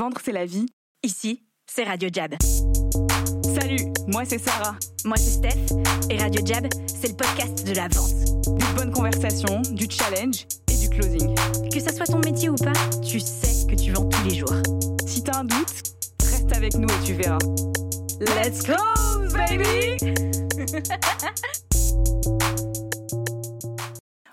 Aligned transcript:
Vendre, 0.00 0.16
c'est 0.24 0.32
la 0.32 0.46
vie. 0.46 0.64
Ici, 1.02 1.42
c'est 1.70 1.84
Radio 1.84 2.08
Jab. 2.10 2.34
Salut, 3.54 3.92
moi 4.06 4.22
c'est 4.24 4.38
Sarah. 4.38 4.74
Moi, 5.04 5.18
c'est 5.18 5.32
Steph. 5.32 5.76
Et 6.08 6.16
Radio 6.16 6.40
Jab, 6.42 6.66
c'est 6.86 7.08
le 7.08 7.16
podcast 7.16 7.66
de 7.66 7.74
la 7.74 7.86
vente. 7.88 8.14
Du 8.58 8.64
bonne 8.76 8.92
conversation, 8.92 9.60
du 9.72 9.86
challenge 9.90 10.46
et 10.72 10.76
du 10.78 10.88
closing. 10.88 11.34
Que 11.70 11.80
ça 11.80 11.92
soit 11.92 12.06
ton 12.06 12.20
métier 12.20 12.48
ou 12.48 12.54
pas, 12.54 12.72
tu 13.06 13.20
sais 13.20 13.66
que 13.66 13.74
tu 13.74 13.92
vends 13.92 14.08
tous 14.08 14.24
les 14.26 14.36
jours. 14.36 14.56
Si 15.06 15.22
t'as 15.22 15.40
un 15.40 15.44
doute, 15.44 15.82
reste 16.22 16.56
avec 16.56 16.76
nous 16.76 16.88
et 16.88 17.04
tu 17.04 17.12
verras. 17.12 17.36
Let's 18.20 18.62
close, 18.62 19.34
baby 19.34 19.98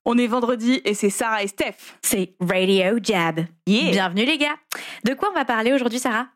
On 0.06 0.18
est 0.18 0.28
vendredi 0.28 0.82
et 0.86 0.94
c'est 0.94 1.10
Sarah 1.10 1.44
et 1.44 1.48
Steph. 1.48 1.98
C'est 2.02 2.36
Radio 2.40 3.00
Jab. 3.04 3.42
Yeah. 3.68 3.92
Bienvenue 3.92 4.24
les 4.24 4.38
gars. 4.38 4.56
De 5.04 5.14
quoi 5.14 5.29
on 5.32 5.34
va 5.38 5.45
parler 5.45 5.73
aujourd'hui, 5.73 6.00
Sarah? 6.00 6.27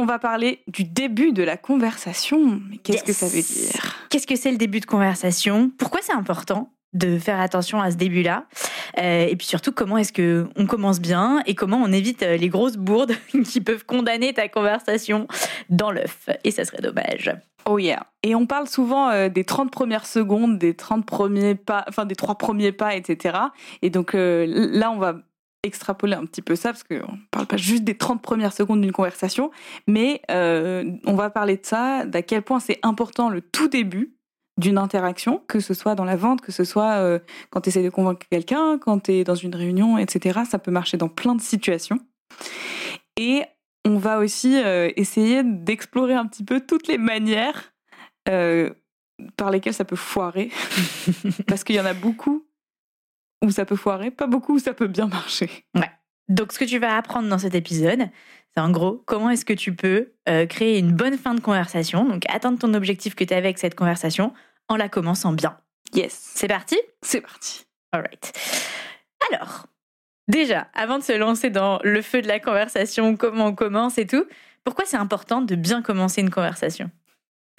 On 0.00 0.06
va 0.06 0.18
parler 0.18 0.62
du 0.66 0.84
début 0.84 1.32
de 1.32 1.42
la 1.42 1.56
conversation. 1.56 2.60
Qu'est-ce 2.82 2.98
Yes. 2.98 3.04
que 3.06 3.12
ça 3.12 3.26
veut 3.26 3.42
dire? 3.42 3.96
Qu'est-ce 4.08 4.26
que 4.26 4.36
c'est 4.36 4.50
le 4.50 4.56
début 4.56 4.80
de 4.80 4.86
conversation? 4.86 5.70
Pourquoi 5.78 6.00
c'est 6.02 6.12
important 6.14 6.72
de 6.92 7.18
faire 7.18 7.38
attention 7.40 7.80
à 7.80 7.90
ce 7.90 7.96
début-là? 7.96 8.46
Euh, 8.98 9.26
Et 9.28 9.36
puis 9.36 9.46
surtout, 9.46 9.72
comment 9.72 9.98
est-ce 9.98 10.12
que 10.12 10.48
on 10.56 10.66
commence 10.66 11.00
bien 11.00 11.42
et 11.46 11.54
comment 11.54 11.76
on 11.82 11.92
évite 11.92 12.22
euh, 12.22 12.36
les 12.36 12.48
grosses 12.48 12.76
bourdes 12.76 13.12
qui 13.44 13.60
peuvent 13.60 13.84
condamner 13.84 14.32
ta 14.32 14.48
conversation 14.48 15.28
dans 15.68 15.90
l'œuf? 15.90 16.28
Et 16.44 16.50
ça 16.50 16.64
serait 16.64 16.82
dommage. 16.82 17.30
Oh 17.66 17.78
yeah. 17.78 18.06
Et 18.22 18.34
on 18.34 18.46
parle 18.46 18.68
souvent 18.68 19.10
euh, 19.10 19.28
des 19.28 19.44
30 19.44 19.70
premières 19.70 20.06
secondes, 20.06 20.56
des 20.58 20.74
30 20.74 21.04
premiers 21.04 21.54
pas, 21.54 21.84
enfin 21.88 22.06
des 22.06 22.16
trois 22.16 22.36
premiers 22.38 22.72
pas, 22.72 22.96
etc. 22.96 23.36
Et 23.82 23.90
donc 23.90 24.14
euh, 24.14 24.46
là, 24.48 24.90
on 24.90 24.96
va 24.98 25.16
extrapoler 25.62 26.14
un 26.14 26.24
petit 26.24 26.42
peu 26.42 26.56
ça 26.56 26.70
parce 26.70 26.84
qu'on 26.84 27.18
parle 27.30 27.46
pas 27.46 27.56
juste 27.56 27.84
des 27.84 27.96
30 27.96 28.22
premières 28.22 28.52
secondes 28.52 28.80
d'une 28.80 28.92
conversation, 28.92 29.50
mais 29.86 30.22
euh, 30.30 30.90
on 31.06 31.14
va 31.14 31.30
parler 31.30 31.56
de 31.56 31.66
ça, 31.66 32.04
d'à 32.06 32.22
quel 32.22 32.42
point 32.42 32.60
c'est 32.60 32.78
important 32.82 33.28
le 33.28 33.40
tout 33.40 33.68
début 33.68 34.16
d'une 34.56 34.78
interaction, 34.78 35.42
que 35.48 35.60
ce 35.60 35.74
soit 35.74 35.94
dans 35.94 36.04
la 36.04 36.16
vente, 36.16 36.40
que 36.40 36.52
ce 36.52 36.64
soit 36.64 36.98
euh, 36.98 37.18
quand 37.50 37.62
tu 37.62 37.68
essaies 37.70 37.82
de 37.82 37.90
convaincre 37.90 38.26
quelqu'un, 38.30 38.78
quand 38.78 39.00
tu 39.00 39.12
es 39.12 39.24
dans 39.24 39.34
une 39.34 39.54
réunion, 39.54 39.98
etc. 39.98 40.40
Ça 40.48 40.58
peut 40.58 40.70
marcher 40.70 40.96
dans 40.96 41.08
plein 41.08 41.34
de 41.34 41.40
situations. 41.40 41.98
Et 43.16 43.42
on 43.86 43.96
va 43.96 44.18
aussi 44.18 44.62
euh, 44.62 44.90
essayer 44.96 45.42
d'explorer 45.44 46.14
un 46.14 46.26
petit 46.26 46.44
peu 46.44 46.60
toutes 46.60 46.88
les 46.88 46.98
manières 46.98 47.72
par 49.36 49.50
lesquelles 49.50 49.74
ça 49.74 49.84
peut 49.84 49.96
foirer. 49.96 50.50
Parce 51.48 51.64
qu'il 51.64 51.74
y 51.74 51.80
en 51.80 51.84
a 51.84 51.94
beaucoup 51.94 52.44
où 53.42 53.50
ça 53.50 53.64
peut 53.64 53.76
foirer, 53.76 54.10
pas 54.10 54.26
beaucoup 54.26 54.54
où 54.54 54.58
ça 54.58 54.74
peut 54.74 54.86
bien 54.86 55.06
marcher. 55.06 55.50
Donc, 56.28 56.52
ce 56.52 56.58
que 56.58 56.64
tu 56.64 56.78
vas 56.78 56.96
apprendre 56.96 57.28
dans 57.28 57.38
cet 57.38 57.54
épisode, 57.54 58.08
c'est 58.54 58.60
en 58.60 58.70
gros 58.70 59.02
comment 59.06 59.30
est-ce 59.30 59.44
que 59.44 59.52
tu 59.52 59.74
peux 59.74 60.12
euh, 60.28 60.46
créer 60.46 60.78
une 60.78 60.92
bonne 60.92 61.18
fin 61.18 61.34
de 61.34 61.40
conversation, 61.40 62.04
donc 62.04 62.22
atteindre 62.28 62.58
ton 62.58 62.74
objectif 62.74 63.14
que 63.14 63.24
tu 63.24 63.34
as 63.34 63.36
avec 63.36 63.58
cette 63.58 63.74
conversation 63.74 64.32
en 64.68 64.76
la 64.76 64.88
commençant 64.88 65.32
bien. 65.32 65.56
Yes, 65.92 66.32
C'est 66.34 66.46
parti? 66.46 66.78
C'est 67.02 67.20
parti. 67.20 67.64
Alright. 67.92 68.32
Alors, 69.32 69.66
déjà, 70.28 70.68
avant 70.74 70.98
de 70.98 71.02
se 71.02 71.12
lancer 71.12 71.50
dans 71.50 71.80
le 71.82 72.00
feu 72.00 72.22
de 72.22 72.28
la 72.28 72.38
conversation, 72.38 73.16
comment 73.16 73.46
on 73.46 73.54
commence 73.54 73.98
et 73.98 74.06
tout, 74.06 74.24
pourquoi 74.64 74.84
c'est 74.84 74.96
important 74.96 75.40
de 75.40 75.56
bien 75.56 75.82
commencer 75.82 76.20
une 76.20 76.30
conversation? 76.30 76.90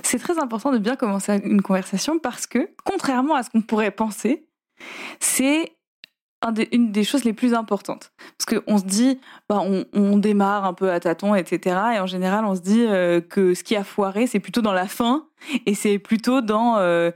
C'est 0.04 0.20
très 0.20 0.40
important 0.40 0.72
de 0.72 0.78
bien 0.78 0.96
commencer 0.96 1.42
une 1.44 1.62
conversation 1.62 2.20
parce 2.20 2.48
que, 2.48 2.70
contrairement 2.86 3.36
à 3.36 3.44
ce 3.44 3.50
qu'on 3.50 3.62
pourrait 3.62 3.92
penser, 3.92 4.48
c'est 5.20 5.74
une 6.72 6.92
des 6.92 7.04
choses 7.04 7.24
les 7.24 7.34
plus 7.34 7.54
importantes. 7.54 8.12
Parce 8.38 8.60
qu'on 8.60 8.78
se 8.78 8.84
dit, 8.84 9.20
bah, 9.48 9.62
on, 9.94 10.18
démarre 10.18 10.66
un 10.66 10.74
peu 10.74 10.92
à 10.92 11.00
tâtons, 11.00 11.36
etc. 11.36 11.76
Et 11.96 12.00
en 12.00 12.08
général, 12.08 12.46
on 12.46 12.56
se 12.56 12.62
dit 12.62 12.84
euh, 12.84 13.22
que 13.22 13.54
ce 13.54 13.64
qui 13.64 13.76
a 13.76 13.84
foiré, 13.84 14.28
c'est 14.28 14.40
plutôt 14.40 14.62
dans 14.62 14.74
la 14.74 14.88
fin. 14.88 15.28
Et 15.66 15.74
c'est 15.74 15.98
plutôt 15.98 16.42
dans 16.42 16.78
euh, 16.78 17.12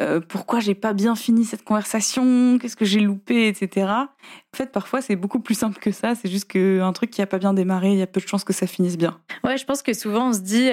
euh, 0.00 0.20
pourquoi 0.20 0.60
j'ai 0.60 0.74
pas 0.74 0.94
bien 0.94 1.14
fini 1.14 1.44
cette 1.44 1.62
conversation, 1.62 2.58
qu'est-ce 2.58 2.76
que 2.76 2.86
j'ai 2.86 3.00
loupé, 3.00 3.48
etc. 3.48 3.86
En 3.86 4.56
fait, 4.56 4.72
parfois, 4.72 5.02
c'est 5.02 5.16
beaucoup 5.16 5.40
plus 5.40 5.54
simple 5.54 5.78
que 5.78 5.90
ça. 5.90 6.14
C'est 6.14 6.30
juste 6.30 6.50
qu'un 6.50 6.92
truc 6.92 7.10
qui 7.10 7.20
a 7.22 7.26
pas 7.26 7.38
bien 7.38 7.52
démarré, 7.52 7.92
il 7.92 7.98
y 7.98 8.02
a 8.02 8.06
peu 8.06 8.20
de 8.20 8.26
chances 8.26 8.44
que 8.44 8.52
ça 8.52 8.66
finisse 8.66 8.96
bien. 8.96 9.18
Ouais, 9.44 9.58
je 9.58 9.64
pense 9.64 9.82
que 9.82 9.92
souvent 9.92 10.28
on 10.28 10.32
se 10.32 10.40
dit, 10.40 10.70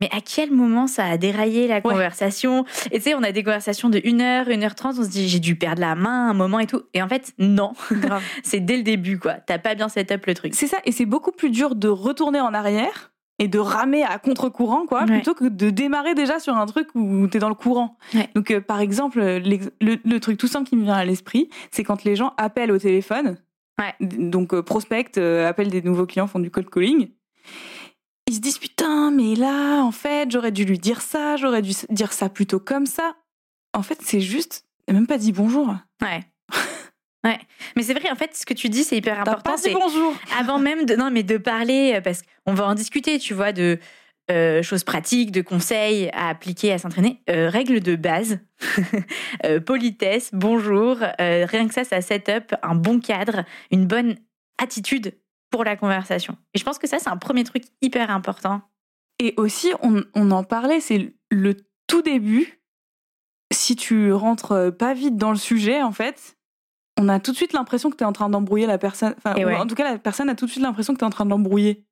mais 0.00 0.08
à 0.12 0.20
quel 0.20 0.50
moment 0.50 0.86
ça 0.86 1.04
a 1.04 1.16
déraillé 1.16 1.66
la 1.68 1.80
conversation? 1.80 2.64
Et 2.90 2.96
tu 2.98 3.02
sais, 3.04 3.14
on 3.14 3.22
a 3.22 3.32
des 3.32 3.42
conversations 3.42 3.88
de 3.88 4.00
1 4.04 4.20
heure, 4.20 4.46
1 4.48 4.62
heure 4.62 4.74
30, 4.74 4.96
on 4.98 5.04
se 5.04 5.08
dit, 5.08 5.28
j'ai 5.28 5.38
dû 5.40 5.56
perdre 5.56 5.80
la 5.80 5.94
main 5.94 6.28
un 6.30 6.34
moment 6.34 6.58
et 6.58 6.66
tout. 6.66 6.82
Et 6.94 7.02
en 7.02 7.08
fait, 7.08 7.32
non, 7.38 7.72
c'est 8.42 8.60
dès 8.60 8.76
le 8.76 8.82
début, 8.82 9.18
quoi. 9.18 9.34
T'as 9.34 9.58
pas 9.58 9.74
bien 9.74 9.88
set 9.88 10.10
up 10.12 10.26
le 10.26 10.34
truc. 10.34 10.54
C'est 10.54 10.66
ça, 10.66 10.78
et 10.84 10.92
c'est 10.92 11.06
beaucoup 11.06 11.32
plus 11.32 11.50
dur 11.50 11.74
de 11.74 11.88
retourner 11.88 12.40
en 12.40 12.52
arrière 12.54 13.12
et 13.40 13.48
de 13.48 13.58
ramer 13.58 14.04
à 14.04 14.18
contre-courant, 14.18 14.86
quoi, 14.86 15.00
Ouais. 15.00 15.06
plutôt 15.06 15.34
que 15.34 15.46
de 15.46 15.70
démarrer 15.70 16.14
déjà 16.14 16.38
sur 16.38 16.56
un 16.56 16.66
truc 16.66 16.88
où 16.94 17.26
t'es 17.26 17.40
dans 17.40 17.48
le 17.48 17.54
courant. 17.56 17.96
Ouais. 18.14 18.28
Donc, 18.36 18.50
euh, 18.52 18.60
par 18.60 18.80
exemple, 18.80 19.18
le, 19.20 19.58
le 20.04 20.20
truc 20.20 20.38
tout 20.38 20.46
simple 20.46 20.68
qui 20.68 20.76
me 20.76 20.84
vient 20.84 20.94
à 20.94 21.04
l'esprit, 21.04 21.48
c'est 21.72 21.82
quand 21.82 22.04
les 22.04 22.14
gens 22.14 22.32
appellent 22.36 22.70
au 22.70 22.78
téléphone, 22.78 23.36
Ouais. 23.80 23.92
donc 24.00 24.54
euh, 24.54 24.62
prospectent, 24.62 25.18
euh, 25.18 25.48
appellent 25.48 25.70
des 25.70 25.82
nouveaux 25.82 26.06
clients, 26.06 26.28
font 26.28 26.38
du 26.38 26.48
cold 26.50 26.70
calling. 26.70 27.08
Ils 28.34 28.38
se 28.38 28.40
disent 28.40 28.58
putain, 28.58 29.12
mais 29.12 29.36
là, 29.36 29.84
en 29.84 29.92
fait, 29.92 30.28
j'aurais 30.28 30.50
dû 30.50 30.64
lui 30.64 30.80
dire 30.80 31.02
ça, 31.02 31.36
j'aurais 31.36 31.62
dû 31.62 31.70
dire 31.90 32.12
ça 32.12 32.28
plutôt 32.28 32.58
comme 32.58 32.84
ça. 32.84 33.14
En 33.74 33.84
fait, 33.84 33.98
c'est 34.02 34.20
juste, 34.20 34.66
même 34.90 35.06
pas 35.06 35.18
dit 35.18 35.30
bonjour. 35.30 35.68
Ouais. 36.02 36.20
Ouais. 37.22 37.38
Mais 37.76 37.84
c'est 37.84 37.94
vrai, 37.94 38.10
en 38.10 38.16
fait, 38.16 38.34
ce 38.34 38.44
que 38.44 38.52
tu 38.52 38.68
dis, 38.68 38.82
c'est 38.82 38.96
hyper 38.96 39.20
important. 39.20 39.56
C'est 39.56 39.72
bonjour. 39.72 40.16
avant 40.36 40.58
même 40.58 40.84
de 40.84 40.96
non 40.96 41.12
mais 41.12 41.22
de 41.22 41.36
parler 41.36 41.92
euh, 41.94 42.00
parce 42.00 42.22
qu'on 42.44 42.54
va 42.54 42.66
en 42.66 42.74
discuter 42.74 43.20
tu 43.20 43.34
vois 43.34 43.52
de 43.52 43.78
euh, 44.32 44.64
choses 44.64 44.82
pratiques 44.82 45.30
de 45.30 45.40
conseils 45.40 46.10
à 46.12 46.28
appliquer 46.28 46.72
à 46.72 46.78
s'entraîner 46.78 47.22
Euh, 47.30 47.48
règles 47.48 47.80
de 47.80 47.94
base 47.94 48.40
Euh, 49.44 49.60
politesse 49.60 50.30
bonjour 50.32 50.96
rien 51.18 51.68
que 51.68 51.74
ça 51.74 51.84
ça 51.84 52.00
set 52.00 52.28
up 52.28 52.52
un 52.62 52.74
bon 52.74 53.00
cadre 53.00 53.44
une 53.70 53.86
bonne 53.86 54.16
attitude 54.62 55.14
pour 55.50 55.64
la 55.64 55.76
conversation 55.76 56.36
et 56.54 56.58
je 56.58 56.64
pense 56.64 56.78
que 56.78 56.86
ça 56.86 56.98
c'est 56.98 57.10
un 57.10 57.16
premier 57.16 57.44
truc 57.44 57.64
hyper 57.80 58.10
important 58.10 58.62
Et 59.20 59.34
aussi, 59.36 59.72
on, 59.82 60.02
on 60.14 60.30
en 60.30 60.44
parlait, 60.44 60.80
c'est 60.80 61.14
le 61.30 61.54
tout 61.86 62.02
début. 62.02 62.60
Si 63.52 63.76
tu 63.76 64.12
rentres 64.12 64.74
pas 64.76 64.94
vite 64.94 65.16
dans 65.16 65.30
le 65.30 65.36
sujet, 65.36 65.82
en 65.82 65.92
fait, 65.92 66.36
on 66.98 67.08
a 67.08 67.20
tout 67.20 67.32
de 67.32 67.36
suite 67.36 67.52
l'impression 67.52 67.90
que 67.90 67.96
tu 67.96 68.04
es 68.04 68.06
en 68.06 68.12
train 68.12 68.28
d'embrouiller 68.28 68.66
la 68.66 68.78
personne. 68.78 69.14
Enfin, 69.18 69.34
ouais. 69.34 69.56
en 69.56 69.66
tout 69.66 69.74
cas, 69.74 69.90
la 69.90 69.98
personne 69.98 70.28
a 70.28 70.34
tout 70.34 70.46
de 70.46 70.50
suite 70.50 70.62
l'impression 70.62 70.92
que 70.92 70.98
tu 70.98 71.04
es 71.04 71.06
en 71.06 71.10
train 71.10 71.24
de 71.24 71.30
l'embrouiller. 71.30 71.84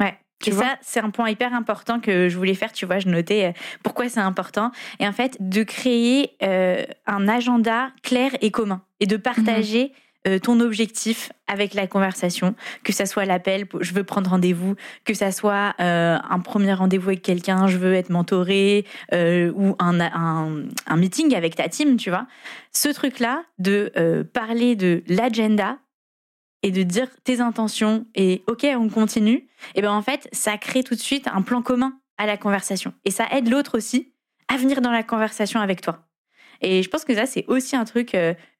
Ouais. 0.00 0.18
Tu 0.40 0.50
et 0.50 0.52
vois 0.52 0.64
ça, 0.64 0.78
c'est 0.80 1.00
un 1.00 1.10
point 1.10 1.28
hyper 1.28 1.54
important 1.54 2.00
que 2.00 2.28
je 2.28 2.36
voulais 2.36 2.54
faire. 2.54 2.72
Tu 2.72 2.86
vois, 2.86 2.98
je 2.98 3.08
notais 3.08 3.46
euh, 3.46 3.52
pourquoi 3.82 4.08
c'est 4.08 4.20
important. 4.20 4.70
Et 5.00 5.06
en 5.06 5.12
fait, 5.12 5.36
de 5.40 5.62
créer 5.62 6.36
euh, 6.42 6.84
un 7.06 7.28
agenda 7.28 7.90
clair 8.02 8.32
et 8.40 8.50
commun 8.50 8.82
et 9.00 9.06
de 9.06 9.16
partager 9.16 9.92
euh, 10.26 10.40
ton 10.40 10.58
objectif 10.58 11.30
avec 11.46 11.74
la 11.74 11.86
conversation, 11.86 12.56
que 12.82 12.92
ça 12.92 13.06
soit 13.06 13.24
l'appel, 13.24 13.66
je 13.80 13.94
veux 13.94 14.02
prendre 14.02 14.28
rendez-vous, 14.30 14.74
que 15.04 15.14
ça 15.14 15.30
soit 15.30 15.74
euh, 15.78 16.18
un 16.28 16.40
premier 16.40 16.72
rendez-vous 16.72 17.10
avec 17.10 17.22
quelqu'un, 17.22 17.68
je 17.68 17.78
veux 17.78 17.94
être 17.94 18.10
mentoré, 18.10 18.84
euh, 19.14 19.52
ou 19.54 19.76
un, 19.78 20.00
un, 20.00 20.64
un 20.86 20.96
meeting 20.96 21.36
avec 21.36 21.54
ta 21.54 21.68
team, 21.68 21.96
tu 21.96 22.10
vois. 22.10 22.26
Ce 22.72 22.88
truc-là, 22.88 23.44
de 23.58 24.28
parler 24.32 24.74
de 24.74 25.04
l'agenda 25.06 25.78
et 26.64 26.72
de 26.72 26.82
dire 26.82 27.08
tes 27.22 27.40
intentions 27.40 28.04
et 28.16 28.42
ok, 28.48 28.66
on 28.76 28.88
continue, 28.88 29.46
et 29.76 29.82
ben 29.82 29.92
en 29.92 30.02
fait, 30.02 30.28
ça 30.32 30.58
crée 30.58 30.82
tout 30.82 30.96
de 30.96 31.00
suite 31.00 31.28
un 31.28 31.42
plan 31.42 31.62
commun 31.62 31.96
à 32.18 32.26
la 32.26 32.36
conversation. 32.36 32.92
Et 33.04 33.12
ça 33.12 33.28
aide 33.30 33.48
l'autre 33.48 33.76
aussi 33.76 34.12
à 34.48 34.56
venir 34.56 34.80
dans 34.80 34.90
la 34.90 35.04
conversation 35.04 35.60
avec 35.60 35.80
toi. 35.80 36.08
Et 36.60 36.82
je 36.82 36.88
pense 36.88 37.04
que 37.04 37.14
ça, 37.14 37.26
c'est 37.26 37.44
aussi 37.46 37.76
un 37.76 37.84
truc 37.84 38.16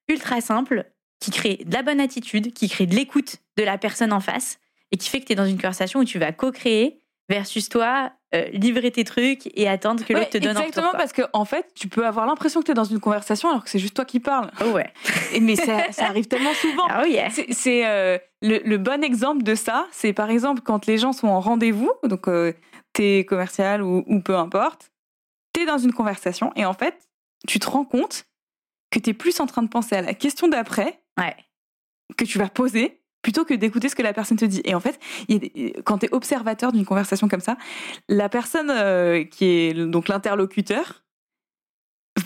ultra 0.08 0.40
simple 0.40 0.86
qui 1.20 1.30
crée 1.30 1.60
de 1.64 1.74
la 1.74 1.82
bonne 1.82 2.00
attitude, 2.00 2.52
qui 2.52 2.68
crée 2.68 2.86
de 2.86 2.94
l'écoute 2.94 3.36
de 3.56 3.64
la 3.64 3.78
personne 3.78 4.12
en 4.12 4.20
face 4.20 4.58
et 4.92 4.96
qui 4.96 5.08
fait 5.08 5.20
que 5.20 5.26
tu 5.26 5.32
es 5.32 5.36
dans 5.36 5.46
une 5.46 5.56
conversation 5.56 6.00
où 6.00 6.04
tu 6.04 6.18
vas 6.18 6.32
co-créer 6.32 7.00
versus 7.28 7.68
toi 7.68 8.12
euh, 8.34 8.44
livrer 8.52 8.90
tes 8.90 9.04
trucs 9.04 9.50
et 9.54 9.68
attendre 9.68 10.04
que 10.04 10.12
l'autre 10.12 10.30
te 10.30 10.38
donne 10.38 10.50
exactement, 10.56 10.86
retour. 10.88 10.90
quoi. 10.90 10.98
parce 10.98 11.12
qu'en 11.12 11.28
en 11.40 11.44
fait, 11.44 11.66
tu 11.74 11.88
peux 11.88 12.06
avoir 12.06 12.26
l'impression 12.26 12.60
que 12.60 12.66
tu 12.66 12.70
es 12.72 12.74
dans 12.74 12.84
une 12.84 13.00
conversation 13.00 13.48
alors 13.50 13.64
que 13.64 13.70
c'est 13.70 13.78
juste 13.78 13.94
toi 13.94 14.04
qui 14.04 14.20
parles. 14.20 14.50
Oh 14.64 14.70
ouais. 14.70 14.90
Et- 15.32 15.40
mais 15.40 15.56
ça, 15.56 15.92
ça 15.92 16.06
arrive 16.06 16.26
tellement 16.28 16.54
souvent. 16.54 16.84
Ah 16.88 17.06
yeah. 17.06 17.28
C'est- 17.30 17.52
C'est 17.52 17.86
euh, 17.86 18.16
le, 18.42 18.58
le 18.64 18.78
bon 18.78 19.02
exemple 19.02 19.42
de 19.42 19.54
ça, 19.54 19.86
c'est 19.92 20.12
par 20.12 20.30
exemple 20.30 20.62
quand 20.62 20.86
les 20.86 20.96
gens 20.98 21.12
sont 21.12 21.28
en 21.28 21.40
rendez-vous, 21.40 21.90
donc 22.04 22.28
euh, 22.28 22.52
t'es 22.94 23.24
commercial 23.28 23.82
ou, 23.82 24.04
ou 24.06 24.20
peu 24.20 24.36
importe, 24.36 24.90
t'es 25.52 25.66
dans 25.66 25.78
une 25.78 25.92
conversation 25.92 26.52
et 26.56 26.64
en 26.64 26.74
fait, 26.74 27.08
tu 27.46 27.58
te 27.58 27.68
rends 27.68 27.84
compte 27.84 28.24
que 28.90 28.98
t'es 28.98 29.12
plus 29.12 29.38
en 29.40 29.46
train 29.46 29.62
de 29.62 29.68
penser 29.68 29.96
à 29.96 30.02
la 30.02 30.14
question 30.14 30.48
d'après 30.48 31.00
Ouais. 31.18 31.36
que 32.16 32.24
tu 32.24 32.38
vas 32.38 32.48
poser 32.48 33.02
plutôt 33.22 33.44
que 33.44 33.52
d'écouter 33.54 33.88
ce 33.88 33.96
que 33.96 34.02
la 34.02 34.12
personne 34.14 34.38
te 34.38 34.44
dit. 34.44 34.62
Et 34.64 34.74
en 34.74 34.80
fait, 34.80 34.98
quand 35.84 35.98
t'es 35.98 36.08
observateur 36.14 36.72
d'une 36.72 36.84
conversation 36.86 37.28
comme 37.28 37.40
ça, 37.40 37.58
la 38.08 38.28
personne 38.28 38.70
euh, 38.70 39.24
qui 39.24 39.44
est 39.44 39.74
donc 39.74 40.08
l'interlocuteur 40.08 41.04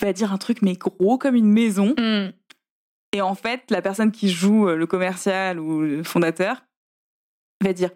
va 0.00 0.12
dire 0.12 0.33
un 0.33 0.39
truc 0.39 0.62
mais 0.62 0.75
gros 0.75 1.19
comme 1.19 1.35
une 1.35 1.50
maison 1.50 1.94
Hmm. 1.99 2.31
et 3.12 3.21
en 3.21 3.35
fait, 3.35 3.71
la 3.71 3.83
personne 3.83 4.12
qui 4.12 4.31
joue 4.31 4.69
euh, 4.69 4.77
le 4.77 4.87
commercial 4.87 5.59
ou 5.59 5.81
le 5.81 6.03
fondateur 6.05 6.62
va 7.62 7.73
dire 7.73 7.91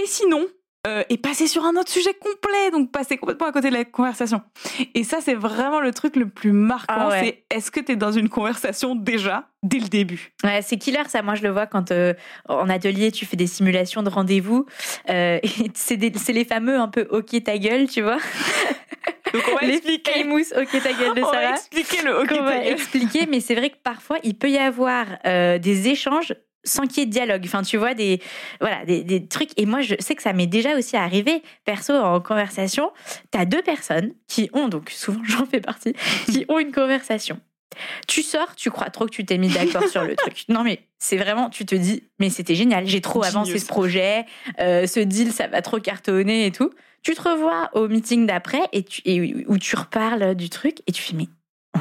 et 0.00 0.06
sinon 0.06 0.46
euh, 0.86 1.02
et 1.08 1.18
passer 1.18 1.46
sur 1.48 1.64
un 1.64 1.74
autre 1.76 1.90
sujet 1.90 2.14
complet, 2.14 2.70
donc 2.70 2.92
passer 2.92 3.16
complètement 3.16 3.48
à 3.48 3.52
côté 3.52 3.70
de 3.70 3.74
la 3.74 3.84
conversation. 3.84 4.40
Et 4.94 5.04
ça, 5.04 5.18
c'est 5.20 5.34
vraiment 5.34 5.80
le 5.80 5.92
truc 5.92 6.16
le 6.16 6.28
plus 6.28 6.52
marquant, 6.52 6.94
Ah 6.96 7.08
ouais. 7.08 7.44
c'est 7.50 7.56
est-ce 7.56 7.70
que 7.70 7.80
tu 7.80 7.92
es 7.92 7.96
dans 7.96 8.12
une 8.12 8.28
conversation 8.28 8.94
déjà, 8.94 9.48
dès 9.62 9.78
le 9.78 9.88
début? 9.88 10.32
Ouais, 10.44 10.62
c'est 10.62 10.76
killer 10.76 11.02
ça. 11.08 11.22
Moi, 11.22 11.34
je 11.34 11.42
le 11.42 11.50
vois 11.50 11.66
quand 11.66 11.90
euh, 11.90 12.14
en 12.48 12.68
atelier, 12.68 13.10
tu 13.12 13.26
fais 13.26 13.36
des 13.36 13.46
simulations 13.46 14.02
de 14.02 14.08
rendez-vous. 14.10 14.66
Euh, 15.10 15.38
c'est 15.74 15.96
les 16.32 16.44
fameux 16.44 16.76
un 16.78 16.88
peu 16.88 17.06
OK 17.10 17.42
ta 17.44 17.58
gueule, 17.58 17.88
tu 17.88 18.02
vois. 18.02 18.18
Donc 19.32 19.42
on 19.50 19.56
va 19.56 19.62
les 19.66 19.74
expliquer, 19.74 20.22
famous 20.22 20.44
OK 20.56 20.82
ta 20.82 20.92
gueule 20.92 21.14
de 21.14 21.20
on 21.22 21.26
va 21.26 21.32
Sarah. 21.32 21.50
expliquer 21.50 22.02
le 22.02 22.20
ok 22.20 22.28
ta 22.28 22.36
gueule. 22.36 22.66
expliquer, 22.68 23.26
mais 23.28 23.40
c'est 23.40 23.54
vrai 23.56 23.70
que 23.70 23.76
parfois 23.82 24.18
il 24.22 24.38
peut 24.38 24.48
y 24.50 24.56
avoir 24.58 25.04
euh, 25.26 25.58
des 25.58 25.88
échanges 25.88 26.32
sans 26.66 26.86
qu'il 26.86 26.98
y 26.98 27.02
ait 27.02 27.06
de 27.06 27.12
dialogue. 27.12 27.42
Enfin, 27.44 27.62
tu 27.62 27.76
vois, 27.76 27.94
des, 27.94 28.20
voilà, 28.60 28.84
des, 28.84 29.02
des 29.02 29.26
trucs. 29.26 29.50
Et 29.56 29.66
moi, 29.66 29.80
je 29.80 29.94
sais 29.98 30.14
que 30.14 30.22
ça 30.22 30.32
m'est 30.32 30.46
déjà 30.46 30.76
aussi 30.76 30.96
arrivé, 30.96 31.42
perso, 31.64 31.94
en 31.94 32.20
conversation. 32.20 32.90
Tu 33.32 33.38
as 33.38 33.44
deux 33.44 33.62
personnes 33.62 34.12
qui 34.28 34.50
ont, 34.52 34.68
donc 34.68 34.90
souvent 34.90 35.22
j'en 35.24 35.46
fais 35.46 35.60
partie, 35.60 35.94
qui 36.26 36.44
ont 36.48 36.58
une 36.58 36.72
conversation. 36.72 37.40
Tu 38.06 38.22
sors, 38.22 38.54
tu 38.54 38.70
crois 38.70 38.88
trop 38.88 39.04
que 39.04 39.10
tu 39.10 39.24
t'es 39.24 39.38
mis 39.38 39.48
d'accord 39.48 39.86
sur 39.88 40.02
le 40.02 40.16
truc. 40.16 40.44
Non, 40.48 40.62
mais 40.62 40.80
c'est 40.98 41.16
vraiment, 41.16 41.50
tu 41.50 41.66
te 41.66 41.74
dis, 41.74 42.04
mais 42.18 42.30
c'était 42.30 42.54
génial, 42.54 42.86
j'ai 42.86 43.00
trop 43.00 43.22
avancé 43.22 43.58
ce 43.58 43.66
projet, 43.66 44.24
euh, 44.60 44.86
ce 44.86 45.00
deal, 45.00 45.32
ça 45.32 45.46
va 45.46 45.62
trop 45.62 45.78
cartonner 45.78 46.46
et 46.46 46.52
tout. 46.52 46.70
Tu 47.02 47.14
te 47.14 47.22
revois 47.22 47.70
au 47.74 47.86
meeting 47.86 48.26
d'après 48.26 48.62
et, 48.72 48.82
tu, 48.82 49.00
et 49.04 49.44
où 49.46 49.58
tu 49.58 49.76
reparles 49.76 50.34
du 50.34 50.48
truc 50.48 50.78
et 50.86 50.92
tu 50.92 51.02
fais, 51.02 51.14
mais 51.14 51.28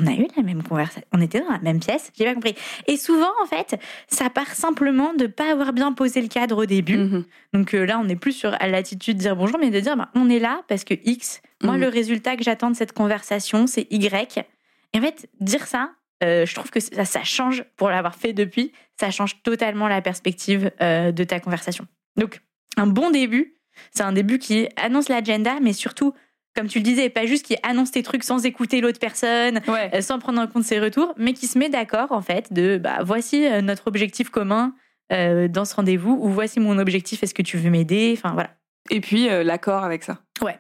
on 0.02 0.08
a 0.08 0.12
eu 0.14 0.28
la 0.36 0.44
même 0.44 0.62
conversation, 0.64 1.08
on 1.14 1.22
était 1.22 1.40
dans 1.40 1.50
la 1.52 1.60
même 1.60 1.80
pièce, 1.80 2.12
j'ai 2.18 2.26
pas 2.26 2.34
compris. 2.34 2.56
Et 2.88 2.98
souvent, 2.98 3.32
en 3.42 3.46
fait, 3.46 3.80
ça 4.08 4.30
part 4.30 4.54
simplement 4.54 5.14
de 5.14 5.28
pas 5.28 5.52
avoir 5.52 5.74
bien 5.74 5.92
posé 5.94 6.22
le 6.22 6.28
cadre 6.28 6.64
au 6.64 6.66
début. 6.66 6.98
Mhm. 6.98 7.26
Donc 7.54 7.74
euh, 7.74 7.86
là, 7.86 8.00
on 8.00 8.04
n'est 8.04 8.16
plus 8.16 8.34
sur 8.34 8.52
l'attitude 8.52 9.18
de 9.18 9.22
dire 9.22 9.36
bonjour, 9.36 9.58
mais 9.60 9.70
de 9.70 9.80
dire 9.80 9.96
bah, 9.98 10.10
on 10.16 10.30
est 10.30 10.40
là 10.40 10.62
parce 10.68 10.84
que 10.84 10.94
X, 11.06 11.42
moi, 11.64 11.76
Mhm. 11.76 11.82
le 11.82 11.88
résultat 11.88 12.36
que 12.36 12.44
j'attends 12.44 12.70
de 12.72 12.76
cette 12.76 12.94
conversation, 12.94 13.68
c'est 13.68 13.88
Y. 13.92 14.46
Et 14.94 15.00
en 15.00 15.02
fait, 15.02 15.28
dire 15.40 15.66
ça, 15.68 15.92
euh, 16.24 16.46
je 16.46 16.56
trouve 16.56 16.70
que 16.72 16.80
ça, 16.80 17.06
ça 17.06 17.24
change, 17.24 17.64
pour 17.76 17.90
l'avoir 17.90 18.16
fait 18.16 18.34
depuis, 18.34 18.72
ça 19.00 19.12
change 19.12 19.42
totalement 19.44 19.88
la 19.88 20.02
perspective 20.02 20.72
euh, 20.82 21.12
de 21.12 21.24
ta 21.24 21.40
conversation. 21.40 21.86
Donc, 22.18 22.42
un 22.78 22.88
bon 22.88 23.12
début, 23.12 23.56
c'est 23.92 24.04
un 24.04 24.14
début 24.14 24.40
qui 24.40 24.70
annonce 24.78 25.10
l'agenda, 25.10 25.56
mais 25.62 25.74
surtout, 25.74 26.14
comme 26.56 26.68
tu 26.68 26.80
le 26.80 26.84
disais, 26.84 27.10
pas 27.10 27.26
juste 27.26 27.46
qui 27.46 27.56
annonce 27.64 27.92
tes 27.92 28.02
trucs 28.04 28.24
sans 28.24 28.46
écouter 28.46 28.82
l'autre 28.82 29.00
personne, 29.00 29.60
Ouais. 29.68 29.92
euh, 29.94 30.02
sans 30.02 30.20
prendre 30.20 30.42
en 30.42 30.48
compte 30.48 30.64
ses 30.64 30.80
retours, 30.80 31.14
mais 31.18 31.34
qui 31.34 31.48
se 31.48 31.58
met 31.58 31.70
d'accord 31.70 32.12
en 32.12 32.22
fait 32.22 32.54
de 32.54 32.78
bah 32.78 33.00
voici 33.04 33.46
euh, 33.46 33.62
notre 33.62 33.88
objectif 33.88 34.30
commun 34.30 34.74
euh, 35.12 35.48
dans 35.48 35.66
ce 35.66 35.76
rendez-vous 35.76 36.18
ou 36.20 36.30
voici 36.30 36.60
mon 36.60 36.78
objectif, 36.80 37.22
est-ce 37.24 37.34
que 37.34 37.42
tu 37.44 37.58
veux 37.58 37.70
m'aider? 37.70 38.14
Enfin 38.18 38.34
voilà. 38.34 38.52
Et 38.90 39.02
puis 39.02 39.30
euh, 39.30 39.44
l'accord 39.44 39.84
avec 39.84 40.04
ça. 40.04 40.20
Ouais. 40.42 40.58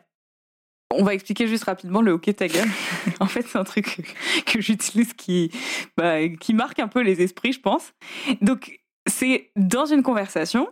On 0.93 1.03
va 1.03 1.13
expliquer 1.15 1.47
juste 1.47 1.63
rapidement 1.63 2.01
le 2.01 2.11
OK 2.13 2.33
ta 2.35 2.47
gueule. 2.47 2.69
en 3.19 3.25
fait, 3.25 3.41
c'est 3.47 3.57
un 3.57 3.63
truc 3.63 4.01
que, 4.45 4.61
j'utilise 4.61 5.13
qui, 5.13 5.51
bah, 5.97 6.27
qui 6.29 6.53
marque 6.53 6.79
un 6.79 6.87
peu 6.87 7.01
les 7.01 7.21
esprits, 7.21 7.53
je 7.53 7.59
pense. 7.59 7.93
Donc, 8.41 8.79
c'est 9.07 9.49
dans 9.55 9.85
une 9.85 10.03
conversation, 10.03 10.69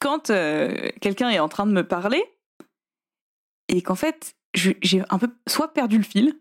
quand 0.00 0.30
euh, 0.30 0.88
quelqu'un 1.00 1.28
est 1.30 1.40
en 1.40 1.48
train 1.48 1.66
de 1.66 1.72
me 1.72 1.82
parler, 1.82 2.22
et 3.68 3.82
qu'en 3.82 3.96
fait, 3.96 4.34
j'ai 4.54 5.02
un 5.10 5.18
peu 5.18 5.28
soit 5.46 5.72
perdu 5.72 5.98
le 5.98 6.04
fil, 6.04 6.34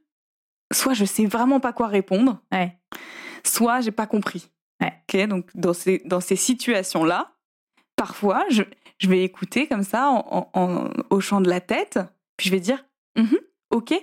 soit 0.74 0.94
je 0.94 1.06
sais 1.06 1.26
vraiment 1.26 1.60
pas 1.60 1.74
quoi 1.74 1.88
répondre, 1.88 2.42
Ouais. 2.52 2.78
soit 3.44 3.82
j'ai 3.82 3.92
pas 3.92 4.08
compris. 4.08 4.50
Ouais. 4.82 5.28
Donc 5.28 5.50
dans 5.56 5.74
ces, 5.74 6.00
dans 6.06 6.20
ces 6.20 6.36
situations-là, 6.36 7.34
parfois, 7.96 8.46
je, 8.50 8.64
je 9.00 9.08
vais 9.10 9.24
écouter 9.24 9.68
comme 9.68 9.84
ça 9.84 10.10
en, 10.10 10.50
en- 10.54 10.62
en 10.62 10.90
hochant 11.10 11.42
de 11.42 11.50
la 11.50 11.62
tête, 11.62 12.00
puis 12.38 12.48
je 12.50 12.54
vais 12.54 12.60
dire 12.60 12.84
Mhm, 13.18 13.38
ok, 13.72 13.94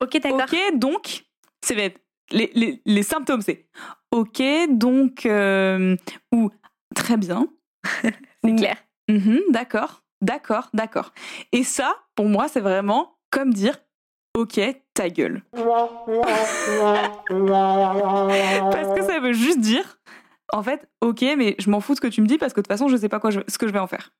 Ok, 0.00 0.18
d'accord. 0.20 0.42
ok, 0.42 0.78
donc, 0.78 1.24
c'est 1.62 1.74
les, 1.74 2.50
les, 2.54 2.82
les 2.84 3.02
symptômes, 3.02 3.42
c'est 3.42 3.66
ok, 4.10 4.42
donc, 4.70 5.26
euh, 5.26 5.96
ou 6.32 6.50
très 6.94 7.16
bien, 7.16 7.46
C'est 8.44 8.54
clair. 8.56 8.76
Mhm, 9.08 9.40
d'accord, 9.50 10.02
d'accord, 10.22 10.68
d'accord. 10.74 11.12
Et 11.52 11.64
ça, 11.64 11.96
pour 12.14 12.26
moi, 12.28 12.48
c'est 12.48 12.60
vraiment 12.60 13.15
comme 13.30 13.52
dire 13.52 13.76
ok, 14.36 14.60
ta 14.94 15.08
gueule. 15.08 15.42
Parce 18.70 18.94
que 18.94 19.02
ça 19.02 19.18
veut 19.20 19.32
juste 19.32 19.60
dire, 19.60 19.98
en 20.52 20.62
fait, 20.62 20.88
ok, 21.00 21.22
mais 21.36 21.56
je 21.58 21.70
m'en 21.70 21.80
fous 21.80 21.92
de 21.92 21.96
ce 21.96 22.00
que 22.02 22.06
tu 22.08 22.20
me 22.20 22.26
dis 22.26 22.38
parce 22.38 22.52
que 22.52 22.60
de 22.60 22.64
toute 22.64 22.72
façon, 22.72 22.88
je 22.88 22.96
sais 22.96 23.08
pas 23.08 23.18
quoi 23.20 23.30
je- 23.30 23.40
ce 23.48 23.58
que 23.58 23.66
je 23.66 23.72
vais 23.72 23.78
en 23.78 23.86
faire. 23.86 24.12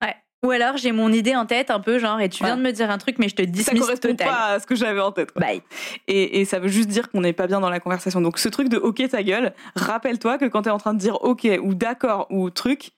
Ou 0.45 0.51
alors 0.51 0.77
j'ai 0.77 0.93
mon 0.93 1.11
idée 1.13 1.35
en 1.35 1.47
tête 1.47 1.71
un 1.71 1.81
peu 1.81 1.99
genre 1.99 2.21
et 2.21 2.29
tu 2.29 2.45
viens 2.45 2.57
de 2.59 2.63
me 2.63 2.71
dire 2.71 2.91
un 2.91 2.99
truc 2.99 3.19
mais 3.19 3.29
je 3.29 3.35
te 3.35 3.43
Ça 3.43 3.47
dismiss 3.47 3.81
correspond 3.81 4.11
total. 4.11 4.29
pas 4.29 4.45
à 4.53 4.61
ce 4.61 4.67
que 4.67 4.75
j'avais 4.75 5.01
en 5.01 5.11
tête. 5.11 5.33
quoi. 5.33 5.41
Bye. 5.41 5.63
Et, 6.09 6.41
et 6.41 6.45
ça 6.45 6.59
veut 6.59 6.69
juste 6.69 6.89
dire 6.91 7.11
qu'on 7.11 7.23
n'est 7.23 7.33
pas 7.33 7.47
bien 7.47 7.59
dans 7.59 7.71
la 7.71 7.81
conversation. 7.81 8.21
Donc 8.21 8.39
ce 8.39 8.49
truc 8.51 8.69
de 8.69 8.77
ok, 8.77 9.09
ta 9.09 9.23
gueule, 9.23 9.55
rappelle-toi 9.77 10.37
que 10.37 10.45
quand 10.45 10.63
t'es 10.63 10.71
en 10.71 10.77
train 10.79 10.93
de 10.93 10.99
dire 10.99 11.17
ok 11.25 11.49
ou 11.63 11.75
d'accord 11.75 12.27
ou 12.31 12.51
truc, 12.51 12.91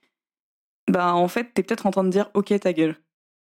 ben 0.91 1.13
en 1.13 1.29
fait, 1.29 1.53
t'es 1.55 1.63
peut-être 1.63 1.87
en 1.87 1.91
train 1.93 2.05
de 2.05 2.11
dire 2.11 2.29
ok, 2.35 2.59
ta 2.59 2.73
gueule. 2.73 2.97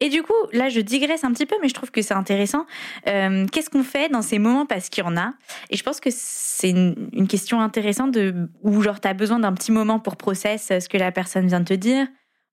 Et 0.03 0.09
du 0.09 0.21
coup, 0.21 0.33
là, 0.51 0.67
je 0.67 0.81
digresse 0.81 1.23
un 1.23 1.31
petit 1.31 1.45
peu, 1.45 1.55
mais 1.61 1.69
je 1.69 1.73
trouve 1.73 1.89
que 1.89 2.01
c'est 2.01 2.13
intéressant. 2.13 2.65
Euh, 3.07 3.45
Qu'est-ce 3.50 3.69
qu'on 3.69 3.83
fait 3.83 4.09
dans 4.09 4.21
ces 4.21 4.38
moments 4.38 4.65
parce 4.65 4.89
qu'il 4.89 5.01
y 5.01 5.07
en 5.07 5.15
a? 5.15 5.31
Et 5.69 5.77
je 5.77 5.83
pense 5.83 6.01
que 6.01 6.09
c'est 6.11 6.71
une, 6.71 7.09
une 7.13 7.27
question 7.27 7.61
intéressante 7.61 8.11
de 8.11 8.50
où 8.63 8.81
genre 8.81 9.00
t'as 9.00 9.13
besoin 9.13 9.39
d'un 9.39 9.53
petit 9.53 9.71
moment 9.71 10.00
pour 10.00 10.17
process 10.17 10.67
ce 10.77 10.89
que 10.89 10.97
la 10.97 11.13
personne 11.13 11.47
vient 11.47 11.61
de 11.61 11.65
te 11.65 11.73
dire, 11.73 12.05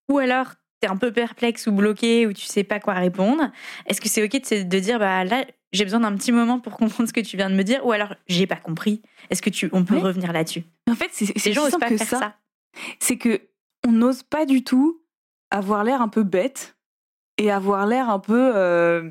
ou 0.09 0.19
alors 0.19 0.47
t'es 0.81 0.87
un 0.89 0.97
peu 0.97 1.13
perplexe 1.13 1.67
ou 1.67 1.73
bloqué 1.73 2.27
ou 2.29 2.33
tu 2.33 2.47
sais 2.47 2.63
pas 2.63 2.79
quoi 2.79 2.95
répondre. 2.95 3.51
Est-ce 3.87 4.01
que 4.01 4.09
c'est 4.09 4.23
ok 4.23 4.31
de, 4.69 4.79
dire 4.79 5.01
bah 5.01 5.25
là 5.25 5.45
j'ai 5.73 5.85
besoin 5.85 6.01
d'un 6.01 6.15
petit 6.17 6.31
moment 6.33 6.61
pour 6.61 6.77
comprendre 6.77 7.09
ce 7.09 7.13
que 7.13 7.21
tu 7.21 7.37
viens 7.37 7.51
de 7.51 7.57
me 7.57 7.65
dire, 7.65 7.85
ou 7.85 7.91
alors 7.91 8.15
j'ai 8.29 8.47
pas 8.47 8.57
compris. 8.57 9.03
Est-ce 9.29 9.43
que 9.43 9.51
tu 9.51 9.69
on 9.73 9.85
peut 9.85 9.97
Oui. 9.97 10.01
revenir 10.03 10.33
là-dessus? 10.33 10.63
En 10.89 10.95
fait, 10.95 11.09
c'est 11.13 11.35
Les 11.45 11.53
gens 11.53 11.63
si 11.63 11.67
osent 11.67 11.71
simple 11.73 11.85
pas 11.85 11.89
que 11.91 11.97
faire 11.97 12.07
ça. 12.07 12.19
ça. 12.19 12.35
c'est 13.01 13.19
que 13.19 13.41
on 13.87 13.91
n'ose 13.91 14.23
pas 14.23 14.47
du 14.47 14.63
tout 14.63 15.03
avoir 15.51 15.83
l'air 15.85 16.01
un 16.01 16.09
peu 16.09 16.23
bête 16.23 16.77
et 17.41 17.51
avoir 17.51 17.87
l'air 17.87 18.09
un 18.11 18.19
peu 18.19 18.53
euh, 18.55 19.11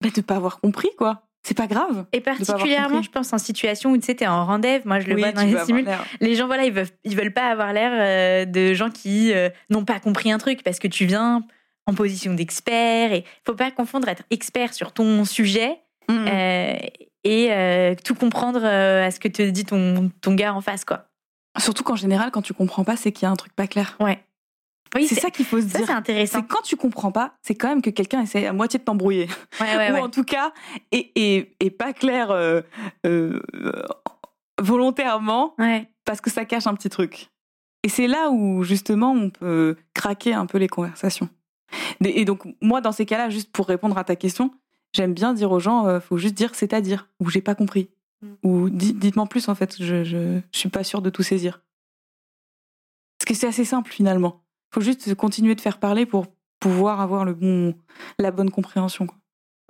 bah, 0.00 0.08
de 0.14 0.20
pas 0.20 0.36
avoir 0.36 0.60
compris 0.60 0.90
quoi. 0.96 1.22
C'est 1.46 1.56
pas 1.56 1.66
grave. 1.66 2.06
Et 2.14 2.22
particulièrement, 2.22 3.02
je 3.02 3.10
pense 3.10 3.30
en 3.34 3.38
situation 3.38 3.90
où 3.90 3.98
tu 3.98 4.04
sais 4.06 4.14
t'es 4.14 4.26
en 4.26 4.46
rendez-vous. 4.46 4.88
Moi, 4.88 5.00
je 5.00 5.08
le 5.08 5.14
Oui, 5.14 5.20
vois 5.20 5.32
dans 5.32 5.42
les 5.42 5.82
l'air- 5.82 6.04
Les 6.22 6.36
gens, 6.36 6.46
voilà, 6.46 6.64
ils 6.64 6.72
veulent, 6.72 6.88
ils 7.04 7.14
veulent 7.14 7.34
pas 7.34 7.48
avoir 7.48 7.74
l'air 7.74 7.90
euh, 7.92 8.44
de 8.46 8.72
gens 8.72 8.88
qui 8.88 9.30
euh, 9.34 9.50
n'ont 9.68 9.84
pas 9.84 10.00
compris 10.00 10.32
un 10.32 10.38
truc 10.38 10.62
parce 10.62 10.78
que 10.78 10.88
tu 10.88 11.04
viens 11.04 11.42
en 11.86 11.92
position 11.92 12.32
d'expert 12.32 13.12
et 13.12 13.24
faut 13.46 13.54
pas 13.54 13.70
confondre 13.70 14.08
être 14.08 14.22
expert 14.30 14.72
sur 14.72 14.92
ton 14.92 15.26
sujet 15.26 15.80
euh, 16.10 16.76
et 17.24 17.48
euh, 17.52 17.94
tout 18.02 18.14
comprendre 18.14 18.64
à 18.64 19.10
ce 19.10 19.20
que 19.20 19.28
te 19.28 19.42
dit 19.42 19.66
ton, 19.66 20.10
ton 20.22 20.34
gars 20.34 20.54
en 20.54 20.62
face, 20.62 20.86
quoi. 20.86 21.08
Surtout 21.58 21.84
qu'en 21.84 21.94
général, 21.96 22.30
quand 22.30 22.40
tu 22.42 22.54
comprends 22.54 22.84
pas, 22.84 22.96
c'est 22.96 23.12
qu'il 23.12 23.26
y 23.26 23.28
a 23.28 23.30
un 23.30 23.36
truc 23.36 23.54
pas 23.54 23.66
clair. 23.66 23.96
Ouais. 24.00 24.18
Oui, 24.94 25.06
c'est 25.08 25.16
ça 25.16 25.30
qu'il 25.30 25.44
faut 25.44 25.60
se 25.60 25.68
ça, 25.68 25.78
dire. 25.78 25.86
c'est 25.88 25.92
intéressant. 25.92 26.38
C'est 26.40 26.46
quand 26.46 26.62
tu 26.62 26.76
comprends 26.76 27.10
pas, 27.12 27.34
c'est 27.42 27.54
quand 27.54 27.68
même 27.68 27.82
que 27.82 27.90
quelqu'un 27.90 28.20
essaie 28.22 28.46
à 28.46 28.52
moitié 28.52 28.78
de 28.78 28.84
t'embrouiller. 28.84 29.28
Ouais, 29.60 29.76
ouais, 29.76 29.90
Ou 29.90 29.94
ouais. 29.94 30.00
en 30.00 30.08
tout 30.08 30.24
cas, 30.24 30.52
et, 30.92 31.10
et, 31.16 31.56
et 31.60 31.70
pas 31.70 31.92
clair 31.92 32.30
euh, 32.30 32.62
euh, 33.06 33.40
volontairement, 34.60 35.54
parce 36.04 36.20
que 36.20 36.30
ça 36.30 36.44
cache 36.44 36.66
un 36.66 36.74
petit 36.74 36.90
truc. 36.90 37.30
Et 37.82 37.88
c'est 37.88 38.06
là 38.06 38.30
où, 38.30 38.62
justement, 38.62 39.12
on 39.12 39.30
peut 39.30 39.76
craquer 39.94 40.32
un 40.32 40.46
peu 40.46 40.58
les 40.58 40.68
conversations. 40.68 41.28
Et 42.04 42.24
donc, 42.24 42.42
moi, 42.62 42.80
dans 42.80 42.92
ces 42.92 43.04
cas-là, 43.04 43.30
juste 43.30 43.50
pour 43.52 43.66
répondre 43.66 43.98
à 43.98 44.04
ta 44.04 44.16
question, 44.16 44.52
j'aime 44.92 45.12
bien 45.12 45.34
dire 45.34 45.50
aux 45.50 45.60
gens, 45.60 45.86
euh, 45.86 46.00
faut 46.00 46.16
juste 46.18 46.34
dire 46.34 46.54
c'est-à-dire, 46.54 47.08
ou 47.20 47.28
j'ai 47.30 47.40
pas 47.42 47.54
compris. 47.54 47.90
Mm. 48.22 48.32
Ou 48.44 48.70
di- 48.70 48.94
dites-moi 48.94 49.26
plus, 49.26 49.48
en 49.48 49.54
fait, 49.54 49.76
je, 49.82 50.04
je, 50.04 50.38
je 50.52 50.58
suis 50.58 50.68
pas 50.68 50.84
sûre 50.84 51.02
de 51.02 51.10
tout 51.10 51.22
saisir. 51.24 51.62
Parce 53.18 53.26
que 53.28 53.34
c'est 53.34 53.48
assez 53.48 53.64
simple, 53.64 53.90
finalement. 53.90 54.43
Faut 54.74 54.80
juste 54.80 55.14
continuer 55.14 55.54
de 55.54 55.60
faire 55.60 55.78
parler 55.78 56.04
pour 56.04 56.26
pouvoir 56.58 57.00
avoir 57.00 57.24
le 57.24 57.32
bon, 57.34 57.74
la 58.18 58.32
bonne 58.32 58.50
compréhension. 58.50 59.06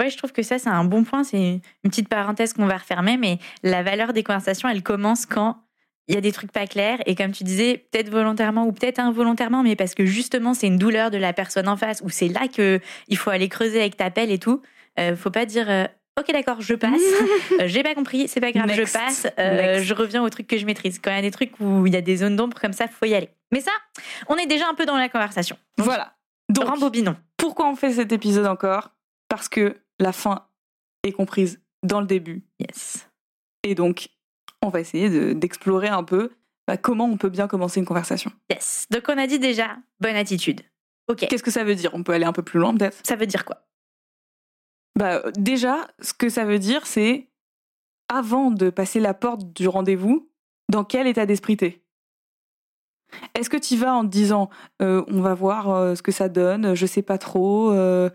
Ouais, 0.01 0.09
je 0.09 0.17
trouve 0.17 0.33
que 0.33 0.43
ça, 0.43 0.59
c'est 0.59 0.71
un 0.71 0.85
bon 0.85 1.05
point. 1.05 1.25
C'est 1.25 1.61
une 1.85 1.91
petite 1.91 2.09
parenthèse 2.09 2.55
qu'on 2.55 2.67
va 2.67 2.79
refermer, 2.79 3.17
mais 3.17 3.39
la 3.63 3.83
valeur 3.83 4.13
des 4.13 4.23
conversations, 4.23 4.69
elle 4.69 4.83
commence 4.83 5.27
quand 5.27 5.59
il 6.09 6.15
y 6.15 6.19
a 6.19 6.21
des 6.21 6.33
trucs 6.33 6.53
pas 6.53 6.67
clairs. 6.67 6.99
Et 7.07 7.15
comme 7.15 7.33
tu 7.33 7.45
disais, 7.45 7.87
peut-être 7.91 8.09
volontairement 8.09 8.67
ou 8.67 8.73
peut-être 8.73 8.99
involontairement, 8.99 9.63
mais 9.63 9.77
parce 9.77 9.95
que 9.95 10.07
justement, 10.07 10.55
c'est 10.55 10.67
une 10.67 10.79
douleur 10.79 11.11
de 11.11 11.19
la 11.19 11.33
personne 11.33 11.69
en 11.69 11.77
face, 11.77 12.01
ou 12.03 12.09
c'est 12.09 12.29
là 12.29 12.49
que 12.49 12.81
il 13.09 13.17
faut 13.19 13.31
aller 13.31 13.49
creuser 13.49 13.81
avec 13.81 13.97
ta 13.97 14.11
pelle 14.11 14.31
et 14.31 14.39
tout. 14.39 14.63
Euh, 14.99 15.17
faut 15.17 15.31
pas 15.31 15.45
dire. 15.45 15.69
Ok, 16.19 16.31
d'accord, 16.33 16.61
je 16.61 16.75
passe. 16.75 16.93
Euh, 17.61 17.67
J'ai 17.67 17.83
pas 17.83 17.95
compris, 17.95 18.27
c'est 18.29 18.41
pas 18.41 18.53
grave, 18.53 18.67
Next. 18.67 18.87
je 18.87 18.93
passe. 18.93 19.27
Euh, 19.39 19.81
je 19.83 19.95
reviens 19.95 20.23
au 20.23 20.31
truc 20.31 20.47
que 20.47 20.57
je 20.59 20.65
maîtrise. 20.67 20.99
Quand 20.99 21.11
il 21.11 21.17
y 21.17 21.19
a 21.19 21.23
des 21.23 21.31
trucs 21.31 21.53
où 21.61 21.87
il 21.87 21.93
y 21.93 21.97
a 21.97 22.01
des 22.01 22.17
zones 22.17 22.37
d'ombre 22.37 22.59
comme 22.61 22.73
ça, 22.73 22.89
faut 22.89 23.07
y 23.07 23.15
aller. 23.15 23.29
Mais 23.53 23.61
ça, 23.61 23.71
on 24.29 24.37
est 24.37 24.47
déjà 24.47 24.69
un 24.69 24.75
peu 24.75 24.87
dans 24.87 24.97
la 24.97 25.09
conversation. 25.09 25.57
Donc, 25.79 25.87
Voilà. 25.87 26.15
Donc, 26.49 26.69
Rembobinons. 26.69 27.17
pourquoi 27.37 27.69
on 27.69 27.77
fait 27.77 27.93
cet 27.93 28.13
épisode 28.13 28.47
encore? 28.47 28.91
Parce 29.29 29.49
que 29.49 29.77
la 30.01 30.13
fin 30.13 30.47
est 31.05 31.13
comprise 31.13 31.61
dans 31.83 32.01
le 32.01 32.07
début. 32.07 32.43
Yes. 32.59 33.09
Et 33.63 33.75
donc, 33.75 34.09
on 34.63 34.69
va 34.69 34.81
essayer 34.81 35.09
de- 35.11 35.33
d'explorer 35.33 35.89
un 35.89 36.05
peu 36.05 36.31
bah, 36.67 36.77
comment 36.77 37.05
on 37.07 37.17
peut 37.19 37.29
bien 37.31 37.47
commencer 37.47 37.79
une 37.81 37.87
conversation. 37.87 38.31
Yes. 38.51 38.87
Donc 38.91 39.05
on 39.09 39.19
a 39.19 39.27
dit 39.27 39.39
déjà 39.39 39.77
bonne 40.01 40.17
attitude. 40.17 40.63
Ok. 41.09 41.27
Qu'est-ce 41.29 41.43
que 41.43 41.51
ça 41.51 41.63
veut 41.65 41.75
dire? 41.75 41.91
On 41.95 42.03
peut 42.03 42.13
aller 42.13 42.25
un 42.25 42.33
peu 42.33 42.43
plus 42.43 42.59
loin 42.59 42.75
peut-être? 42.75 42.97
Ça 43.07 43.17
veut 43.17 43.27
dire 43.27 43.45
quoi? 43.45 43.67
Bah, 44.97 45.23
déjà, 45.37 45.89
ce 46.01 46.13
que 46.15 46.29
ça 46.29 46.45
veut 46.45 46.59
dire, 46.59 46.87
c'est 46.87 47.29
avant 48.09 48.51
de 48.51 48.71
passer 48.71 49.01
la 49.01 49.15
porte 49.15 49.53
du 49.53 49.67
rendez-vous, 49.69 50.31
dans 50.71 50.85
quel 50.85 51.07
état 51.07 51.27
d'esprit 51.27 51.57
t'es 51.57 51.83
Est-ce 53.35 53.51
que 53.51 53.57
tu 53.57 53.77
vas 53.77 53.95
en 53.95 54.03
te 54.03 54.09
disant 54.11 54.51
euh, 54.83 55.03
on 55.09 55.21
va 55.21 55.35
voir 55.35 55.71
euh, 55.71 55.95
ce 55.95 56.03
que 56.03 56.13
ça 56.13 56.29
donne, 56.29 56.75
je 56.75 56.87
sais 56.87 57.03
pas 57.03 57.19
trop, 57.19 57.71
euh, 57.73 58.11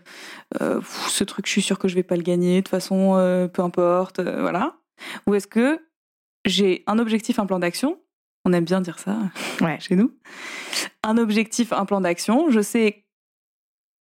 pff, 0.52 1.08
ce 1.08 1.24
truc 1.24 1.46
je 1.46 1.52
suis 1.52 1.62
sûre 1.62 1.78
que 1.78 1.88
je 1.88 1.94
vais 1.94 2.02
pas 2.02 2.16
le 2.16 2.22
gagner, 2.22 2.56
de 2.56 2.60
toute 2.60 2.68
façon 2.68 3.48
peu 3.52 3.62
importe, 3.62 4.20
voilà. 4.20 4.76
Ou 5.26 5.34
est-ce 5.34 5.46
que 5.46 5.80
j'ai 6.44 6.82
un 6.86 6.98
objectif, 6.98 7.38
un 7.38 7.46
plan 7.46 7.58
d'action 7.58 7.98
On 8.44 8.52
aime 8.52 8.64
bien 8.64 8.80
dire 8.80 8.98
ça 8.98 9.18
Ouais. 9.60 9.78
chez 9.80 9.96
nous. 9.96 10.12
Un 11.02 11.18
objectif, 11.18 11.72
un 11.72 11.84
plan 11.84 12.00
d'action, 12.00 12.50
je 12.50 12.60
sais, 12.60 13.04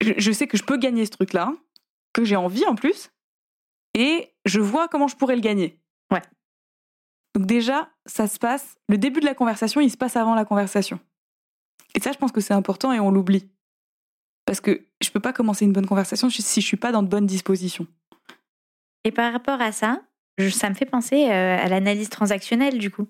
je, 0.02 0.14
je 0.18 0.32
sais 0.32 0.48
que 0.48 0.58
je 0.58 0.64
peux 0.64 0.78
gagner 0.78 1.06
ce 1.06 1.12
truc-là, 1.12 1.54
que 2.14 2.24
j'ai 2.26 2.36
envie 2.36 2.66
en 2.66 2.76
plus, 2.76 3.10
et 3.94 4.32
je 4.46 4.60
vois 4.60 4.88
comment 4.88 5.08
je 5.08 5.16
pourrais 5.16 5.36
le 5.36 5.42
gagner. 5.42 5.80
Ouais. 6.12 6.22
Donc 7.36 7.46
déjà, 7.46 7.90
ça 8.06 8.28
se 8.28 8.40
passe, 8.40 8.76
le 8.88 8.98
début 8.98 9.20
de 9.20 9.26
la 9.26 9.36
conversation, 9.36 9.82
il 9.82 9.92
se 9.92 9.98
passe 9.98 10.16
avant 10.16 10.36
la 10.36 10.46
conversation. 10.46 11.00
Et 11.96 12.00
ça, 12.00 12.12
je 12.12 12.18
pense 12.18 12.32
que 12.32 12.42
c'est 12.42 12.54
important 12.54 12.92
et 12.94 13.00
on 13.00 13.12
l'oublie. 13.12 13.50
Parce 14.46 14.62
que 14.62 14.82
je 15.02 15.10
peux 15.12 15.20
pas 15.20 15.34
commencer 15.34 15.66
une 15.66 15.74
bonne 15.74 15.86
conversation 15.86 16.30
si 16.30 16.62
je 16.62 16.66
suis 16.66 16.78
pas 16.78 16.92
dans 16.92 17.04
de 17.04 17.08
bonnes 17.08 17.28
dispositions. 17.28 17.88
Et 19.04 19.12
par 19.12 19.32
rapport 19.32 19.62
à 19.62 19.72
ça, 19.72 20.02
je- 20.38 20.50
ça 20.50 20.70
me 20.70 20.76
fait 20.76 20.86
penser 20.86 21.30
euh, 21.30 21.58
à 21.58 21.68
l'analyse 21.68 22.10
transactionnelle 22.10 22.78
du 22.80 22.90
coup. 22.92 23.08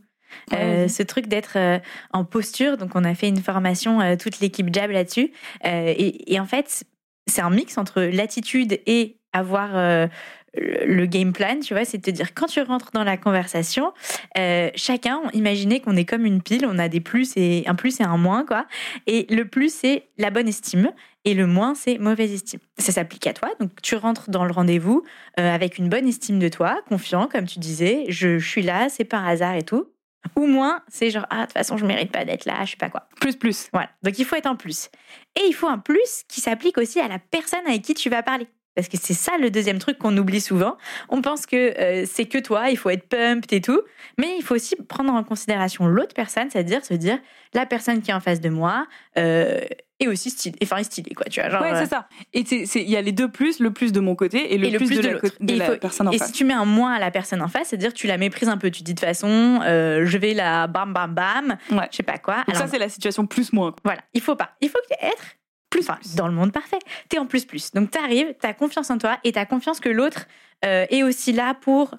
Euh, 0.53 0.83
Ouais. 0.83 0.87
ce 0.89 1.01
truc 1.01 1.27
d'être 1.27 1.57
euh, 1.57 1.79
en 2.13 2.23
posture, 2.23 2.77
donc 2.77 2.91
on 2.95 3.03
a 3.03 3.15
fait 3.15 3.29
une 3.29 3.41
formation, 3.41 3.99
euh, 3.99 4.15
toute 4.15 4.39
l'équipe 4.41 4.71
Jab 4.73 4.91
là-dessus. 4.91 5.31
Euh, 5.65 5.93
et, 5.97 6.33
et 6.33 6.39
en 6.39 6.45
fait, 6.45 6.83
c'est 7.29 7.41
un 7.41 7.49
mix 7.49 7.77
entre 7.77 8.01
l'attitude 8.01 8.79
et 8.85 9.17
avoir 9.31 9.75
euh, 9.75 10.07
le 10.55 11.05
game 11.05 11.33
plan, 11.33 11.59
tu 11.59 11.73
vois, 11.73 11.85
c'est 11.85 11.97
de 11.97 12.03
te 12.03 12.11
dire 12.11 12.33
quand 12.33 12.47
tu 12.47 12.61
rentres 12.61 12.91
dans 12.91 13.03
la 13.03 13.17
conversation, 13.17 13.93
euh, 14.37 14.69
chacun, 14.75 15.21
imaginez 15.33 15.79
qu'on 15.79 15.95
est 15.95 16.05
comme 16.05 16.25
une 16.25 16.41
pile, 16.41 16.65
on 16.65 16.79
a 16.79 16.89
des 16.89 16.99
plus 16.99 17.33
et 17.35 17.63
un 17.67 17.75
plus 17.75 17.99
et 17.99 18.03
un 18.03 18.17
moins, 18.17 18.45
quoi. 18.45 18.65
Et 19.07 19.27
le 19.29 19.45
plus, 19.45 19.73
c'est 19.73 20.07
la 20.17 20.31
bonne 20.31 20.47
estime 20.47 20.91
et 21.25 21.33
le 21.33 21.45
moins, 21.45 21.75
c'est 21.75 21.97
mauvaise 21.97 22.33
estime. 22.33 22.59
Ça 22.77 22.91
s'applique 22.91 23.27
à 23.27 23.33
toi, 23.33 23.49
donc 23.59 23.69
tu 23.81 23.95
rentres 23.95 24.29
dans 24.29 24.45
le 24.45 24.51
rendez-vous 24.51 25.03
euh, 25.39 25.53
avec 25.53 25.77
une 25.77 25.89
bonne 25.89 26.07
estime 26.07 26.39
de 26.39 26.49
toi, 26.49 26.81
confiant, 26.87 27.27
comme 27.27 27.45
tu 27.45 27.59
disais, 27.59 28.05
je, 28.09 28.39
je 28.39 28.47
suis 28.47 28.63
là, 28.63 28.89
c'est 28.89 29.05
par 29.05 29.27
hasard 29.27 29.55
et 29.55 29.63
tout. 29.63 29.87
Ou 30.35 30.45
moins, 30.45 30.83
c'est 30.87 31.09
genre, 31.09 31.25
ah, 31.29 31.41
de 31.41 31.43
toute 31.43 31.53
façon, 31.53 31.77
je 31.77 31.85
mérite 31.85 32.11
pas 32.11 32.25
d'être 32.25 32.45
là, 32.45 32.65
je 32.65 32.71
sais 32.71 32.77
pas 32.77 32.89
quoi. 32.89 33.07
Plus, 33.19 33.35
plus. 33.35 33.69
Voilà. 33.73 33.89
Donc 34.03 34.19
il 34.19 34.25
faut 34.25 34.35
être 34.35 34.47
en 34.47 34.55
plus. 34.55 34.89
Et 35.37 35.45
il 35.47 35.53
faut 35.53 35.67
un 35.67 35.79
plus 35.79 36.23
qui 36.27 36.41
s'applique 36.41 36.77
aussi 36.77 36.99
à 36.99 37.07
la 37.07 37.19
personne 37.19 37.65
avec 37.65 37.81
qui 37.81 37.93
tu 37.93 38.09
vas 38.09 38.23
parler. 38.23 38.47
Parce 38.79 38.87
que 38.87 38.97
c'est 39.01 39.13
ça 39.13 39.33
le 39.37 39.49
deuxième 39.51 39.77
truc 39.79 39.97
qu'on 39.97 40.15
oublie 40.17 40.39
souvent. 40.41 40.77
On 41.09 41.21
pense 41.21 41.45
que 41.45 41.55
euh, 41.79 42.05
c'est 42.09 42.25
que 42.25 42.37
toi, 42.37 42.69
il 42.69 42.77
faut 42.77 42.89
être 42.89 43.07
pumped 43.09 43.51
et 43.51 43.61
tout. 43.61 43.81
Mais 44.17 44.35
il 44.37 44.41
faut 44.43 44.55
aussi 44.55 44.75
prendre 44.87 45.13
en 45.13 45.23
considération 45.23 45.85
l'autre 45.87 46.13
personne, 46.13 46.49
c'est-à-dire 46.49 46.83
se 46.85 46.93
dire, 46.93 47.19
la 47.53 47.65
personne 47.65 48.01
qui 48.01 48.11
est 48.11 48.13
en 48.13 48.19
face 48.19 48.39
de 48.41 48.49
moi 48.49 48.87
euh, 49.17 49.59
est 49.99 50.07
aussi 50.07 50.29
stylée. 50.29 50.57
Enfin, 50.63 50.77
est 50.77 50.83
stylée, 50.85 51.13
quoi, 51.13 51.25
tu 51.29 51.41
vois. 51.41 51.49
Genre, 51.49 51.61
ouais, 51.61 51.73
euh, 51.73 51.79
c'est 51.79 51.89
ça. 51.89 52.07
Et 52.33 52.39
il 52.41 52.89
y 52.89 52.95
a 52.95 53.01
les 53.01 53.11
deux 53.11 53.29
plus, 53.29 53.59
le 53.59 53.71
plus 53.71 53.91
de 53.91 53.99
mon 53.99 54.15
côté 54.15 54.53
et 54.53 54.57
le, 54.57 54.67
et 54.67 54.69
le 54.71 54.77
plus, 54.77 54.87
plus 54.87 54.97
de, 54.97 55.01
de 55.01 55.07
la, 55.07 55.13
l'autre. 55.13 55.35
de 55.41 55.53
Et 55.53 55.57
la 55.57 55.65
faut- 55.65 55.77
personne 55.77 56.07
en 56.07 56.11
et 56.11 56.17
face. 56.17 56.27
si 56.27 56.33
tu 56.33 56.45
mets 56.45 56.53
un 56.53 56.63
moins 56.65 56.93
à 56.93 56.99
la 56.99 57.11
personne 57.11 57.41
en 57.41 57.47
face, 57.49 57.67
c'est-à-dire 57.69 57.93
tu 57.93 58.07
la 58.07 58.17
méprises 58.17 58.47
un 58.47 58.57
peu. 58.57 58.71
Tu 58.71 58.83
dis 58.83 58.93
de 58.93 58.99
toute 58.99 59.05
façon, 59.05 59.59
euh, 59.63 60.05
je 60.05 60.17
vais 60.17 60.33
la 60.33 60.67
bam 60.67 60.93
bam 60.93 61.13
bam, 61.13 61.57
Ouais. 61.71 61.87
je 61.91 61.97
sais 61.97 62.03
pas 62.03 62.17
quoi. 62.17 62.37
Donc 62.37 62.49
Alors, 62.55 62.61
ça, 62.61 62.67
c'est 62.67 62.79
la 62.79 62.87
situation 62.89 63.25
plus 63.25 63.51
moins. 63.51 63.75
voilà, 63.83 64.01
il 64.13 64.21
faut 64.21 64.35
pas. 64.35 64.51
Il 64.61 64.69
faut 64.69 64.79
être 65.01 65.23
plus, 65.69 65.81
enfin, 65.81 65.99
dans 66.15 66.27
le 66.27 66.33
monde 66.33 66.51
parfait. 66.51 66.79
Tu 67.09 67.15
es 67.15 67.19
en 67.19 67.25
plus 67.25 67.45
plus. 67.45 67.71
Donc 67.71 67.91
tu 67.91 67.97
arrives, 67.97 68.33
tu 68.39 68.47
as 68.47 68.53
confiance 68.53 68.89
en 68.89 68.97
toi 68.97 69.17
et 69.23 69.31
tu 69.31 69.39
as 69.39 69.45
confiance 69.45 69.79
que 69.79 69.89
l'autre 69.89 70.27
euh, 70.65 70.85
est 70.89 71.03
aussi 71.03 71.31
là 71.31 71.53
pour 71.53 71.95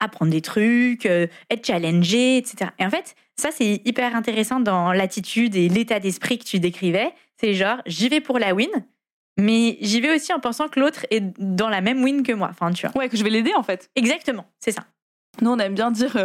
apprendre 0.00 0.32
des 0.32 0.40
trucs, 0.40 1.06
euh, 1.06 1.28
être 1.50 1.66
challengé, 1.66 2.36
etc. 2.36 2.70
Et 2.78 2.84
en 2.84 2.90
fait, 2.90 3.14
ça 3.36 3.50
c'est 3.52 3.80
hyper 3.84 4.16
intéressant 4.16 4.60
dans 4.60 4.92
l'attitude 4.92 5.54
et 5.54 5.68
l'état 5.68 6.00
d'esprit 6.00 6.38
que 6.38 6.44
tu 6.44 6.58
décrivais. 6.58 7.12
C'est 7.40 7.54
genre, 7.54 7.78
j'y 7.86 8.08
vais 8.08 8.20
pour 8.20 8.38
la 8.38 8.54
win, 8.54 8.70
mais 9.38 9.78
j'y 9.80 10.00
vais 10.00 10.14
aussi 10.14 10.32
en 10.32 10.40
pensant 10.40 10.68
que 10.68 10.80
l'autre 10.80 11.06
est 11.10 11.22
dans 11.38 11.68
la 11.68 11.80
même 11.80 12.02
win 12.02 12.22
que 12.22 12.32
moi. 12.32 12.48
Enfin, 12.50 12.72
tu 12.72 12.86
vois. 12.86 12.96
Ouais, 12.98 13.08
que 13.08 13.16
je 13.16 13.24
vais 13.24 13.30
l'aider 13.30 13.52
en 13.54 13.62
fait. 13.62 13.90
Exactement, 13.94 14.46
c'est 14.58 14.72
ça. 14.72 14.84
Nous, 15.40 15.50
on 15.50 15.58
aime 15.58 15.74
bien 15.74 15.90
dire 15.90 16.16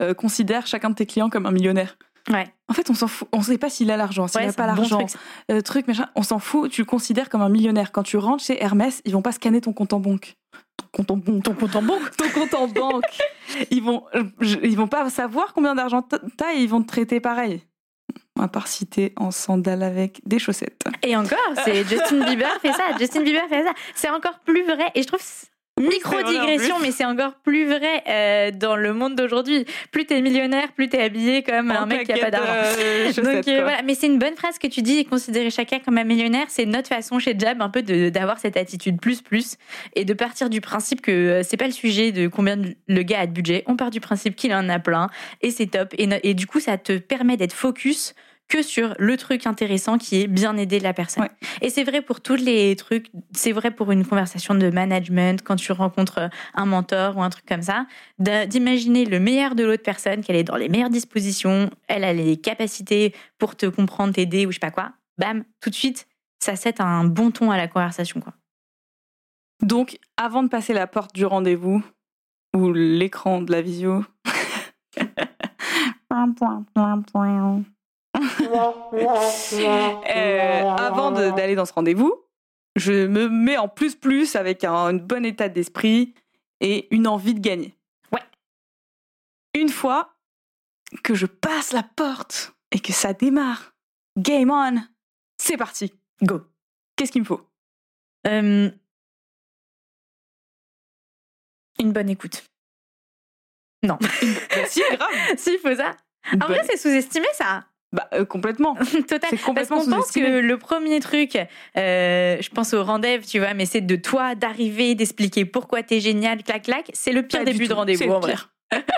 euh, 0.00 0.14
considère 0.14 0.66
chacun 0.66 0.90
de 0.90 0.94
tes 0.94 1.06
clients 1.06 1.28
comme 1.28 1.46
un 1.46 1.50
millionnaire. 1.50 1.98
Ouais. 2.30 2.46
En 2.68 2.74
fait, 2.74 2.90
on 2.90 2.94
s'en 2.94 3.06
fout. 3.06 3.28
On 3.32 3.40
sait 3.42 3.58
pas 3.58 3.70
s'il 3.70 3.90
a 3.90 3.96
l'argent, 3.96 4.26
s'il 4.26 4.40
Ouais, 4.40 4.46
n'a 4.48 4.52
pas 4.52 4.66
bon 4.68 4.74
l'argent, 4.74 4.98
truc, 4.98 5.20
euh, 5.50 5.60
truc, 5.60 5.86
machin. 5.86 6.08
On 6.16 6.22
s'en 6.22 6.38
fout. 6.40 6.70
Tu 6.70 6.80
le 6.80 6.84
considères 6.86 7.28
comme 7.28 7.42
un 7.42 7.48
millionnaire. 7.48 7.92
Quand 7.92 8.02
tu 8.02 8.16
rentres 8.16 8.42
chez 8.44 8.60
Hermès, 8.62 9.00
ils 9.04 9.12
vont 9.12 9.22
pas 9.22 9.32
scanner 9.32 9.60
ton 9.60 9.72
compte 9.72 9.92
en 9.92 10.00
banque. 10.00 10.34
Ton 10.76 10.86
compte 11.04 11.10
en 11.12 11.16
banque. 11.16 11.42
Ton 11.44 11.54
compte 11.54 11.76
en 11.76 11.82
banque. 11.82 12.16
ton 12.16 12.28
compte 12.30 12.54
en 12.54 12.66
banque. 12.68 13.04
Ils 13.70 13.82
vont, 13.82 14.02
je- 14.40 14.58
ils 14.64 14.76
vont 14.76 14.88
pas 14.88 15.08
savoir 15.08 15.54
combien 15.54 15.74
d'argent 15.76 16.02
t'as 16.02 16.52
et 16.54 16.58
ils 16.58 16.68
vont 16.68 16.82
te 16.82 16.88
traiter 16.88 17.20
pareil. 17.20 17.62
À 18.38 18.48
part 18.48 18.66
si 18.66 18.86
t'es 18.86 19.12
en 19.16 19.30
sandales 19.30 19.82
avec 19.84 20.20
des 20.26 20.38
chaussettes. 20.40 20.82
Et 21.02 21.16
encore, 21.16 21.38
c'est 21.64 21.84
Justin 21.88 22.24
Bieber 22.24 22.50
fait 22.60 22.72
ça. 22.72 22.82
Justin 22.98 23.22
Bieber 23.22 23.46
fait 23.48 23.62
ça. 23.64 23.72
C'est 23.94 24.10
encore 24.10 24.40
plus 24.40 24.64
vrai. 24.64 24.90
Et 24.94 25.02
je 25.02 25.06
trouve 25.06 25.20
micro 25.80 26.12
c'est 26.16 26.22
vrai, 26.22 26.24
en 26.24 26.30
digression, 26.46 26.76
plus. 26.76 26.86
mais 26.86 26.90
c'est 26.92 27.04
encore 27.04 27.34
plus 27.42 27.66
vrai 27.66 28.02
euh, 28.08 28.50
dans 28.50 28.76
le 28.76 28.92
monde 28.94 29.14
d'aujourd'hui. 29.14 29.66
Plus 29.92 30.06
t'es 30.06 30.20
millionnaire, 30.22 30.72
plus 30.72 30.88
t'es 30.88 31.02
habillé 31.02 31.42
comme 31.42 31.70
un 31.70 31.86
mec 31.86 32.06
qui 32.06 32.12
a 32.12 32.18
pas 32.18 32.30
d'argent. 32.30 32.52
euh, 32.52 33.12
Donc 33.12 33.48
euh, 33.48 33.62
voilà, 33.62 33.82
mais 33.82 33.94
c'est 33.94 34.06
une 34.06 34.18
bonne 34.18 34.36
phrase 34.36 34.58
que 34.58 34.66
tu 34.66 34.82
dis, 34.82 35.04
considérer 35.04 35.50
chacun 35.50 35.78
comme 35.80 35.98
un 35.98 36.04
millionnaire, 36.04 36.46
c'est 36.48 36.66
notre 36.66 36.88
façon 36.88 37.18
chez 37.18 37.38
Jab 37.38 37.60
un 37.60 37.68
peu 37.68 37.82
d'avoir 37.82 38.38
cette 38.38 38.56
attitude 38.56 39.00
plus 39.00 39.20
plus 39.22 39.56
et 39.94 40.04
de 40.04 40.14
partir 40.14 40.50
du 40.50 40.60
principe 40.60 41.02
que 41.02 41.42
c'est 41.44 41.56
pas 41.56 41.66
le 41.66 41.72
sujet 41.72 42.12
de 42.12 42.28
combien 42.28 42.56
le 42.88 43.02
gars 43.02 43.20
a 43.20 43.26
de 43.26 43.32
budget, 43.32 43.64
on 43.66 43.76
part 43.76 43.90
du 43.90 44.00
principe 44.00 44.36
qu'il 44.36 44.54
en 44.54 44.68
a 44.68 44.78
plein 44.78 45.08
et 45.42 45.50
c'est 45.50 45.66
top 45.66 45.94
et 45.98 46.34
du 46.34 46.46
coup 46.46 46.60
ça 46.60 46.78
te 46.78 46.98
permet 46.98 47.36
d'être 47.36 47.52
focus 47.52 48.14
que 48.48 48.62
sur 48.62 48.94
le 48.98 49.16
truc 49.16 49.46
intéressant 49.46 49.98
qui 49.98 50.20
est 50.20 50.26
bien 50.26 50.56
aider 50.56 50.78
la 50.78 50.92
personne. 50.92 51.24
Ouais. 51.24 51.30
Et 51.62 51.70
c'est 51.70 51.84
vrai 51.84 52.02
pour 52.02 52.20
tous 52.20 52.36
les 52.36 52.76
trucs, 52.76 53.10
c'est 53.32 53.52
vrai 53.52 53.70
pour 53.70 53.90
une 53.90 54.04
conversation 54.04 54.54
de 54.54 54.70
management, 54.70 55.42
quand 55.42 55.56
tu 55.56 55.72
rencontres 55.72 56.30
un 56.54 56.66
mentor 56.66 57.16
ou 57.16 57.22
un 57.22 57.30
truc 57.30 57.46
comme 57.46 57.62
ça, 57.62 57.86
d'imaginer 58.18 59.04
le 59.04 59.18
meilleur 59.18 59.54
de 59.54 59.64
l'autre 59.64 59.82
personne, 59.82 60.22
qu'elle 60.22 60.36
est 60.36 60.44
dans 60.44 60.56
les 60.56 60.68
meilleures 60.68 60.90
dispositions, 60.90 61.70
elle 61.88 62.04
a 62.04 62.12
les 62.12 62.36
capacités 62.36 63.14
pour 63.38 63.56
te 63.56 63.66
comprendre, 63.66 64.14
t'aider 64.14 64.46
ou 64.46 64.50
je 64.50 64.56
sais 64.56 64.60
pas 64.60 64.70
quoi. 64.70 64.92
Bam, 65.18 65.44
tout 65.60 65.70
de 65.70 65.74
suite, 65.74 66.06
ça 66.38 66.56
set 66.56 66.80
un 66.80 67.04
bon 67.04 67.30
ton 67.30 67.50
à 67.50 67.56
la 67.56 67.68
conversation. 67.68 68.20
Quoi. 68.20 68.34
Donc, 69.62 69.98
avant 70.16 70.42
de 70.42 70.48
passer 70.48 70.74
la 70.74 70.86
porte 70.86 71.14
du 71.14 71.24
rendez-vous 71.24 71.82
ou 72.54 72.72
l'écran 72.72 73.42
de 73.42 73.50
la 73.50 73.62
visio. 73.62 74.04
Euh, 78.52 80.70
avant 80.70 81.10
d'aller 81.10 81.54
dans 81.54 81.64
ce 81.64 81.72
rendez-vous, 81.72 82.14
je 82.76 83.06
me 83.06 83.28
mets 83.28 83.56
en 83.56 83.68
plus 83.68 83.94
plus 83.94 84.36
avec 84.36 84.64
un, 84.64 84.94
bon 84.94 85.24
état 85.24 85.48
d'esprit 85.48 86.14
et 86.60 86.94
une 86.94 87.06
envie 87.06 87.34
de 87.34 87.40
gagner. 87.40 87.76
Ouais. 88.12 88.22
Une 89.54 89.68
fois 89.68 90.14
que 91.02 91.14
je 91.14 91.26
passe 91.26 91.72
la 91.72 91.82
porte 91.82 92.54
et 92.70 92.80
que 92.80 92.92
ça 92.92 93.12
démarre, 93.12 93.74
game 94.16 94.50
on, 94.50 94.82
c'est 95.38 95.56
parti. 95.56 95.92
Go. 96.22 96.42
Qu'est-ce 96.96 97.12
qu'il 97.12 97.22
me 97.22 97.26
faut? 97.26 97.46
Euh, 98.26 98.70
une 101.78 101.92
bonne 101.92 102.10
écoute. 102.10 102.44
Non. 103.82 103.98
Bah, 104.56 104.66
Si, 104.66 104.80
grave. 104.80 105.10
si, 105.36 105.54
il 105.54 105.58
faut 105.58 105.74
ça. 105.74 105.96
En 106.32 106.46
vrai, 106.46 106.62
c'est 106.64 106.76
sous-estimé 106.76 107.26
ça. 107.34 107.66
Bah, 107.92 108.08
euh, 108.14 108.24
complètement. 108.24 108.74
Total. 108.74 109.06
C'est 109.08 109.18
Parce 109.30 109.42
complètement 109.42 109.78
qu'on 109.78 109.90
pense 109.90 110.10
que 110.12 110.40
le 110.40 110.58
premier 110.58 111.00
truc, 111.00 111.36
euh, 111.76 112.36
je 112.40 112.48
pense 112.50 112.74
au 112.74 112.82
rendez-vous, 112.84 113.24
tu 113.26 113.38
vois, 113.38 113.54
mais 113.54 113.66
c'est 113.66 113.80
de 113.80 113.96
toi 113.96 114.34
d'arriver, 114.34 114.94
d'expliquer 114.94 115.44
pourquoi 115.44 115.82
t'es 115.82 116.00
génial, 116.00 116.42
clac, 116.42 116.62
clac. 116.64 116.90
C'est 116.94 117.12
le 117.12 117.22
pire 117.26 117.40
Pas 117.40 117.44
début 117.44 117.68
de 117.68 117.72
rendez-vous, 117.72 118.10
en 118.12 118.20
vrai. 118.20 118.34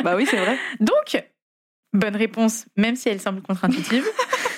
bah 0.03 0.17
oui, 0.17 0.27
c'est 0.27 0.39
vrai. 0.39 0.59
Donc, 0.81 1.23
bonne 1.93 2.17
réponse, 2.17 2.67
même 2.77 2.97
si 2.97 3.09
elle 3.09 3.21
semble 3.21 3.43
contre-intuitive, 3.43 4.05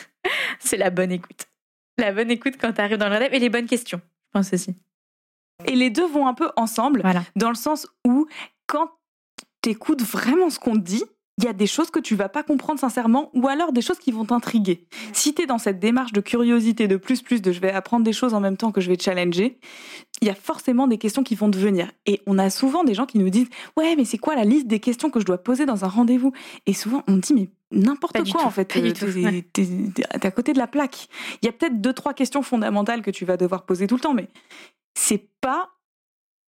c'est 0.59 0.77
la 0.77 0.91
bonne 0.91 1.13
écoute. 1.13 1.47
La 1.99 2.13
bonne 2.13 2.31
écoute 2.31 2.55
quand 2.61 2.73
t'arrives 2.73 2.97
dans 2.99 3.09
le 3.09 3.15
rendez-vous 3.15 3.35
et 3.35 3.39
les 3.41 3.51
bonnes 3.51 3.67
questions, 3.67 4.01
je 4.29 4.39
pense 4.39 4.53
aussi. 4.53 4.75
Et 5.67 5.73
les 5.75 5.91
deux 5.91 6.07
vont 6.07 6.27
un 6.27 6.35
peu 6.35 6.51
ensemble, 6.57 7.03
Voilà. 7.03 7.23
dans 7.37 7.51
le 7.51 7.55
sens 7.55 7.87
où 8.07 8.27
quand 8.67 8.91
t'écoutes 9.61 10.03
vraiment 10.03 10.49
ce 10.49 10.59
qu'on 10.59 10.73
te 10.75 10.79
dit, 10.79 11.05
il 11.41 11.47
y 11.47 11.49
a 11.49 11.55
des 11.55 11.67
choses 11.67 11.91
que 11.91 11.99
tu 11.99 12.15
vas 12.15 12.29
pas 12.29 12.43
comprendre 12.43 12.79
sincèrement 12.79 13.31
ou 13.33 13.49
alors 13.49 13.73
des 13.73 13.81
choses 13.81 13.99
qui 13.99 14.13
vont 14.13 14.27
t'intriguer. 14.27 14.85
Si 15.15 15.35
tu 15.35 15.43
es 15.43 15.47
dans 15.47 15.57
cette 15.57 15.79
démarche 15.79 16.13
de 16.13 16.21
curiosité, 16.21 16.87
de 16.87 16.97
plus 16.97 17.23
plus, 17.23 17.41
de 17.41 17.51
je 17.51 17.61
vais 17.61 17.73
apprendre 17.73 18.05
des 18.05 18.13
choses 18.13 18.35
en 18.35 18.41
même 18.41 18.59
temps 18.59 18.73
que 18.73 18.83
je 18.83 18.91
vais 18.91 18.99
challenger, 18.99 19.59
il 20.21 20.29
y 20.29 20.31
a 20.31 20.35
forcément 20.35 20.87
des 20.87 20.99
questions 20.99 21.23
qui 21.23 21.35
vont 21.35 21.51
te 21.51 21.57
venir. 21.57 21.91
Et 22.05 22.21
on 22.27 22.39
a 22.39 22.51
souvent 22.51 22.85
des 22.85 22.93
gens 22.93 23.07
qui 23.07 23.19
nous 23.19 23.31
disent 23.31 23.49
Ouais, 23.79 23.97
mais 23.97 24.05
c'est 24.05 24.19
quoi 24.19 24.35
la 24.35 24.45
liste 24.45 24.67
des 24.67 24.81
questions 24.81 25.09
que 25.09 25.19
je 25.19 25.25
dois 25.25 25.39
poser 25.39 25.65
dans 25.65 25.85
un 25.87 25.89
rendez-vous? 25.89 26.33
Et 26.67 26.75
souvent, 26.75 27.03
on 27.09 27.17
dit 27.17 27.33
Mais 27.33 27.49
n'importe 27.73 28.31
quoi 28.31 28.45
en 28.45 28.51
fait. 28.51 28.67
T'es 28.67 30.27
à 30.27 30.31
côté 30.31 30.53
de 30.53 30.59
la 30.59 30.67
plaque. 30.67 31.09
Il 31.43 31.47
y 31.47 31.49
a 31.49 31.53
peut-être 31.53 31.81
deux, 31.81 31.95
trois 31.95 32.13
questions 32.13 32.43
fondamentales 32.43 33.01
que 33.01 33.11
tu 33.11 33.25
vas 33.25 33.39
devoir 33.39 33.65
poser 33.65 33.87
tout 33.87 33.95
le 33.95 34.03
temps, 34.03 34.15
mais 34.15 34.29
c'est 34.95 35.27
pas 35.41 35.71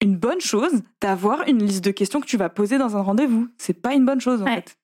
une 0.03 0.17
bonne 0.17 0.41
chose 0.41 0.83
d'avoir 1.01 1.47
une 1.47 1.65
liste 1.65 1.85
de 1.85 1.93
questions 1.93 2.21
que 2.21 2.27
tu 2.27 2.37
vas 2.37 2.49
poser 2.49 2.77
dans 2.77 2.97
un 2.97 3.03
rendez-vous. 3.03 3.49
C'est 3.57 3.81
pas 3.81 3.95
une 3.95 4.05
bonne 4.05 4.21
chose 4.21 4.43
en 4.43 4.47
fait. 4.47 4.77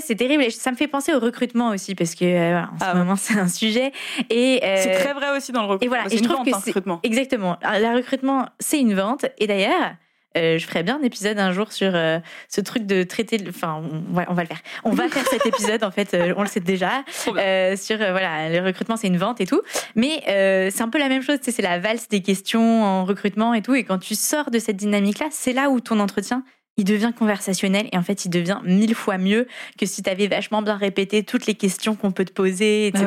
c'est 0.00 0.14
terrible 0.14 0.42
et 0.42 0.50
ça 0.50 0.70
me 0.70 0.76
fait 0.76 0.86
penser 0.86 1.14
au 1.14 1.18
recrutement 1.18 1.70
aussi 1.70 1.94
parce 1.94 2.14
que 2.14 2.24
euh, 2.24 2.60
en 2.60 2.78
ce 2.78 2.84
ah 2.84 2.94
moment 2.94 3.16
c'est 3.16 3.38
un 3.38 3.48
sujet 3.48 3.92
et 4.30 4.60
euh, 4.62 4.76
c'est 4.78 4.92
très 4.92 5.14
vrai 5.14 5.36
aussi 5.36 5.52
dans 5.52 5.62
le 5.62 5.68
recrutement. 5.68 5.86
Et 5.86 5.88
voilà, 5.88 6.14
et 6.14 6.18
je 6.18 6.22
trouve 6.22 6.44
que 6.44 6.54
recrutement. 6.54 7.00
exactement. 7.02 7.58
Le 7.62 7.96
recrutement 7.96 8.46
c'est 8.60 8.78
une 8.78 8.94
vente 8.94 9.24
et 9.38 9.46
d'ailleurs 9.46 9.94
je 10.36 10.66
ferais 10.66 10.82
bien 10.82 10.98
un 11.00 11.02
épisode 11.02 11.38
un 11.38 11.52
jour 11.52 11.72
sur 11.72 11.92
euh, 11.94 12.18
ce 12.48 12.60
truc 12.60 12.86
de 12.86 13.02
traiter. 13.02 13.38
Enfin, 13.48 13.82
on 14.10 14.14
va, 14.14 14.26
on 14.28 14.34
va, 14.34 14.42
le 14.42 14.48
faire. 14.48 14.60
On 14.84 14.90
va 14.90 15.08
faire 15.08 15.26
cet 15.26 15.46
épisode, 15.46 15.82
en 15.82 15.90
fait, 15.90 16.14
euh, 16.14 16.34
on 16.36 16.42
le 16.42 16.48
sait 16.48 16.60
déjà, 16.60 17.04
sur 17.14 17.32
voilà, 17.34 18.48
le 18.48 18.64
recrutement, 18.64 18.96
c'est 18.96 19.08
une 19.08 19.18
vente 19.18 19.40
et 19.40 19.46
tout. 19.46 19.62
Mais 19.94 20.22
c'est 20.70 20.82
un 20.82 20.88
peu 20.88 20.98
la 20.98 21.08
même 21.08 21.22
chose, 21.22 21.38
c'est 21.42 21.62
la 21.62 21.78
valse 21.78 22.08
des 22.08 22.20
questions 22.20 22.84
en 22.84 23.04
recrutement 23.04 23.54
et 23.54 23.62
tout. 23.62 23.74
Et 23.74 23.84
quand 23.84 23.98
tu 23.98 24.14
sors 24.14 24.50
de 24.50 24.58
cette 24.58 24.76
dynamique-là, 24.76 25.26
c'est 25.30 25.52
là 25.52 25.70
où 25.70 25.80
ton 25.80 26.00
entretien, 26.00 26.44
il 26.76 26.84
devient 26.84 27.12
conversationnel 27.18 27.88
et 27.90 27.96
en 27.96 28.02
fait, 28.02 28.26
il 28.26 28.30
devient 28.30 28.58
mille 28.64 28.94
fois 28.94 29.16
mieux 29.16 29.46
que 29.78 29.86
si 29.86 30.02
tu 30.02 30.10
avais 30.10 30.26
vachement 30.26 30.60
bien 30.60 30.76
répété 30.76 31.22
toutes 31.22 31.46
les 31.46 31.54
questions 31.54 31.96
qu'on 31.96 32.12
peut 32.12 32.26
te 32.26 32.32
poser, 32.32 32.88
etc. 32.88 33.06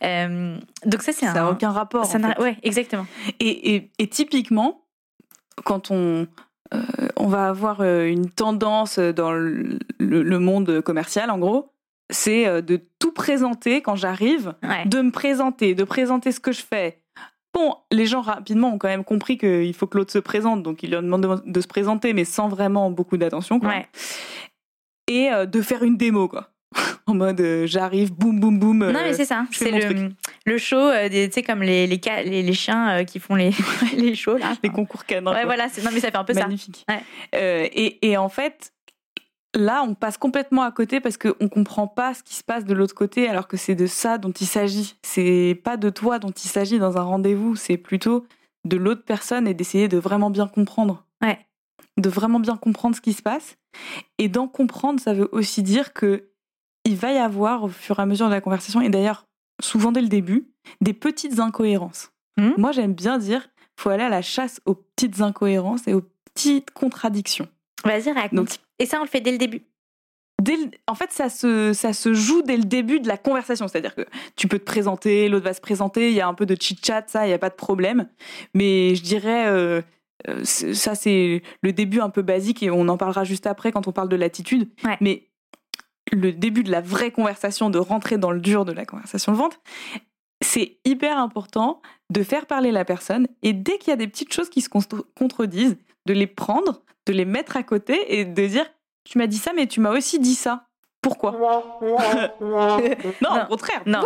Bah 0.00 0.28
donc 0.84 1.02
ça, 1.02 1.12
c'est 1.12 1.26
un... 1.26 1.32
Ça 1.32 1.40
n'a 1.40 1.50
aucun 1.50 1.70
rapport. 1.70 2.06
Ça 2.06 2.18
Ouais, 2.38 2.56
exactement. 2.62 3.06
Et, 3.38 3.74
et, 3.74 3.90
et 3.98 4.08
typiquement, 4.08 4.82
quand 5.64 5.90
on, 5.90 6.26
euh, 6.74 7.08
on 7.16 7.26
va 7.26 7.48
avoir 7.48 7.80
euh, 7.80 8.04
une 8.04 8.30
tendance 8.30 8.98
dans 8.98 9.32
le, 9.32 10.38
monde 10.38 10.80
commercial, 10.82 11.30
en 11.30 11.38
gros, 11.38 11.72
c'est 12.10 12.46
euh, 12.46 12.60
de 12.60 12.80
tout 12.98 13.12
présenter 13.12 13.80
quand 13.80 13.96
j'arrive, 13.96 14.54
de 14.86 15.00
me 15.00 15.10
présenter, 15.10 15.74
de 15.74 15.84
présenter 15.84 16.32
ce 16.32 16.40
que 16.40 16.52
je 16.52 16.62
fais. 16.62 17.02
Bon, 17.54 17.74
les 17.90 18.06
gens 18.06 18.20
rapidement 18.20 18.74
ont 18.74 18.78
quand 18.78 18.88
même 18.88 19.04
compris 19.04 19.38
qu'il 19.38 19.74
faut 19.74 19.86
que 19.86 19.96
l'autre 19.96 20.12
se 20.12 20.18
présente, 20.18 20.62
donc 20.62 20.82
ils 20.82 20.90
leur 20.90 21.02
demandent 21.02 21.42
de, 21.44 21.60
se 21.60 21.66
présenter, 21.66 22.12
mais 22.12 22.24
sans 22.24 22.48
vraiment 22.48 22.90
beaucoup 22.90 23.16
d'attention. 23.16 23.60
Et 25.08 25.30
de 25.30 25.62
faire 25.62 25.82
une 25.82 25.96
démo, 25.96 26.28
quoi 26.28 26.50
en 27.06 27.14
mode 27.14 27.40
euh, 27.40 27.66
j'arrive, 27.66 28.12
boum, 28.12 28.38
boum, 28.40 28.58
boum. 28.58 28.78
non, 28.78 29.00
mais 29.02 29.14
c'est 29.14 29.24
ça. 29.24 29.44
C'est 29.50 29.70
le, 29.70 30.10
le, 30.48 30.58
show, 30.58 30.76
euh, 30.76 31.08
tu 31.08 31.30
sais, 31.32 31.42
comme 31.42 31.62
les, 31.62 31.86
les, 31.86 32.42
les, 32.42 32.52
chiens 32.52 32.98
euh, 32.98 33.04
qui 33.04 33.20
font 33.20 33.34
les, 33.34 33.50
les 33.96 34.14
shows, 34.14 34.36
là. 34.36 34.54
les 34.62 34.70
concours 34.70 35.04
canins. 35.04 35.32
Ouais, 35.32 35.44
voilà. 35.44 35.66
Non, 35.82 35.90
mais 35.92 36.00
ça 36.00 36.10
fait 36.10 36.16
un 36.16 36.24
peu 36.24 36.34
Magnifique. 36.34 36.84
ça. 36.88 36.94
Magnifique. 36.94 37.74
et, 37.74 38.10
et 38.10 38.16
en 38.16 38.28
fait, 38.28 38.72
là, 39.54 39.82
on 39.82 39.94
passe 39.94 40.18
complètement 40.18 40.62
à 40.62 40.72
côté 40.72 41.00
parce 41.00 41.16
qu'on 41.16 41.34
ne 41.40 41.48
comprend 41.48 41.86
pas 41.86 42.14
ce 42.14 42.22
qui 42.22 42.34
se 42.34 42.44
passe 42.44 42.64
de 42.64 42.74
l'autre 42.74 42.94
côté, 42.94 43.28
alors 43.28 43.48
que 43.48 43.56
c'est 43.56 43.74
de 43.74 43.86
ça 43.86 44.18
dont 44.18 44.32
il 44.32 44.46
s'agit. 44.46 44.96
C'est 45.02 45.60
pas 45.62 45.76
de 45.76 45.90
toi 45.90 46.18
dont 46.18 46.30
il 46.30 46.48
s'agit 46.48 46.78
dans 46.78 46.96
un 46.96 47.02
rendez-vous, 47.02 47.56
c'est 47.56 47.76
plutôt 47.76 48.26
de 48.64 48.76
l'autre 48.76 49.04
personne 49.04 49.46
et 49.46 49.54
d'essayer 49.54 49.88
de 49.88 49.98
vraiment 49.98 50.30
bien 50.30 50.46
comprendre. 50.46 51.04
Ouais. 51.22 51.38
De 51.96 52.08
vraiment 52.08 52.40
bien 52.40 52.56
comprendre 52.56 52.96
ce 52.96 53.00
qui 53.00 53.12
se 53.12 53.22
passe. 53.22 53.56
Et 54.18 54.28
d'en 54.28 54.48
comprendre, 54.48 55.00
ça 55.00 55.12
veut 55.12 55.28
aussi 55.32 55.62
dire 55.62 55.92
que 55.92 56.28
il 56.84 56.96
va 56.96 57.12
y 57.12 57.18
avoir 57.18 57.64
au 57.64 57.68
fur 57.68 57.98
et 57.98 58.02
à 58.02 58.06
mesure 58.06 58.26
de 58.26 58.32
la 58.32 58.40
conversation, 58.40 58.80
et 58.80 58.88
d'ailleurs 58.88 59.27
souvent 59.60 59.92
dès 59.92 60.00
le 60.00 60.08
début, 60.08 60.48
des 60.80 60.92
petites 60.92 61.38
incohérences. 61.40 62.10
Hmm. 62.36 62.52
Moi 62.56 62.72
j'aime 62.72 62.94
bien 62.94 63.18
dire, 63.18 63.48
faut 63.76 63.90
aller 63.90 64.04
à 64.04 64.08
la 64.08 64.22
chasse 64.22 64.60
aux 64.66 64.74
petites 64.74 65.20
incohérences 65.20 65.86
et 65.86 65.94
aux 65.94 66.04
petites 66.34 66.70
contradictions. 66.72 67.48
Vas-y, 67.84 68.10
raconte. 68.12 68.58
et 68.78 68.86
ça, 68.86 68.98
on 68.98 69.04
le 69.04 69.08
fait 69.08 69.20
dès 69.20 69.32
le 69.32 69.38
début. 69.38 69.62
Dès 70.42 70.56
en 70.86 70.94
fait, 70.94 71.10
ça 71.10 71.28
se, 71.28 71.72
ça 71.72 71.92
se 71.92 72.12
joue 72.12 72.42
dès 72.42 72.56
le 72.56 72.64
début 72.64 73.00
de 73.00 73.08
la 73.08 73.16
conversation. 73.16 73.66
C'est-à-dire 73.66 73.94
que 73.94 74.06
tu 74.36 74.46
peux 74.46 74.58
te 74.58 74.64
présenter, 74.64 75.28
l'autre 75.28 75.44
va 75.44 75.54
se 75.54 75.60
présenter, 75.60 76.10
il 76.10 76.14
y 76.14 76.20
a 76.20 76.28
un 76.28 76.34
peu 76.34 76.46
de 76.46 76.54
chit-chat, 76.54 77.04
ça, 77.08 77.24
il 77.24 77.28
n'y 77.28 77.34
a 77.34 77.38
pas 77.38 77.50
de 77.50 77.54
problème. 77.54 78.08
Mais 78.54 78.94
je 78.94 79.02
dirais, 79.02 79.48
euh, 79.48 79.80
euh, 80.28 80.44
ça, 80.44 80.94
c'est 80.94 81.42
le 81.62 81.72
début 81.72 82.00
un 82.00 82.10
peu 82.10 82.22
basique 82.22 82.62
et 82.62 82.70
on 82.70 82.88
en 82.88 82.96
parlera 82.96 83.24
juste 83.24 83.46
après 83.46 83.72
quand 83.72 83.88
on 83.88 83.92
parle 83.92 84.08
de 84.08 84.16
l'attitude. 84.16 84.68
Mais 85.00 85.28
le 86.12 86.32
début 86.32 86.62
de 86.62 86.70
la 86.70 86.80
vraie 86.80 87.10
conversation, 87.10 87.70
de 87.70 87.78
rentrer 87.78 88.18
dans 88.18 88.30
le 88.30 88.40
dur 88.40 88.64
de 88.64 88.72
la 88.72 88.84
conversation 88.84 89.32
de 89.32 89.36
vente, 89.36 89.60
c'est 90.40 90.78
hyper 90.84 91.18
important 91.18 91.80
de 92.10 92.22
faire 92.22 92.46
parler 92.46 92.70
la 92.70 92.84
personne 92.84 93.26
et 93.42 93.52
dès 93.52 93.78
qu'il 93.78 93.90
y 93.90 93.92
a 93.92 93.96
des 93.96 94.08
petites 94.08 94.32
choses 94.32 94.48
qui 94.48 94.60
se 94.60 94.68
contredisent, 94.68 95.76
de 96.06 96.12
les 96.14 96.26
prendre, 96.26 96.82
de 97.06 97.12
les 97.12 97.24
mettre 97.24 97.56
à 97.56 97.62
côté 97.62 98.18
et 98.18 98.24
de 98.24 98.46
dire 98.46 98.66
tu 99.04 99.18
m'as 99.18 99.26
dit 99.26 99.36
ça 99.36 99.52
mais 99.54 99.66
tu 99.66 99.80
m'as 99.80 99.92
aussi 99.92 100.18
dit 100.18 100.34
ça. 100.34 100.66
Pourquoi? 101.02 101.32
Non, 102.40 103.42
au 103.42 103.46
contraire. 103.46 103.82
Non. 103.86 104.00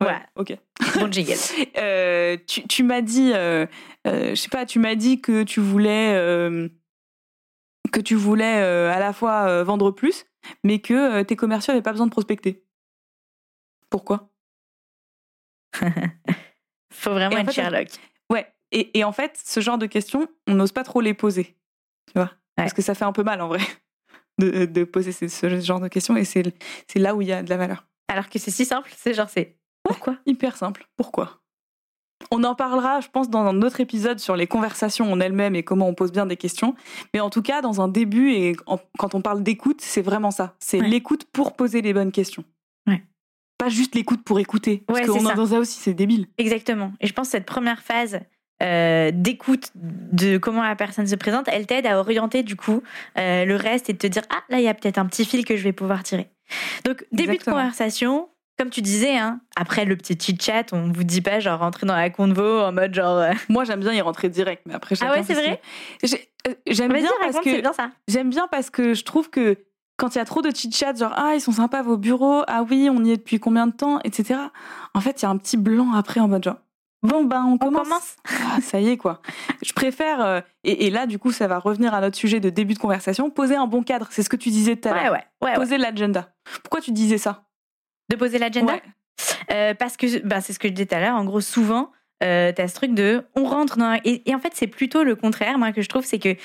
Ouais. 0.00 0.18
ok. 0.36 0.56
Bon 0.98 1.10
jingle. 1.10 1.34
Euh, 1.78 2.36
tu, 2.46 2.82
m'as 2.82 3.00
dit, 3.00 3.32
euh, 3.34 3.66
euh, 4.06 4.30
je 4.30 4.34
sais 4.34 4.48
pas, 4.48 4.66
tu 4.66 4.78
m'as 4.78 4.94
dit 4.94 5.20
que 5.20 5.42
tu 5.42 5.60
voulais 5.60 6.12
que 7.92 8.00
tu 8.00 8.14
voulais 8.14 8.62
à 8.62 8.98
la 8.98 9.12
fois 9.12 9.62
vendre 9.64 9.90
plus, 9.90 10.24
mais 10.64 10.80
que 10.80 11.20
euh, 11.20 11.24
tes 11.24 11.36
commerciaux 11.36 11.72
n'avaient 11.72 11.82
pas 11.82 11.92
besoin 11.92 12.06
de 12.06 12.12
prospecter. 12.12 12.64
Pourquoi? 13.90 14.30
Faut 16.92 17.10
vraiment 17.10 17.38
être 17.38 17.52
Sherlock. 17.52 17.88
Ouais. 18.30 18.46
Et, 18.70 18.98
et, 18.98 19.04
en 19.04 19.12
fait, 19.12 19.38
ce 19.42 19.60
genre 19.60 19.78
de 19.78 19.86
questions, 19.86 20.28
on 20.46 20.54
n'ose 20.54 20.72
pas 20.72 20.84
trop 20.84 21.00
les 21.00 21.14
poser. 21.14 21.56
Tu 22.06 22.14
vois? 22.14 22.30
Parce 22.56 22.72
que 22.72 22.82
ça 22.82 22.94
fait 22.94 23.04
un 23.04 23.12
peu 23.12 23.22
mal 23.22 23.40
en 23.40 23.48
vrai 23.48 23.60
de, 24.38 24.66
de 24.66 24.84
poser 24.84 25.12
ce, 25.12 25.60
genre 25.60 25.80
de 25.80 25.88
questions 25.88 26.16
et 26.16 26.24
c'est 26.24 26.52
là 26.96 27.14
où 27.14 27.22
il 27.22 27.28
y 27.28 27.32
a 27.32 27.42
de 27.42 27.50
la 27.50 27.56
valeur. 27.56 27.86
Alors 28.08 28.28
que 28.28 28.38
c'est 28.38 28.50
si 28.50 28.64
simple, 28.64 28.90
c'est 28.96 29.14
genre 29.14 29.30
c'est 29.30 29.58
pourquoi? 29.82 30.16
Hyper 30.26 30.56
simple. 30.56 30.86
Pourquoi? 30.96 31.41
On 32.30 32.44
en 32.44 32.54
parlera, 32.54 33.00
je 33.00 33.08
pense, 33.08 33.30
dans 33.30 33.44
un 33.44 33.62
autre 33.62 33.80
épisode 33.80 34.18
sur 34.18 34.36
les 34.36 34.46
conversations 34.46 35.10
en 35.10 35.20
elles-mêmes 35.20 35.54
et 35.54 35.62
comment 35.62 35.88
on 35.88 35.94
pose 35.94 36.12
bien 36.12 36.26
des 36.26 36.36
questions. 36.36 36.74
Mais 37.14 37.20
en 37.20 37.30
tout 37.30 37.42
cas, 37.42 37.62
dans 37.62 37.80
un 37.80 37.88
début 37.88 38.32
et 38.32 38.56
quand 38.98 39.14
on 39.14 39.20
parle 39.20 39.42
d'écoute, 39.42 39.80
c'est 39.80 40.02
vraiment 40.02 40.30
ça. 40.30 40.54
C'est 40.58 40.80
l'écoute 40.80 41.24
pour 41.32 41.54
poser 41.54 41.82
les 41.82 41.92
bonnes 41.92 42.12
questions. 42.12 42.44
Pas 43.58 43.68
juste 43.68 43.94
l'écoute 43.94 44.24
pour 44.24 44.40
écouter. 44.40 44.82
Parce 44.88 45.06
qu'on 45.06 45.30
est 45.30 45.36
dans 45.36 45.46
ça 45.46 45.58
aussi, 45.60 45.78
c'est 45.78 45.94
débile. 45.94 46.26
Exactement. 46.36 46.92
Et 47.00 47.06
je 47.06 47.12
pense 47.12 47.28
que 47.28 47.32
cette 47.32 47.46
première 47.46 47.80
phase 47.80 48.18
euh, 48.60 49.12
d'écoute 49.14 49.70
de 49.74 50.36
comment 50.36 50.64
la 50.64 50.74
personne 50.74 51.06
se 51.06 51.14
présente, 51.14 51.46
elle 51.46 51.66
t'aide 51.66 51.86
à 51.86 52.00
orienter 52.00 52.42
du 52.42 52.56
coup 52.56 52.82
euh, 53.18 53.44
le 53.44 53.54
reste 53.54 53.88
et 53.88 53.92
de 53.92 53.98
te 53.98 54.06
dire 54.08 54.22
ah 54.30 54.42
là 54.48 54.58
il 54.58 54.64
y 54.64 54.68
a 54.68 54.74
peut-être 54.74 54.98
un 54.98 55.06
petit 55.06 55.24
fil 55.24 55.44
que 55.44 55.56
je 55.56 55.62
vais 55.62 55.72
pouvoir 55.72 56.02
tirer. 56.02 56.28
Donc 56.84 57.04
début 57.12 57.38
de 57.38 57.44
conversation, 57.44 58.28
comme 58.62 58.70
tu 58.70 58.80
disais, 58.80 59.16
hein, 59.16 59.40
après 59.56 59.84
le 59.84 59.96
petit 59.96 60.16
chit-chat, 60.16 60.66
on 60.70 60.92
vous 60.92 61.02
dit 61.02 61.20
pas 61.20 61.40
genre 61.40 61.58
rentrer 61.58 61.84
dans 61.84 61.96
la 61.96 62.10
convo 62.10 62.60
en 62.60 62.70
mode 62.70 62.94
genre. 62.94 63.18
Euh, 63.18 63.32
Moi 63.48 63.64
j'aime 63.64 63.80
bien 63.80 63.92
y 63.92 64.00
rentrer 64.00 64.28
direct, 64.28 64.62
mais 64.66 64.74
après. 64.74 64.94
Ah 65.00 65.10
ouais, 65.10 65.24
c'est 65.24 65.34
vrai. 65.34 65.60
Euh, 66.04 66.54
j'aime 66.68 66.92
bien 66.92 67.10
parce 67.20 67.40
que 67.40 67.50
j'aime 68.06 68.30
bien 68.30 68.46
parce 68.48 68.70
que 68.70 68.94
je 68.94 69.02
trouve 69.02 69.30
que 69.30 69.56
quand 69.96 70.14
il 70.14 70.18
y 70.18 70.20
a 70.20 70.24
trop 70.24 70.42
de 70.42 70.50
chit-chat, 70.54 70.94
genre 70.94 71.12
ah 71.16 71.32
ils 71.34 71.40
sont 71.40 71.50
sympas 71.50 71.82
vos 71.82 71.96
bureaux, 71.96 72.44
ah 72.46 72.62
oui 72.62 72.88
on 72.88 73.02
y 73.02 73.10
est 73.10 73.16
depuis 73.16 73.40
combien 73.40 73.66
de 73.66 73.72
temps, 73.72 73.98
etc. 74.04 74.38
En 74.94 75.00
fait 75.00 75.20
il 75.20 75.24
y 75.24 75.26
a 75.26 75.30
un 75.30 75.38
petit 75.38 75.56
blanc 75.56 75.92
après 75.94 76.20
en 76.20 76.28
mode 76.28 76.44
genre 76.44 76.58
Bon, 77.02 77.24
ben, 77.24 77.42
on 77.44 77.58
commence. 77.58 78.14
Ah, 78.54 78.60
ça 78.60 78.78
y 78.78 78.90
est, 78.90 78.96
quoi. 78.96 79.22
Je 79.62 79.72
préfère, 79.72 80.20
euh, 80.20 80.40
et, 80.62 80.90
là, 80.90 81.06
du 81.06 81.18
coup, 81.18 81.32
ça 81.32 81.48
va 81.48 81.58
revenir 81.58 81.94
à 81.94 82.00
notre 82.00 82.16
sujet 82.16 82.38
de 82.38 82.50
début 82.50 82.74
de 82.74 82.78
conversation, 82.78 83.28
poser 83.30 83.56
un 83.56 83.66
bon 83.66 83.82
cadre. 83.82 84.06
C'est 84.10 84.22
ce 84.22 84.28
que 84.28 84.36
tu 84.36 84.50
disais 84.50 84.76
tout 84.76 84.88
à 84.88 84.92
l'heure. 84.92 85.12
Ouais, 85.12 85.24
ouais, 85.42 85.54
poser 85.54 85.78
l'agenda. 85.78 86.28
Pourquoi 86.62 86.80
tu 86.80 86.92
disais 86.92 87.18
ça? 87.18 87.44
De 88.12 88.18
poser 88.18 88.38
l'agenda 88.38 88.80
euh, 89.50 89.74
Parce 89.74 89.96
que 89.96 90.20
bah, 90.20 90.40
c'est 90.40 90.52
ce 90.52 90.58
que 90.58 90.68
je 90.68 90.72
disais 90.72 90.86
tout 90.86 90.94
à 90.94 91.00
l'heure. 91.00 91.16
En 91.16 91.24
gros, 91.24 91.40
souvent, 91.40 91.90
euh, 92.22 92.52
tu 92.52 92.62
as 92.62 92.68
ce 92.68 92.74
truc 92.74 92.94
de 92.94 93.24
on 93.34 93.44
rentre 93.44 93.78
dans. 93.78 93.98
Et, 94.04 94.22
en 94.34 94.38
fait, 94.38 94.52
c'est 94.54 94.66
plutôt 94.66 95.02
le 95.02 95.16
contraire, 95.16 95.58
moi, 95.58 95.72
que 95.72 95.82
je 95.82 95.88
trouve, 95.88 96.04
c'est 96.04 96.18
que 96.18 96.36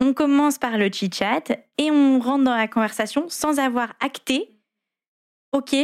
on 0.00 0.12
commence 0.12 0.58
par 0.58 0.78
le 0.78 0.90
chit-chat 0.90 1.52
et 1.78 1.90
on 1.90 2.20
rentre 2.20 2.44
dans 2.44 2.56
la 2.56 2.68
conversation 2.68 3.26
sans 3.28 3.58
avoir 3.58 3.94
acté. 4.00 4.50
Ok, 5.52 5.76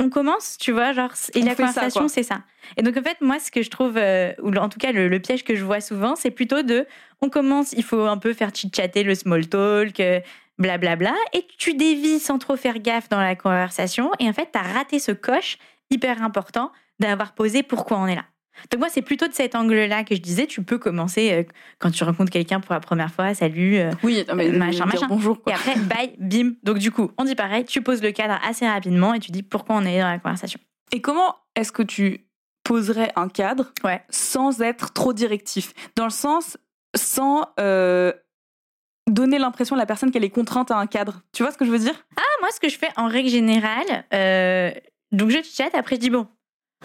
on, 0.00 0.08
commence, 0.08 0.56
tu 0.58 0.72
vois, 0.72 0.94
genre, 0.94 1.12
et 1.34 1.42
la 1.42 1.54
conversation, 1.54 2.08
c'est 2.08 2.22
ça. 2.22 2.42
Et 2.78 2.82
donc, 2.82 2.96
en 2.96 3.02
fait, 3.02 3.20
moi, 3.20 3.38
ce 3.38 3.50
que 3.50 3.60
je 3.60 3.68
trouve, 3.68 3.98
euh, 3.98 4.32
ou 4.42 4.50
en 4.56 4.70
tout 4.70 4.78
cas, 4.78 4.92
le, 4.92 5.18
piège 5.18 5.44
que 5.44 5.54
je 5.54 5.62
vois 5.62 5.80
souvent, 5.80 6.16
c'est 6.16 6.30
plutôt 6.30 6.62
de 6.62 6.86
on 7.20 7.28
commence, 7.28 7.72
il 7.72 7.84
faut 7.84 8.02
un 8.02 8.16
peu 8.16 8.32
faire 8.32 8.54
chit-chatter 8.54 9.02
le 9.02 9.14
small 9.14 9.46
talk, 9.46 10.00
blablabla, 10.58 11.14
et 11.32 11.46
tu 11.58 11.74
dévis 11.74 12.18
sans 12.18 12.38
trop 12.38 12.56
faire 12.56 12.78
gaffe 12.78 13.08
dans 13.08 13.20
la 13.20 13.34
conversation, 13.36 14.10
et 14.18 14.28
en 14.28 14.32
fait, 14.32 14.50
tu 14.52 14.58
as 14.58 14.62
raté 14.62 14.98
ce 14.98 15.12
coche 15.12 15.58
hyper 15.90 16.22
important 16.22 16.72
d'avoir 16.98 17.34
posé 17.34 17.62
pourquoi 17.62 17.98
on 17.98 18.06
est 18.06 18.14
là. 18.16 18.24
Donc 18.70 18.80
moi, 18.80 18.88
c'est 18.88 19.02
plutôt 19.02 19.28
de 19.28 19.34
cet 19.34 19.54
angle-là 19.54 20.02
que 20.02 20.14
je 20.14 20.20
disais, 20.22 20.46
tu 20.46 20.62
peux 20.62 20.78
commencer 20.78 21.30
euh, 21.30 21.42
quand 21.78 21.90
tu 21.90 22.02
rencontres 22.04 22.30
quelqu'un 22.32 22.58
pour 22.60 22.72
la 22.72 22.80
première 22.80 23.12
fois, 23.12 23.34
salut, 23.34 23.76
euh, 23.76 23.90
Oui, 24.02 24.24
non, 24.26 24.34
mais 24.34 24.48
Euh, 24.48 24.58
machin, 24.58 24.86
machin. 24.86 25.06
bonjour. 25.08 25.36
et 25.36 25.40
Quoi. 25.42 25.52
après, 25.56 25.76
bye, 25.80 26.14
bim. 26.18 26.52
Donc 26.62 26.78
du 26.78 26.90
coup, 26.90 27.10
on 27.18 27.24
dit 27.24 27.34
pareil, 27.34 27.66
tu 27.66 27.82
poses 27.82 28.00
le 28.02 28.12
cadre 28.12 28.38
assez 28.48 28.66
rapidement 28.66 29.12
et 29.12 29.18
tu 29.20 29.30
dis 29.30 29.42
pourquoi 29.42 29.76
on 29.76 29.84
est 29.84 30.00
dans 30.00 30.08
la 30.08 30.18
conversation. 30.18 30.58
Et 30.90 31.02
comment 31.02 31.36
est-ce 31.54 31.70
que 31.70 31.82
tu 31.82 32.26
poserais 32.64 33.12
un 33.14 33.28
cadre 33.28 33.72
Ouais. 33.84 34.02
sans 34.08 34.62
être 34.62 34.94
trop 34.94 35.12
directif? 35.12 35.74
Dans 35.94 36.04
le 36.04 36.10
sens, 36.10 36.56
sans 36.96 37.42
donner 39.10 39.38
l'impression 39.38 39.76
à 39.76 39.78
la 39.78 39.86
personne 39.86 40.10
qu'elle 40.10 40.24
est 40.24 40.30
contrainte 40.30 40.70
à 40.70 40.76
un 40.78 40.86
cadre. 40.86 41.22
Tu 41.32 41.42
vois 41.42 41.52
ce 41.52 41.58
que 41.58 41.64
je 41.64 41.70
veux 41.70 41.78
dire? 41.78 41.94
Ah, 42.16 42.22
moi, 42.40 42.50
ce 42.52 42.60
que 42.60 42.68
je 42.68 42.78
fais 42.78 42.88
en 42.96 43.06
règle 43.08 43.28
générale, 43.28 44.04
euh, 44.12 44.70
donc 45.12 45.30
je 45.30 45.38
chatte, 45.42 45.74
après 45.74 45.96
je 45.96 46.00
dis 46.00 46.10
bon, 46.10 46.26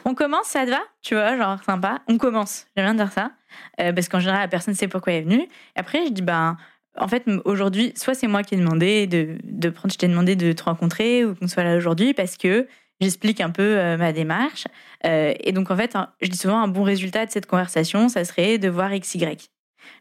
on 0.05 0.13
commence, 0.13 0.47
ça 0.47 0.65
te 0.65 0.69
va? 0.71 0.79
Tu 1.01 1.15
vois, 1.15 1.35
genre 1.37 1.63
sympa, 1.63 2.01
on 2.07 2.17
commence. 2.17 2.67
J'aime 2.75 2.85
bien 2.85 3.05
dire 3.05 3.11
ça, 3.11 3.31
euh, 3.79 3.91
parce 3.93 4.07
qu'en 4.07 4.19
général, 4.19 4.41
la 4.41 4.47
personne 4.47 4.73
sait 4.73 4.87
pourquoi 4.87 5.13
elle 5.13 5.19
est 5.19 5.25
venue. 5.25 5.47
Après, 5.75 6.05
je 6.05 6.11
dis 6.11 6.21
ben, 6.21 6.57
en 6.97 7.07
fait, 7.07 7.23
aujourd'hui, 7.45 7.93
soit 7.95 8.13
c'est 8.13 8.27
moi 8.27 8.43
qui 8.43 8.55
ai 8.55 8.57
demandé 8.57 9.07
de, 9.07 9.37
de 9.43 9.69
prendre, 9.69 9.91
je 9.93 9.97
t'ai 9.97 10.07
demandé 10.07 10.35
de 10.35 10.51
te 10.53 10.63
rencontrer 10.63 11.25
ou 11.25 11.35
qu'on 11.35 11.47
soit 11.47 11.63
là 11.63 11.75
aujourd'hui 11.75 12.13
parce 12.13 12.37
que 12.37 12.67
j'explique 12.99 13.41
un 13.41 13.49
peu 13.49 13.63
euh, 13.79 13.97
ma 13.97 14.11
démarche. 14.13 14.65
Et 15.03 15.51
donc, 15.53 15.71
en 15.71 15.75
fait, 15.75 15.95
un- 15.95 16.09
je 16.21 16.27
dis 16.29 16.37
souvent 16.37 16.59
un 16.61 16.67
bon 16.67 16.83
résultat 16.83 17.25
de 17.25 17.31
cette 17.31 17.47
conversation, 17.47 18.09
ça 18.09 18.23
serait 18.25 18.57
de 18.59 18.69
voir 18.69 18.93
XY. 18.93 19.37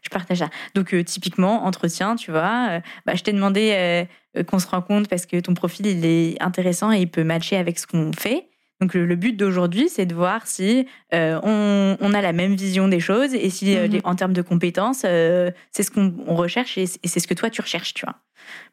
Je 0.03 0.09
partage 0.09 0.39
ça. 0.39 0.49
Donc, 0.75 0.93
euh, 0.93 1.03
typiquement, 1.03 1.65
entretien, 1.65 2.15
tu 2.15 2.31
vois, 2.31 2.67
euh, 2.69 2.79
bah, 3.05 3.15
je 3.15 3.23
t'ai 3.23 3.33
demandé 3.33 4.07
euh, 4.35 4.43
qu'on 4.43 4.59
se 4.59 4.67
rencontre 4.67 5.09
parce 5.09 5.25
que 5.25 5.39
ton 5.39 5.53
profil, 5.53 5.85
il 5.87 6.05
est 6.05 6.41
intéressant 6.41 6.91
et 6.91 6.99
il 6.99 7.09
peut 7.09 7.23
matcher 7.23 7.57
avec 7.57 7.79
ce 7.79 7.87
qu'on 7.87 8.11
fait. 8.13 8.47
Donc, 8.79 8.95
le, 8.95 9.05
le 9.05 9.15
but 9.15 9.33
d'aujourd'hui, 9.37 9.89
c'est 9.89 10.07
de 10.07 10.15
voir 10.15 10.47
si 10.47 10.87
on, 11.11 11.97
on 11.99 12.13
a 12.13 12.21
la 12.21 12.33
même 12.33 12.55
vision 12.55 12.87
des 12.87 12.99
choses 12.99 13.33
et 13.35 13.49
si, 13.51 13.65
les- 13.65 14.01
en 14.03 14.15
termes 14.15 14.33
de 14.33 14.41
compétences, 14.41 14.99
c'est 15.01 15.83
ce 15.83 15.91
qu'on 15.91 16.15
on 16.25 16.35
recherche 16.35 16.79
et, 16.79 16.87
c'est 16.87 17.19
ce 17.19 17.27
que 17.27 17.35
toi, 17.35 17.51
tu 17.51 17.61
recherches, 17.61 17.93
tu 17.93 18.05
vois. 18.05 18.15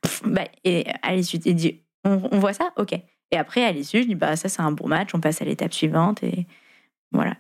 Pff, 0.01 0.23
bah, 0.25 0.45
et 0.65 0.87
à 1.03 1.15
l'issue, 1.15 1.37
il 1.45 1.55
dit, 1.55 1.83
on, 2.05 2.23
on 2.33 2.39
voit 2.39 2.55
ça? 2.55 2.71
Ok. 2.79 2.95
Et 3.31 3.37
après, 3.37 3.63
à 3.63 3.71
l'issue, 3.73 4.01
je 4.03 4.07
dis, 4.09 4.15
bah, 4.15 4.35
ça, 4.37 4.49
c'est 4.49 4.63
un 4.63 4.73
bon 4.73 4.89
match, 4.89 5.11
on 5.13 5.21
passe 5.21 5.43
à 5.43 5.45
l'étape 5.45 5.75
suivante 5.75 6.23
et 6.23 6.47
voilà. 7.13 7.37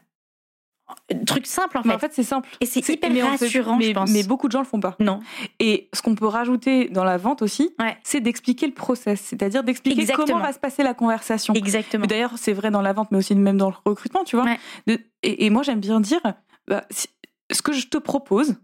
Truc 1.27 1.46
simple, 1.46 1.79
en 1.79 1.83
Mais 1.85 1.90
fait. 1.90 1.96
en 1.96 1.98
fait, 1.98 2.12
c'est 2.14 2.22
simple. 2.22 2.48
et 2.61 2.66
c'est 2.66 2.87
hyper 2.88 3.11
mais 3.11 3.22
rassurant, 3.22 3.77
mais, 3.77 3.85
je 3.88 3.92
pense. 3.92 4.11
mais 4.11 4.22
beaucoup 4.22 4.46
de 4.46 4.53
gens 4.53 4.61
le 4.61 4.64
font 4.66 4.81
pas. 4.81 4.96
Non. 5.01 5.20
Et 5.59 5.88
ce 5.94 6.03
qu'on 6.03 6.14
peut 6.14 6.27
rajouter 6.27 6.88
dans 6.88 7.05
la 7.05 7.16
vente 7.16 7.42
aussi, 7.42 7.74
Ouais. 7.79 7.96
c'est 8.03 8.20
d'expliquer 8.20 8.66
le 8.66 8.72
process, 8.74 9.20
c'est-à-dire 9.20 9.62
d'expliquer 9.64 10.07
comment 10.14 10.38
va 10.38 10.53
se 10.53 10.59
passer 10.59 10.83
la 10.83 10.94
conversation. 10.94 11.55
Exactement. 11.55 12.07
D'ailleurs, 12.07 12.33
c'est 12.37 12.53
vrai 12.53 12.70
dans 12.70 12.83
la 12.83 12.92
vente, 12.92 13.11
mais 13.11 13.18
aussi 13.18 13.35
même 13.35 13.57
dans 13.59 13.70
le 13.70 13.77
recrutement, 13.85 14.24
tu 14.24 14.37
vois. 14.37 14.44
Ouais. 14.44 14.59
De- 14.87 15.01
et, 15.22 15.46
et 15.46 15.51
moi, 15.51 15.62
j'aime 15.62 15.81
bien 15.81 16.01
dire, 16.01 16.20
bah, 16.66 16.85
si- 16.90 17.09
ce 17.51 17.62
que 17.62 17.72
je 17.72 17.87
te 17.88 17.98
propose, 17.98 18.57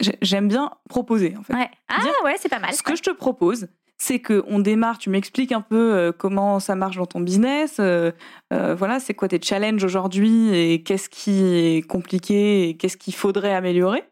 j'ai- 0.00 0.18
j'aime 0.22 0.48
bien 0.48 0.70
proposer, 0.88 1.34
en 1.38 1.42
fait. 1.42 1.54
Ouais. 1.54 1.70
Ah 1.88 2.00
Dire- 2.02 2.12
ouais, 2.24 2.36
c'est 2.38 2.48
pas 2.50 2.58
mal. 2.58 2.72
Ce 2.74 2.82
que 2.82 2.94
je 2.96 3.02
te 3.02 3.10
propose, 3.10 3.68
c'est 3.98 4.20
que 4.20 4.44
on 4.46 4.58
démarre, 4.58 4.98
tu 4.98 5.10
m'expliques 5.10 5.52
un 5.52 5.60
peu 5.60 5.94
euh, 5.94 6.12
comment 6.12 6.60
ça 6.60 6.74
marche 6.74 6.96
dans 6.96 7.06
ton 7.06 7.20
business, 7.20 7.76
euh, 7.80 8.12
euh, 8.52 8.74
voilà, 8.74 9.00
c'est 9.00 9.14
quoi 9.14 9.28
tes 9.28 9.40
challenges 9.40 9.82
aujourd'hui 9.84 10.54
et 10.54 10.82
qu'est-ce 10.82 11.08
qui 11.08 11.44
est 11.44 11.86
compliqué 11.86 12.68
et 12.68 12.76
qu'est-ce 12.76 12.96
qu'il 12.96 13.14
faudrait 13.14 13.54
améliorer. 13.54 14.04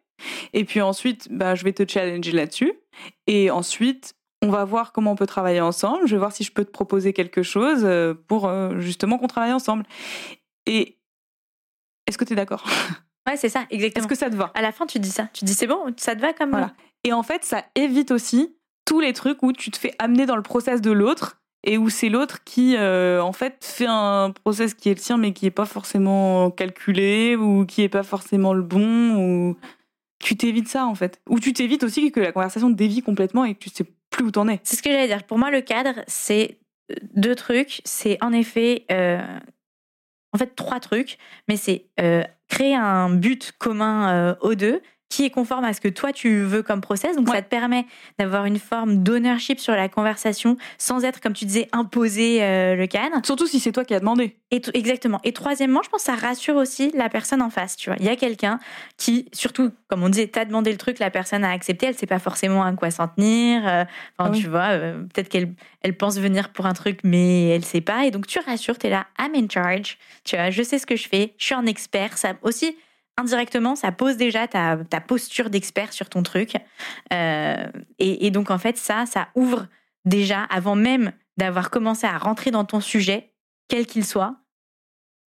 Et 0.53 0.65
puis 0.65 0.81
ensuite, 0.81 1.29
bah, 1.31 1.55
je 1.55 1.65
vais 1.65 1.73
te 1.73 1.87
challenger 1.87 2.33
là-dessus. 2.33 2.73
Et 3.27 3.51
ensuite, 3.51 4.15
on 4.43 4.49
va 4.49 4.65
voir 4.65 4.93
comment 4.93 5.13
on 5.13 5.17
peut 5.17 5.27
travailler 5.27 5.61
ensemble. 5.61 6.07
Je 6.07 6.15
vais 6.15 6.19
voir 6.19 6.33
si 6.33 6.45
je 6.45 6.53
peux 6.53 6.65
te 6.65 6.71
proposer 6.71 7.13
quelque 7.13 7.43
chose 7.43 7.87
pour 8.29 8.51
justement 8.79 9.19
qu'on 9.19 9.27
travaille 9.27 9.53
ensemble. 9.53 9.85
Et 10.67 10.99
est-ce 12.07 12.17
que 12.17 12.25
tu 12.25 12.33
es 12.35 12.37
d'accord? 12.37 12.65
Ouais, 13.27 13.39
c'est 13.39 13.49
ça, 13.49 13.61
Est-ce 13.71 13.77
exactement. 13.77 14.07
que 14.07 14.15
ça 14.17 14.29
te 14.29 14.37
va? 14.37 14.53
À 14.55 14.61
la 14.61 14.71
fin, 14.71 14.85
tu 14.85 14.99
dis 14.99 15.11
ça. 15.11 15.31
Tu 15.33 15.47
dis 15.47 15.55
c'est 15.55 15.67
bon, 15.67 15.87
ça 15.97 16.15
te 16.15 16.21
va 16.21 16.35
comme. 16.35 16.51
Voilà. 16.51 16.75
Et 17.05 17.15
en 17.15 17.23
fait, 17.23 17.43
ça 17.43 17.65
évite 17.75 18.11
aussi 18.11 18.55
tous 18.85 19.01
les 19.01 19.13
trucs 19.13 19.43
où 19.43 19.53
tu 19.53 19.71
te 19.71 19.79
fais 19.79 19.95
amener 19.99 20.27
dans 20.27 20.37
le 20.37 20.43
process 20.43 20.81
de 20.81 20.91
l'autre 20.91 21.41
et 21.65 21.79
où 21.79 21.89
c'est 21.89 22.11
l'autre 22.11 22.45
qui, 22.45 22.77
euh, 22.77 23.23
en 23.23 23.33
fait, 23.33 23.65
fait 23.65 23.87
un 23.89 24.31
process 24.31 24.75
qui 24.75 24.91
est 24.91 24.95
le 24.95 25.01
sien 25.01 25.17
mais 25.17 25.33
qui 25.33 25.47
est 25.47 25.51
pas 25.51 25.65
forcément 25.65 26.51
calculé 26.51 27.37
ou 27.37 27.65
qui 27.65 27.83
est 27.83 27.89
pas 27.89 28.03
forcément 28.03 28.53
le 28.53 28.63
bon 28.63 29.17
ou 29.17 29.57
tu 30.19 30.37
t'évites 30.37 30.69
ça 30.69 30.87
en 30.87 30.95
fait. 30.95 31.21
Ou 31.29 31.41
tu 31.41 31.53
t'évites 31.53 31.83
aussi 31.83 32.13
que 32.13 32.21
la 32.21 32.33
conversation 32.33 32.71
dévie 32.71 33.03
complètement 33.03 33.45
et 33.45 33.55
que 33.55 33.61
tu 33.61 33.71
sais 33.71 33.87
plus 34.11 34.25
où 34.25 34.31
t'en 34.31 34.49
es. 34.49 34.61
C'est 34.63 34.77
ce 34.77 34.83
que 34.83 34.91
j'allais 34.91 35.09
dire. 35.09 35.25
Pour 35.25 35.39
moi, 35.39 35.51
le 35.51 35.63
cadre, 35.63 36.01
c'est 36.07 36.59
deux 37.15 37.35
trucs. 37.35 37.81
C'est 37.85 38.23
en 38.23 38.33
effet, 38.33 38.85
euh, 38.91 39.39
en 40.33 40.39
fait, 40.39 40.55
trois 40.55 40.81
trucs. 40.81 41.19
Mais 41.49 41.57
c'est 41.57 41.87
euh, 42.01 42.23
créer 42.49 42.75
un 42.75 43.11
but 43.11 43.53
commun 43.59 44.37
aux 44.41 44.55
deux 44.55 44.83
qui 45.15 45.25
est 45.25 45.31
conforme 45.31 45.65
à 45.65 45.73
ce 45.73 45.81
que 45.81 45.89
toi 45.89 46.13
tu 46.13 46.43
veux 46.43 46.63
comme 46.63 46.81
process. 46.81 47.15
Donc 47.17 47.29
Ouais. 47.29 47.37
ça 47.37 47.43
te 47.43 47.49
permet 47.49 47.87
d'avoir 48.19 48.47
une 48.47 48.59
forme 48.59 49.03
d'ownership 49.05 49.61
sur 49.61 49.75
la 49.75 49.89
conversation 49.89 50.57
sans 50.77 51.05
être, 51.05 51.21
comme 51.21 51.35
tu 51.35 51.45
disais, 51.45 51.69
imposer 51.73 52.43
euh, 52.43 52.75
le 52.75 52.87
cadre. 52.89 53.17
Surtout 53.25 53.47
si 53.47 53.61
c'est 53.61 53.71
toi 53.71 53.85
qui 53.85 53.95
as 53.95 54.01
demandé. 54.01 54.37
Et 54.51 54.61
exactement. 54.75 55.21
Et 55.25 55.33
troisièmement, 55.33 55.83
je 55.85 55.89
pense 55.91 56.05
que 56.05 56.13
ça 56.13 56.17
rassure 56.17 56.57
aussi 56.57 56.91
la 56.97 57.09
personne 57.09 57.43
en 57.43 57.51
face. 57.51 57.77
Tu 57.77 57.91
vois, 57.91 57.97
il 58.01 58.07
y 58.07 58.09
a 58.09 58.17
quelqu'un 58.17 58.59
qui, 58.97 59.29
surtout, 59.33 59.71
comme 59.89 60.03
on 60.03 60.09
disait, 60.09 60.27
t'as 60.29 60.45
demandé 60.45 60.71
le 60.73 60.79
truc, 60.79 60.99
la 60.99 61.11
personne 61.11 61.45
a 61.45 61.51
accepté, 61.51 61.87
elle 61.87 61.95
sait 61.95 62.07
pas 62.07 62.19
forcément 62.19 62.65
à 62.65 62.73
quoi 62.73 62.91
s'en 62.91 63.07
tenir. 63.09 63.67
euh, 63.67 63.85
Enfin, 64.19 64.31
oui. 64.33 64.41
tu 64.41 64.49
vois, 64.49 64.71
euh, 64.73 65.03
peut-être 65.13 65.29
qu'elle 65.29 65.53
elle 65.83 65.97
pense 65.97 66.19
venir 66.19 66.49
pour 66.51 66.67
un 66.67 66.73
truc, 66.73 67.01
mais 67.05 67.49
elle 67.51 67.65
sait 67.65 67.81
pas. 67.83 68.05
Et 68.07 68.11
donc 68.11 68.27
tu 68.27 68.39
rassures, 68.41 68.79
t'es 68.79 68.91
là, 68.91 69.07
I'm 69.21 69.33
in 69.35 69.47
charge. 69.49 69.99
Tu 70.25 70.35
vois, 70.37 70.51
je 70.51 70.63
sais 70.63 70.79
ce 70.79 70.87
que 70.87 70.97
je 70.97 71.09
fais, 71.09 71.35
je 71.39 71.45
suis 71.47 71.55
un 71.55 71.67
expert. 71.67 72.17
Ça 72.17 72.35
aussi. 72.43 72.77
Indirectement, 73.17 73.77
ça 73.77 73.93
pose 73.93 74.17
déjà 74.17 74.49
ta, 74.49 74.77
posture 75.07 75.49
d'expert 75.49 75.93
sur 75.93 76.09
ton 76.09 76.23
truc. 76.23 76.55
Euh, 77.13 77.67
et, 77.99 78.31
donc, 78.31 78.51
en 78.51 78.59
fait, 78.59 78.77
ça, 78.77 79.07
ça 79.07 79.29
ouvre 79.35 79.67
déjà, 80.05 80.43
avant 80.43 80.75
même 80.75 81.13
d'avoir 81.37 81.71
commencé 81.71 82.07
à 82.07 82.19
rentrer 82.19 82.51
dans 82.51 82.65
ton 82.65 82.81
sujet, 82.81 83.33
quel 83.69 83.87
qu'il 83.87 84.05
soit, 84.05 84.37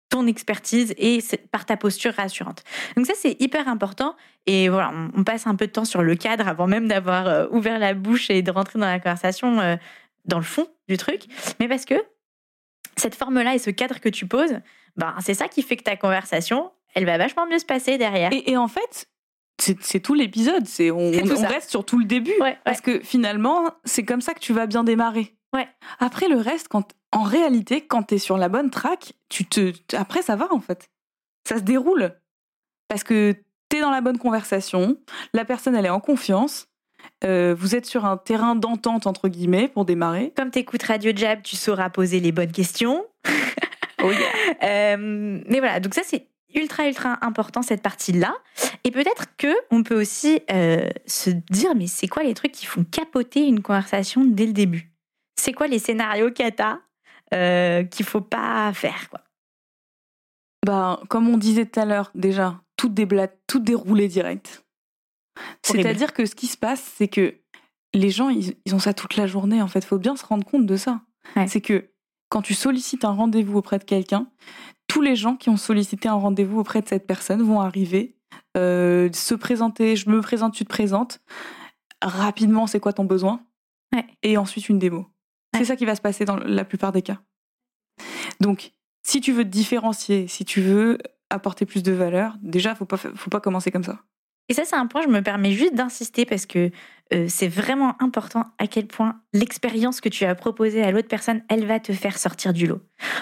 ton 0.09 0.27
expertise 0.27 0.93
et 0.97 1.19
par 1.51 1.65
ta 1.65 1.75
posture 1.77 2.13
rassurante. 2.13 2.63
Donc 2.95 3.05
ça, 3.05 3.13
c'est 3.15 3.41
hyper 3.41 3.67
important. 3.67 4.15
Et 4.45 4.69
voilà, 4.69 4.91
on, 4.93 5.19
on 5.19 5.23
passe 5.23 5.47
un 5.47 5.55
peu 5.55 5.67
de 5.67 5.71
temps 5.71 5.85
sur 5.85 6.01
le 6.01 6.15
cadre 6.15 6.47
avant 6.47 6.67
même 6.67 6.87
d'avoir 6.87 7.27
euh, 7.27 7.47
ouvert 7.51 7.79
la 7.79 7.93
bouche 7.93 8.29
et 8.29 8.41
de 8.41 8.51
rentrer 8.51 8.79
dans 8.79 8.85
la 8.85 8.99
conversation, 8.99 9.59
euh, 9.59 9.75
dans 10.25 10.37
le 10.37 10.45
fond 10.45 10.67
du 10.87 10.97
truc. 10.97 11.23
Mais 11.59 11.67
parce 11.67 11.85
que 11.85 11.95
cette 12.95 13.15
forme-là 13.15 13.55
et 13.55 13.59
ce 13.59 13.69
cadre 13.69 13.99
que 13.99 14.09
tu 14.09 14.27
poses, 14.27 14.59
ben, 14.95 15.15
c'est 15.19 15.33
ça 15.33 15.47
qui 15.47 15.61
fait 15.61 15.77
que 15.77 15.83
ta 15.83 15.95
conversation, 15.95 16.71
elle 16.93 17.05
va 17.05 17.17
vachement 17.17 17.45
mieux 17.47 17.59
se 17.59 17.65
passer 17.65 17.97
derrière. 17.97 18.31
Et, 18.33 18.51
et 18.51 18.57
en 18.57 18.67
fait, 18.67 19.09
c'est 19.59 19.99
tout 19.99 20.13
l'épisode. 20.13 20.65
C'est 20.67 20.91
on, 20.91 21.11
reste 21.11 21.69
sur 21.69 21.85
tout 21.85 21.97
le 21.97 22.05
début. 22.05 22.31
Ouais, 22.33 22.41
ouais. 22.41 22.57
Parce 22.63 22.81
que 22.81 22.99
finalement, 22.99 23.69
c'est 23.85 24.03
comme 24.03 24.21
ça 24.21 24.33
que 24.33 24.39
tu 24.39 24.53
vas 24.53 24.67
bien 24.67 24.83
démarrer. 24.83 25.35
Ouais. 25.53 25.67
Après, 25.99 26.27
le 26.27 26.37
reste, 26.37 26.67
quand, 26.67 26.93
en 27.11 27.23
réalité, 27.23 27.81
quand 27.81 28.03
tu 28.03 28.15
es 28.15 28.17
sur 28.17 28.37
la 28.37 28.49
bonne 28.49 28.69
track, 28.69 29.13
tu 29.29 29.45
te, 29.45 29.73
après, 29.95 30.21
ça 30.21 30.35
va 30.35 30.53
en 30.53 30.59
fait. 30.59 30.89
Ça 31.47 31.57
se 31.57 31.63
déroule. 31.63 32.13
Parce 32.87 33.03
que 33.03 33.35
tu 33.69 33.77
es 33.77 33.81
dans 33.81 33.91
la 33.91 34.01
bonne 34.01 34.17
conversation, 34.17 34.97
la 35.33 35.45
personne, 35.45 35.75
elle 35.75 35.85
est 35.85 35.89
en 35.89 35.99
confiance, 35.99 36.67
euh, 37.23 37.55
vous 37.57 37.75
êtes 37.75 37.85
sur 37.85 38.05
un 38.05 38.17
terrain 38.17 38.55
d'entente, 38.55 39.07
entre 39.07 39.27
guillemets, 39.27 39.67
pour 39.67 39.85
démarrer. 39.85 40.33
Comme 40.35 40.51
tu 40.51 40.59
écoutes 40.59 40.83
Radio 40.83 41.11
Jab, 41.15 41.41
tu 41.41 41.55
sauras 41.55 41.89
poser 41.89 42.19
les 42.19 42.31
bonnes 42.31 42.51
questions. 42.51 43.05
Oh 44.03 44.11
yeah. 44.11 44.19
Euh, 44.63 45.41
mais 45.47 45.59
voilà, 45.59 45.79
donc 45.79 45.95
ça 45.95 46.01
c'est 46.03 46.27
ultra 46.57 46.87
ultra 46.87 47.17
important 47.21 47.61
cette 47.61 47.81
partie-là. 47.81 48.35
Et 48.83 48.91
peut-être 48.91 49.35
que 49.37 49.53
on 49.71 49.83
peut 49.83 49.99
aussi 49.99 50.41
euh, 50.51 50.89
se 51.05 51.29
dire 51.29 51.75
mais 51.75 51.87
c'est 51.87 52.07
quoi 52.07 52.23
les 52.23 52.33
trucs 52.33 52.51
qui 52.51 52.65
font 52.65 52.83
capoter 52.83 53.45
une 53.45 53.61
conversation 53.61 54.25
dès 54.25 54.45
le 54.45 54.53
début? 54.53 54.91
C'est 55.39 55.53
quoi 55.53 55.67
les 55.67 55.79
scénarios 55.79 56.31
cata 56.31 56.79
euh, 57.33 57.83
qu'il 57.83 58.05
faut 58.05 58.21
pas 58.21 58.73
faire 58.73 59.09
quoi? 59.09 59.21
Ben, 60.65 60.99
comme 61.09 61.29
on 61.29 61.37
disait 61.37 61.65
tout 61.65 61.79
à 61.79 61.85
l'heure, 61.85 62.11
déjà, 62.13 62.61
tout, 62.75 62.89
débla... 62.89 63.27
tout 63.47 63.59
déroulé 63.59 64.07
direct. 64.07 64.65
C'est-à-dire 65.61 66.13
que 66.13 66.25
ce 66.25 66.35
qui 66.35 66.47
se 66.47 66.57
passe, 66.57 66.81
c'est 66.97 67.07
que 67.07 67.35
les 67.93 68.09
gens, 68.09 68.29
ils, 68.29 68.55
ils 68.65 68.75
ont 68.75 68.79
ça 68.79 68.93
toute 68.93 69.15
la 69.15 69.27
journée. 69.27 69.61
En 69.61 69.67
fait, 69.67 69.85
faut 69.85 69.99
bien 69.99 70.15
se 70.15 70.25
rendre 70.25 70.45
compte 70.45 70.65
de 70.65 70.75
ça. 70.75 71.01
Ouais. 71.35 71.47
C'est 71.47 71.61
que 71.61 71.89
quand 72.29 72.41
tu 72.41 72.53
sollicites 72.53 73.05
un 73.05 73.11
rendez-vous 73.11 73.57
auprès 73.57 73.79
de 73.79 73.83
quelqu'un, 73.83 74.27
tous 74.87 75.01
les 75.01 75.15
gens 75.15 75.35
qui 75.35 75.49
ont 75.49 75.57
sollicité 75.57 76.07
un 76.09 76.13
rendez-vous 76.13 76.59
auprès 76.59 76.81
de 76.81 76.87
cette 76.87 77.07
personne 77.07 77.41
vont 77.41 77.59
arriver, 77.61 78.15
euh, 78.55 79.09
se 79.13 79.35
présenter. 79.35 79.95
Je 79.95 80.09
me 80.09 80.21
présente, 80.21 80.53
tu 80.53 80.63
te 80.63 80.69
présentes. 80.69 81.19
Rapidement, 82.01 82.67
c'est 82.67 82.79
quoi 82.79 82.93
ton 82.93 83.05
besoin? 83.05 83.41
Ouais. 83.93 84.05
Et 84.23 84.37
ensuite 84.37 84.69
une 84.69 84.79
démo. 84.79 84.99
Ouais. 84.99 85.59
C'est 85.59 85.65
ça 85.65 85.75
qui 85.75 85.85
va 85.85 85.95
se 85.95 86.01
passer 86.01 86.25
dans 86.25 86.37
la 86.37 86.63
plupart 86.65 86.91
des 86.91 87.01
cas. 87.01 87.19
Donc, 88.39 88.73
si 89.03 89.21
tu 89.21 89.31
veux 89.31 89.43
te 89.43 89.49
différencier, 89.49 90.27
si 90.27 90.45
tu 90.45 90.61
veux 90.61 90.97
apporter 91.29 91.65
plus 91.65 91.83
de 91.83 91.91
valeur, 91.91 92.35
déjà, 92.41 92.75
faut 92.75 92.85
pas, 92.85 92.97
fa- 92.97 93.13
faut 93.15 93.29
pas 93.29 93.39
commencer 93.41 93.71
comme 93.71 93.83
ça. 93.83 93.99
Et 94.49 94.53
ça, 94.53 94.63
c'est 94.65 94.75
un 94.75 94.87
point, 94.87 95.01
je 95.03 95.07
me 95.09 95.21
permets 95.21 95.51
juste 95.51 95.73
d'insister 95.75 96.25
parce 96.25 96.45
que 96.45 96.71
euh, 97.13 97.25
c'est 97.29 97.47
vraiment 97.47 97.95
important 98.01 98.43
à 98.59 98.67
quel 98.67 98.87
point 98.87 99.19
l'expérience 99.33 100.01
que 100.01 100.09
tu 100.09 100.25
as 100.25 100.35
proposée 100.35 100.83
à 100.83 100.91
l'autre 100.91 101.07
personne, 101.07 101.41
elle 101.49 101.65
va 101.65 101.79
te 101.79 101.93
faire 101.93 102.17
sortir 102.17 102.53
du 102.53 102.67
lot. 102.67 102.81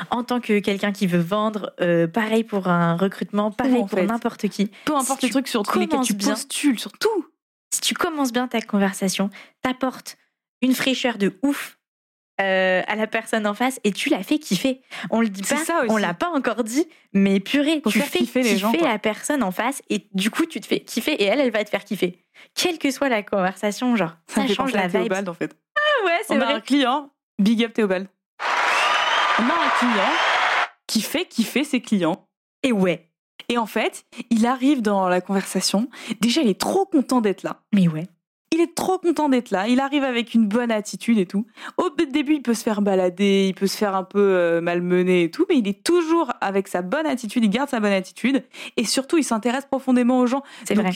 En 0.09 0.23
tant 0.23 0.39
que 0.39 0.59
quelqu'un 0.59 0.91
qui 0.91 1.07
veut 1.07 1.19
vendre, 1.19 1.73
euh, 1.81 2.07
pareil 2.07 2.43
pour 2.43 2.67
un 2.67 2.95
recrutement, 2.95 3.51
pareil 3.51 3.85
pour 3.87 3.99
n'importe 4.03 4.47
qui. 4.49 4.71
Peu 4.85 4.95
importe 4.95 5.21
Si 5.21 5.27
tu 5.27 5.31
trucs 5.31 5.47
sur 5.47 5.63
tu 5.63 6.13
bien- 6.13 6.29
postules, 6.31 6.79
sur 6.79 6.91
tout. 6.93 7.25
Si 7.73 7.81
tu 7.81 7.93
commences 7.93 8.31
bien 8.31 8.47
ta 8.47 8.61
conversation, 8.61 9.29
t'apportes 9.61 10.17
une 10.61 10.73
fraîcheur 10.73 11.17
de 11.17 11.37
ouf 11.43 11.77
euh, 12.41 12.81
à 12.87 12.95
la 12.95 13.07
personne 13.07 13.47
en 13.47 13.53
face 13.53 13.79
et 13.83 13.91
tu 13.91 14.09
la 14.09 14.21
fais 14.23 14.39
kiffer. 14.39 14.81
On 15.09 15.21
le 15.21 15.29
dit 15.29 15.41
pas, 15.41 15.57
ça 15.57 15.83
on 15.89 15.97
l'a 15.97 16.13
pas 16.13 16.29
encore 16.29 16.63
dit, 16.63 16.85
mais 17.13 17.39
purée, 17.39 17.81
Faut 17.83 17.91
tu 17.91 17.99
fais 18.01 18.19
kiffer 18.19 18.41
kiffer, 18.41 18.43
les 18.43 18.57
gens, 18.57 18.71
quoi. 18.73 18.87
la 18.87 18.99
personne 18.99 19.41
en 19.43 19.51
face 19.51 19.81
et 19.89 20.07
du 20.13 20.29
coup 20.29 20.45
tu 20.45 20.59
te 20.59 20.65
fais 20.65 20.81
kiffer 20.81 21.13
et 21.13 21.23
elle, 21.25 21.39
elle 21.39 21.51
va 21.51 21.63
te 21.63 21.69
faire 21.69 21.83
kiffer. 21.85 22.21
Quelle 22.53 22.77
que 22.77 22.91
soit 22.91 23.07
la 23.09 23.23
conversation, 23.23 23.95
genre, 23.95 24.11
Ça, 24.27 24.45
fait 24.45 24.53
change 24.53 24.73
la 24.73 24.87
vibe. 24.87 25.01
Théobald, 25.01 25.29
en 25.29 25.33
fait. 25.33 25.55
Ah 25.77 26.05
ouais, 26.05 26.19
c'est 26.27 26.33
On 26.35 26.41
a 26.41 26.45
vrai. 26.45 26.53
un 26.55 26.59
client, 26.59 27.09
big 27.39 27.63
up 27.63 27.73
Théobald. 27.73 28.07
On 29.39 29.43
a 29.43 29.45
un 29.45 29.69
client 29.79 30.11
qui 30.87 31.01
fait 31.01 31.25
kiffer 31.25 31.63
ses 31.63 31.81
clients. 31.81 32.27
Et 32.63 32.71
ouais, 32.71 33.09
Et 33.49 33.57
en 33.57 33.65
fait, 33.65 34.05
il 34.29 34.45
arrive 34.45 34.81
dans 34.81 35.07
la 35.07 35.21
conversation. 35.21 35.89
Déjà, 36.19 36.41
il 36.41 36.49
est 36.49 36.59
trop 36.59 36.85
content 36.85 37.21
d'être 37.21 37.43
là. 37.43 37.61
mais 37.73 37.87
ouais. 37.87 38.07
Il 38.53 38.61
est 38.61 38.73
trop 38.75 38.97
content 38.99 39.27
d'être 39.27 39.51
là. 39.51 39.67
Il 39.67 39.79
arrive 39.81 40.03
avec 40.03 40.33
une 40.33 40.47
bonne 40.47 40.71
attitude 40.71 41.17
et 41.17 41.25
tout. 41.25 41.45
Au 41.77 41.89
début, 41.89 42.35
il 42.35 42.41
peut 42.41 42.53
se 42.53 42.63
faire 42.63 42.81
balader, 42.81 43.47
il 43.49 43.53
peut 43.55 43.67
se 43.67 43.75
faire 43.75 43.95
un 43.95 44.03
peu 44.03 44.19
euh, 44.19 44.61
malmener 44.61 45.23
et 45.23 45.31
tout, 45.31 45.45
mais 45.49 45.57
il 45.57 45.67
est 45.67 45.83
toujours 45.83 46.31
avec 46.41 46.67
sa 46.69 46.81
bonne 46.81 47.05
attitude. 47.05 47.43
Il 47.43 47.49
garde 47.49 47.69
sa 47.69 47.79
bonne 47.81 47.91
attitude 47.91 48.43
et 48.77 48.85
surtout, 48.85 49.17
il 49.17 49.23
s'intéresse 49.23 49.65
profondément 49.65 50.19
aux 50.19 50.27
gens. 50.27 50.41
C'est 50.63 50.75
vrai. 50.75 50.91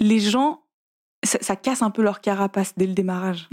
Les 0.00 0.18
gens, 0.18 0.62
ça, 1.24 1.38
ça 1.40 1.56
casse 1.56 1.82
un 1.82 1.90
peu 1.90 2.02
leur 2.02 2.20
carapace 2.20 2.72
dès 2.76 2.86
le 2.86 2.94
démarrage. 2.94 3.48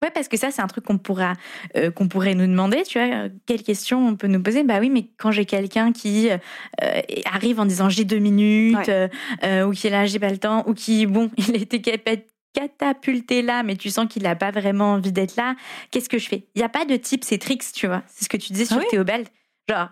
Ouais, 0.00 0.10
parce 0.14 0.28
que 0.28 0.36
ça, 0.36 0.52
c'est 0.52 0.62
un 0.62 0.68
truc 0.68 0.84
qu'on 0.84 0.98
pourra, 0.98 1.32
euh, 1.76 1.90
qu'on 1.90 2.06
pourrait 2.06 2.36
nous 2.36 2.46
demander, 2.46 2.84
tu 2.84 3.00
vois. 3.00 3.08
euh, 3.08 3.28
Quelle 3.46 3.64
question 3.64 4.06
on 4.06 4.14
peut 4.14 4.28
nous 4.28 4.40
poser? 4.40 4.62
Bah 4.62 4.78
oui, 4.78 4.90
mais 4.90 5.08
quand 5.18 5.32
j'ai 5.32 5.44
quelqu'un 5.44 5.90
qui 5.90 6.30
euh, 6.30 6.36
arrive 7.24 7.58
en 7.58 7.64
disant 7.66 7.88
j'ai 7.88 8.04
deux 8.04 8.18
minutes, 8.20 8.76
Ouais. 9.42 9.62
ou 9.64 9.72
qui 9.72 9.88
est 9.88 9.90
là, 9.90 10.06
j'ai 10.06 10.20
pas 10.20 10.30
le 10.30 10.38
temps, 10.38 10.62
ou 10.68 10.74
qui, 10.74 11.06
bon, 11.06 11.30
il 11.36 11.56
a 11.56 11.58
été 11.58 11.80
capa- 11.80 12.22
catapulté 12.52 13.42
là, 13.42 13.62
mais 13.62 13.76
tu 13.76 13.90
sens 13.90 14.06
qu'il 14.08 14.26
a 14.26 14.36
pas 14.36 14.50
vraiment 14.50 14.92
envie 14.92 15.12
d'être 15.12 15.36
là, 15.36 15.56
qu'est-ce 15.90 16.08
que 16.08 16.18
je 16.18 16.28
fais? 16.28 16.48
Il 16.54 16.58
n'y 16.58 16.64
a 16.64 16.68
pas 16.68 16.84
de 16.84 16.96
tips 16.96 17.30
et 17.32 17.38
tricks, 17.38 17.72
tu 17.72 17.86
vois. 17.86 18.02
C'est 18.06 18.24
ce 18.24 18.28
que 18.28 18.36
tu 18.36 18.52
disais 18.52 18.64
sur 18.64 18.76
Ah 18.76 18.80
oui. 18.80 18.86
Théobald. 18.90 19.28
Genre, 19.68 19.88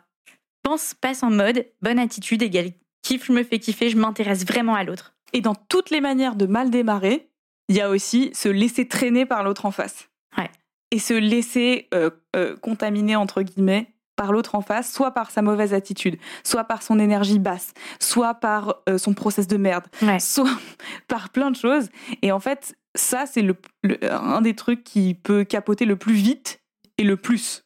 pense, 0.62 0.94
passe 0.94 1.22
en 1.22 1.30
mode, 1.30 1.66
bonne 1.82 1.98
attitude 1.98 2.42
égale 2.42 2.72
kiff, 3.06 3.26
je 3.26 3.32
me 3.32 3.44
fais 3.44 3.58
kiffer, 3.58 3.88
je 3.88 3.96
m'intéresse 3.96 4.44
vraiment 4.44 4.74
à 4.74 4.82
l'autre. 4.82 5.14
Et 5.32 5.40
dans 5.40 5.54
toutes 5.54 5.90
les 5.90 6.00
manières 6.00 6.34
de 6.34 6.46
mal 6.46 6.70
démarrer, 6.70 7.30
il 7.68 7.76
y 7.76 7.80
a 7.80 7.88
aussi 7.88 8.30
se 8.34 8.48
laisser 8.48 8.88
traîner 8.88 9.26
par 9.26 9.44
l'autre 9.44 9.64
en 9.64 9.70
face. 9.70 10.08
Ouais. 10.36 10.50
Et 10.90 10.98
se 10.98 11.14
laisser 11.14 11.88
euh, 11.94 12.10
euh, 12.34 12.56
contaminer, 12.56 13.16
entre 13.16 13.42
guillemets, 13.42 13.94
par 14.16 14.32
l'autre 14.32 14.54
en 14.54 14.62
face, 14.62 14.92
soit 14.92 15.12
par 15.12 15.30
sa 15.30 15.42
mauvaise 15.42 15.74
attitude, 15.74 16.16
soit 16.42 16.64
par 16.64 16.82
son 16.82 16.98
énergie 16.98 17.38
basse, 17.38 17.72
soit 18.00 18.34
par 18.34 18.76
euh, 18.88 18.98
son 18.98 19.14
process 19.14 19.46
de 19.46 19.56
merde, 19.56 19.84
Ouais. 20.02 20.18
soit 20.18 20.50
par 21.08 21.28
plein 21.30 21.50
de 21.50 21.56
choses. 21.56 21.88
Et 22.22 22.32
en 22.32 22.40
fait, 22.40 22.74
ça, 22.94 23.26
c'est 23.26 23.42
le, 23.42 23.54
le- 23.82 23.98
un 24.12 24.40
des 24.40 24.54
trucs 24.54 24.82
qui 24.84 25.14
peut 25.14 25.44
capoter 25.44 25.84
le 25.84 25.96
plus 25.96 26.14
vite 26.14 26.60
et 26.98 27.04
le 27.04 27.16
plus. 27.16 27.62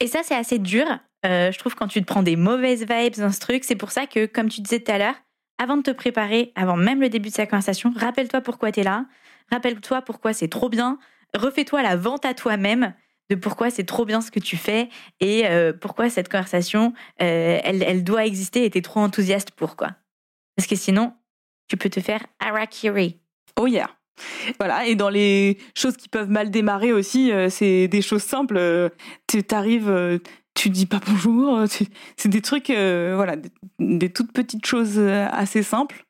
Et 0.00 0.06
ça, 0.06 0.20
c'est 0.22 0.34
assez 0.34 0.58
dur, 0.58 0.86
euh, 1.26 1.50
je 1.52 1.58
trouve, 1.58 1.74
quand 1.74 1.88
tu 1.88 2.00
te 2.00 2.06
prends 2.06 2.22
des 2.22 2.36
mauvaises 2.36 2.86
vibes 2.88 3.16
dans 3.16 3.32
ce 3.32 3.40
truc. 3.40 3.64
C'est 3.64 3.76
pour 3.76 3.90
ça 3.90 4.06
que, 4.06 4.26
comme 4.26 4.48
tu 4.48 4.60
disais 4.60 4.80
tout 4.80 4.92
à 4.92 4.98
l'heure, 4.98 5.14
avant 5.58 5.76
de 5.78 5.82
te 5.82 5.90
préparer, 5.90 6.52
avant 6.54 6.76
même 6.76 7.00
le 7.00 7.08
début 7.08 7.28
de 7.30 7.34
sa 7.34 7.46
conversation, 7.46 7.92
rappelle-toi 7.96 8.40
pourquoi 8.42 8.72
tu 8.72 8.80
es 8.80 8.82
là, 8.82 9.06
rappelle-toi 9.50 10.02
pourquoi 10.02 10.32
c'est 10.32 10.48
trop 10.48 10.68
bien, 10.68 10.98
refais-toi 11.34 11.82
la 11.82 11.96
vente 11.96 12.24
à 12.26 12.34
toi-même 12.34 12.94
de 13.30 13.36
pourquoi 13.36 13.70
c'est 13.70 13.84
trop 13.84 14.04
bien 14.04 14.20
ce 14.20 14.30
que 14.30 14.40
tu 14.40 14.56
fais 14.56 14.88
et 15.20 15.46
euh, 15.46 15.72
pourquoi 15.72 16.10
cette 16.10 16.28
conversation, 16.28 16.92
euh, 17.22 17.58
elle, 17.64 17.82
elle 17.82 18.04
doit 18.04 18.26
exister 18.26 18.64
et 18.64 18.70
t'es 18.70 18.82
trop 18.82 19.00
enthousiaste 19.00 19.50
pour, 19.52 19.76
quoi. 19.76 19.90
Parce 20.56 20.66
que 20.68 20.76
sinon, 20.76 21.14
tu 21.68 21.76
peux 21.76 21.88
te 21.90 22.00
faire 22.00 22.24
harakiri. 22.38 23.18
Oh 23.58 23.66
yeah. 23.66 23.88
Voilà, 24.60 24.86
et 24.86 24.94
dans 24.94 25.08
les 25.08 25.58
choses 25.76 25.96
qui 25.96 26.08
peuvent 26.08 26.30
mal 26.30 26.50
démarrer 26.50 26.92
aussi, 26.92 27.32
euh, 27.32 27.48
c'est 27.50 27.88
des 27.88 28.02
choses 28.02 28.22
simples. 28.22 28.90
tu 29.26 29.42
t'arrives, 29.42 30.20
tu 30.54 30.70
dis 30.70 30.86
pas 30.86 31.00
bonjour. 31.04 31.68
tu- 31.68 31.86
C'est 32.16 32.28
des 32.28 32.42
trucs, 32.42 32.68
voilà, 32.68 33.34
des, 33.36 33.50
des 33.80 34.12
toutes 34.12 34.32
petites 34.32 34.66
choses 34.66 34.98
assez 35.00 35.62
simples. 35.64 36.04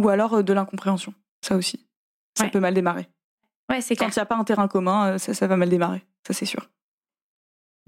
Ou 0.00 0.08
alors 0.08 0.42
de 0.42 0.52
l'incompréhension, 0.54 1.12
ça 1.44 1.56
aussi. 1.56 1.86
Ça 2.38 2.44
Ouais. 2.44 2.50
peut 2.50 2.60
mal 2.60 2.72
démarrer. 2.72 3.06
Ouais, 3.70 3.80
c'est 3.82 3.96
Quand 3.96 4.06
il 4.08 4.18
n'y 4.18 4.22
a 4.22 4.26
pas 4.26 4.36
un 4.36 4.44
terrain 4.44 4.66
commun, 4.68 5.18
ça, 5.18 5.34
ça 5.34 5.46
va 5.46 5.56
mal 5.56 5.68
démarrer, 5.68 6.02
ça 6.26 6.34
c'est 6.34 6.46
sûr. 6.46 6.68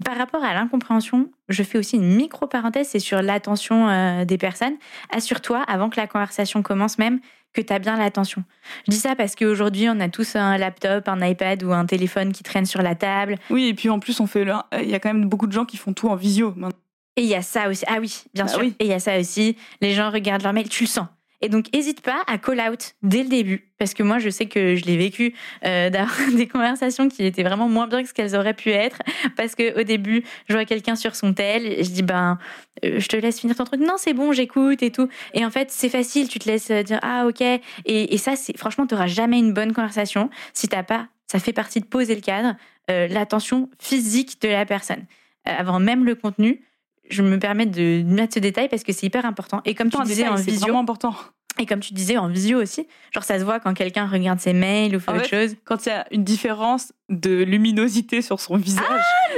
Par 0.03 0.17
rapport 0.17 0.43
à 0.43 0.53
l'incompréhension, 0.53 1.31
je 1.49 1.63
fais 1.63 1.77
aussi 1.77 1.95
une 1.95 2.15
micro-parenthèse, 2.15 2.89
c'est 2.89 2.99
sur 2.99 3.21
l'attention 3.21 3.87
euh, 3.89 4.25
des 4.25 4.37
personnes. 4.37 4.75
Assure-toi, 5.11 5.61
avant 5.67 5.89
que 5.89 5.97
la 5.97 6.07
conversation 6.07 6.61
commence 6.61 6.97
même, 6.97 7.19
que 7.53 7.61
tu 7.61 7.71
as 7.71 7.79
bien 7.79 7.95
l'attention. 7.95 8.43
Je 8.87 8.91
dis 8.91 8.97
ça 8.97 9.15
parce 9.15 9.35
qu'aujourd'hui, 9.35 9.87
on 9.89 9.99
a 9.99 10.09
tous 10.09 10.35
un 10.35 10.57
laptop, 10.57 11.07
un 11.07 11.25
iPad 11.25 11.63
ou 11.63 11.71
un 11.71 11.85
téléphone 11.85 12.33
qui 12.33 12.43
traîne 12.43 12.65
sur 12.65 12.81
la 12.81 12.95
table. 12.95 13.35
Oui, 13.49 13.67
et 13.67 13.73
puis 13.75 13.89
en 13.89 13.99
plus, 13.99 14.19
on 14.19 14.27
fait 14.27 14.43
le- 14.43 14.53
il 14.81 14.89
y 14.89 14.95
a 14.95 14.99
quand 14.99 15.13
même 15.13 15.29
beaucoup 15.29 15.47
de 15.47 15.53
gens 15.53 15.63
qui 15.65 15.77
font 15.77 15.93
tout 15.93 16.09
en 16.09 16.15
visio. 16.15 16.49
maintenant. 16.57 16.77
Et 17.15 17.21
il 17.21 17.27
y 17.29 17.35
a 17.35 17.43
ça 17.43 17.69
aussi. 17.69 17.85
Ah 17.87 17.97
oui, 18.01 18.23
bien 18.33 18.45
Bah 18.45 18.51
sûr. 18.51 18.59
oui. 18.61 18.75
Et 18.79 18.85
il 18.85 18.89
y 18.89 18.93
a 18.93 18.99
ça 18.99 19.17
aussi. 19.19 19.55
Les 19.81 19.93
gens 19.93 20.09
regardent 20.09 20.41
leur 20.41 20.51
mail, 20.53 20.67
tu 20.67 20.83
le 20.83 20.89
sens. 20.89 21.07
Et 21.43 21.49
donc, 21.49 21.65
hésite 21.75 21.99
pas 21.99 22.23
à 22.27 22.37
call 22.37 22.61
out 22.61 22.95
dès 23.03 23.21
le 23.21 23.27
début. 23.27 23.69
Parce 23.77 23.93
que 23.93 24.01
moi, 24.01 24.17
je 24.17 24.29
sais 24.29 24.45
que 24.45 24.77
je 24.77 24.85
l'ai 24.85 24.95
vécu 24.95 25.35
euh, 25.65 25.89
d'avoir 25.89 26.15
des 26.33 26.47
conversations 26.47 27.09
qui 27.09 27.25
étaient 27.25 27.43
vraiment 27.43 27.67
moins 27.67 27.85
bien 27.85 28.01
que 28.01 28.07
ce 28.07 28.13
qu'elles 28.13 28.33
auraient 28.37 28.53
pu 28.53 28.69
être. 28.69 28.99
Parce 29.35 29.53
que 29.53 29.77
au 29.77 29.83
début, 29.83 30.23
je 30.47 30.53
vois 30.53 30.63
quelqu'un 30.63 30.95
sur 30.95 31.17
son 31.17 31.33
tel, 31.33 31.65
et 31.65 31.83
je 31.83 31.91
dis, 31.91 32.01
ben, 32.01 32.39
euh, 32.85 32.97
je 32.97 33.07
te 33.09 33.17
laisse 33.17 33.41
finir 33.41 33.57
ton 33.57 33.65
truc. 33.65 33.81
Non, 33.81 33.95
c'est 33.97 34.13
bon, 34.13 34.31
j'écoute 34.31 34.81
et 34.81 34.89
tout. 34.89 35.09
Et 35.33 35.45
en 35.45 35.51
fait, 35.51 35.69
c'est 35.69 35.89
facile. 35.89 36.29
Tu 36.29 36.39
te 36.39 36.47
laisses 36.47 36.71
euh, 36.71 36.81
dire, 36.81 36.99
ah, 37.01 37.25
ok. 37.27 37.43
Et, 37.85 38.17
ça, 38.17 38.37
c'est 38.37 38.57
franchement, 38.57 38.87
tu 38.87 38.95
jamais 39.07 39.37
une 39.37 39.51
bonne 39.51 39.73
conversation 39.73 40.29
si 40.53 40.69
t'as 40.69 40.83
pas. 40.83 41.07
Ça 41.27 41.39
fait 41.39 41.51
partie 41.51 41.81
de 41.81 41.85
poser 41.85 42.15
le 42.15 42.21
cadre, 42.21 42.55
l'attention 42.87 43.69
physique 43.79 44.41
de 44.41 44.47
la 44.47 44.65
personne. 44.65 45.05
Avant 45.45 45.79
même 45.79 46.05
le 46.05 46.15
contenu, 46.15 46.61
je 47.09 47.21
me 47.21 47.37
permets 47.39 47.65
de 47.65 48.03
mettre 48.05 48.33
ce 48.35 48.39
détail 48.39 48.69
parce 48.69 48.83
que 48.83 48.93
c'est 48.93 49.05
hyper 49.07 49.25
important. 49.25 49.61
Et 49.65 49.75
comme 49.75 49.89
tu 49.89 50.01
disais 50.03 50.23
détail, 50.23 50.33
en 50.33 50.37
c'est 50.37 50.43
visio, 50.51 50.59
vraiment 50.67 50.79
important. 50.79 51.15
et 51.59 51.65
comme 51.65 51.79
tu 51.81 51.93
disais 51.93 52.17
en 52.17 52.27
visio 52.29 52.61
aussi, 52.61 52.87
genre 53.13 53.23
ça 53.23 53.37
se 53.39 53.43
voit 53.43 53.59
quand 53.59 53.73
quelqu'un 53.73 54.07
regarde 54.07 54.39
ses 54.39 54.53
mails 54.53 54.95
ou 54.95 54.99
fait 54.99 55.11
En 55.11 55.15
autre 55.17 55.27
fait, 55.27 55.47
chose. 55.49 55.55
Quand 55.65 55.85
il 55.85 55.89
y 55.89 55.91
a 55.91 56.05
une 56.11 56.23
différence 56.23 56.93
de 57.09 57.43
luminosité 57.43 58.21
sur 58.21 58.39
son 58.39 58.57
visage, 58.57 58.83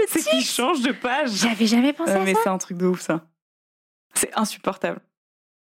c'est 0.07 0.23
qu'il 0.29 0.43
change 0.43 0.81
de 0.81 0.91
page. 0.91 1.31
J'avais 1.33 1.65
jamais 1.67 1.91
pensé 1.93 2.11
Euh, 2.11 2.21
à 2.21 2.23
mais 2.23 2.33
ça. 2.33 2.39
c'est 2.43 2.49
un 2.49 2.57
truc 2.57 2.77
de 2.77 2.85
ouf, 2.85 3.01
ça. 3.01 3.25
C'est 4.13 4.31
insupportable. 4.37 4.99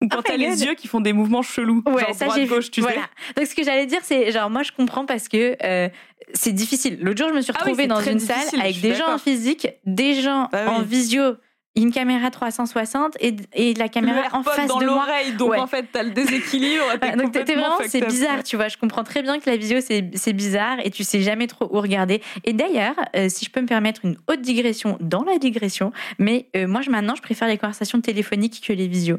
Ou 0.02 0.08
quand 0.08 0.18
Oh 0.18 0.22
t'as 0.24 0.36
les 0.36 0.64
yeux 0.64 0.74
qui 0.74 0.88
font 0.88 1.00
des 1.00 1.12
mouvements 1.12 1.42
chelous, 1.42 1.82
Ouais, 1.86 2.02
genre 2.06 2.14
ça 2.14 2.24
droite 2.24 2.44
gauche, 2.48 2.70
tu 2.72 2.80
voilà. 2.80 3.02
sais. 3.02 3.34
Donc 3.36 3.46
ce 3.46 3.54
que 3.54 3.62
j'allais 3.62 3.86
dire, 3.86 4.00
c'est 4.02 4.32
genre 4.32 4.50
moi 4.50 4.64
je 4.64 4.72
comprends 4.72 5.06
parce 5.06 5.28
que 5.28 5.56
euh, 5.62 5.88
c'est 6.34 6.50
difficile. 6.52 6.98
L'autre 7.02 7.18
jour, 7.18 7.28
je 7.28 7.34
me 7.34 7.40
suis 7.40 7.52
Ah 7.54 7.60
oui, 7.64 7.70
retrouvée 7.70 7.86
dans 7.86 8.00
une 8.00 8.18
salle 8.18 8.38
avec 8.60 8.80
des 8.80 8.94
gens 8.96 9.12
en 9.12 9.18
physique, 9.18 9.68
des 9.86 10.20
gens 10.20 10.48
Bah 10.50 10.64
oui. 10.66 10.74
en 10.74 10.82
visio, 10.82 11.36
une 11.74 11.90
caméra 11.90 12.30
360 12.30 13.16
et, 13.20 13.34
et 13.54 13.72
la 13.74 13.84
Le 13.84 13.90
caméra 13.90 14.28
en 14.32 14.42
face 14.42 14.66
dans 14.68 14.78
de 14.78 14.84
moi. 14.84 15.06
l'oreille, 15.06 15.32
donc 15.32 15.50
Ouais. 15.52 15.58
en 15.58 15.66
fait, 15.66 15.86
t'as 15.90 16.02
le 16.02 16.10
déséquilibre. 16.10 16.84
t'es 17.00 17.16
donc 17.16 17.32
t'es 17.32 17.44
vraiment, 17.44 17.78
c'est 17.88 18.04
bizarre, 18.06 18.42
tu 18.42 18.56
vois. 18.56 18.68
Je 18.68 18.76
comprends 18.76 19.04
très 19.04 19.22
bien 19.22 19.38
que 19.40 19.48
la 19.48 19.56
visio 19.56 19.78
c'est 19.80 20.32
bizarre 20.32 20.78
et 20.84 20.90
tu 20.90 21.02
sais 21.02 21.22
jamais 21.22 21.46
trop 21.46 21.68
où 21.74 21.80
regarder. 21.80 22.20
Et 22.44 22.52
d'ailleurs, 22.52 22.94
euh, 23.16 23.28
si 23.30 23.44
je 23.46 23.50
peux 23.50 23.60
me 23.62 23.66
permettre 23.66 24.04
une 24.04 24.16
haute 24.28 24.42
digression 24.42 24.98
dans 25.00 25.24
la 25.24 25.38
digression, 25.38 25.92
mais 26.18 26.48
euh, 26.56 26.66
moi 26.66 26.82
je, 26.82 26.90
maintenant 26.90 27.14
je 27.14 27.22
préfère 27.22 27.48
les 27.48 27.56
conversations 27.58 28.00
téléphoniques 28.00 28.62
que 28.66 28.72
les 28.74 28.86
visios. 28.88 29.18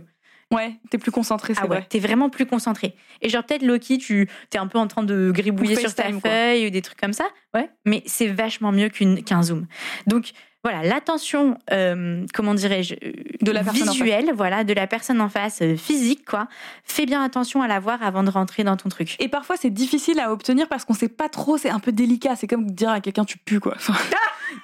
Ouais, 0.52 0.76
t'es 0.92 1.00
plus 1.00 1.10
concentré, 1.12 1.56
c'est 1.56 1.62
Ah 1.64 1.68
ouais, 1.68 1.78
vrai. 1.78 1.86
t'es 1.90 1.98
vraiment 1.98 2.30
plus 2.30 2.46
concentré. 2.46 2.94
Et 3.24 3.30
genre 3.30 3.44
peut-être 3.44 3.64
Loki, 3.64 3.98
tu 3.98 4.30
t'es 4.52 4.60
un 4.60 4.68
peu 4.68 4.78
en 4.78 4.86
train 4.86 5.02
de 5.02 5.32
gribouiller 5.34 5.76
Ou 5.76 5.80
sur 5.80 5.96
ta 5.96 6.12
quoi. 6.12 6.20
feuille 6.30 6.68
ou 6.68 6.70
des 6.70 6.84
trucs 6.84 7.00
comme 7.00 7.14
ça. 7.14 7.26
Ouais, 7.56 7.72
mais 7.86 8.04
c'est 8.06 8.28
vachement 8.28 8.72
mieux 8.72 8.90
qu'une 8.90 9.24
qu'un 9.24 9.42
zoom. 9.42 9.66
Donc 10.06 10.34
voilà, 10.64 10.82
l'attention, 10.84 11.58
euh, 11.72 12.26
comment 12.34 12.54
dirais-je, 12.54 12.96
De 13.42 13.52
la 13.52 13.62
visuelle, 13.64 14.32
voilà, 14.34 14.64
de 14.64 14.74
la 14.74 14.88
personne 14.88 15.20
en 15.20 15.28
face, 15.30 15.62
euh, 15.62 15.76
physique 15.76 16.24
quoi. 16.26 16.48
Fais 16.86 17.06
bien 17.06 17.22
attention 17.22 17.62
à 17.62 17.68
la 17.68 17.80
voir 17.80 18.02
avant 18.02 18.24
de 18.24 18.30
rentrer 18.30 18.64
dans 18.64 18.78
ton 18.78 18.88
truc. 18.90 19.16
Et 19.20 19.28
parfois, 19.28 19.58
c'est 19.58 19.70
difficile 19.70 20.20
à 20.22 20.32
obtenir 20.32 20.70
parce 20.70 20.86
qu'on 20.86 20.94
sait 20.94 21.10
pas 21.10 21.28
trop, 21.30 21.58
c'est 21.58 21.70
un 21.70 21.80
peu 21.80 21.92
délicat. 21.92 22.36
C'est 22.38 22.48
comme 22.48 22.72
dire 22.72 22.90
à 22.90 23.02
quelqu'un 23.02 23.26
tu 23.26 23.38
pues, 23.38 23.60
quoi. 23.60 23.74
Enfin, 23.76 23.94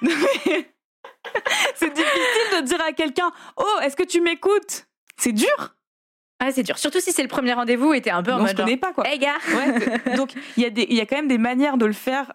c'est 1.74 1.92
difficile 1.94 2.60
de 2.60 2.64
dire 2.66 2.80
à 2.80 2.92
quelqu'un 2.92 3.30
Oh, 3.56 3.78
est-ce 3.82 3.96
que 3.96 4.02
tu 4.04 4.20
m'écoutes? 4.20 4.86
C'est 5.16 5.32
dur. 5.32 5.74
Ah, 6.42 6.50
c'est 6.52 6.62
dur. 6.62 6.78
Surtout 6.78 7.00
si 7.00 7.12
c'est 7.12 7.22
le 7.22 7.28
premier 7.28 7.52
rendez-vous 7.52 7.92
et 7.92 8.00
t'es 8.00 8.08
un 8.10 8.22
peu 8.22 8.32
en 8.32 8.36
On 8.36 8.38
se 8.38 8.42
mode 8.46 8.56
genre, 8.56 8.64
connaît 8.64 8.78
pas, 8.78 8.92
quoi. 8.94 9.06
Hey 9.06 9.18
gars 9.18 9.36
Ouais, 9.54 10.14
donc 10.16 10.32
il 10.56 10.62
y, 10.62 10.66
a 10.66 10.70
des- 10.70 10.86
il 10.88 10.96
y 10.96 11.00
a 11.02 11.04
quand 11.06 11.16
même 11.16 11.28
des 11.28 11.36
manières 11.36 11.76
de 11.76 11.84
le 11.84 11.92
faire 11.92 12.32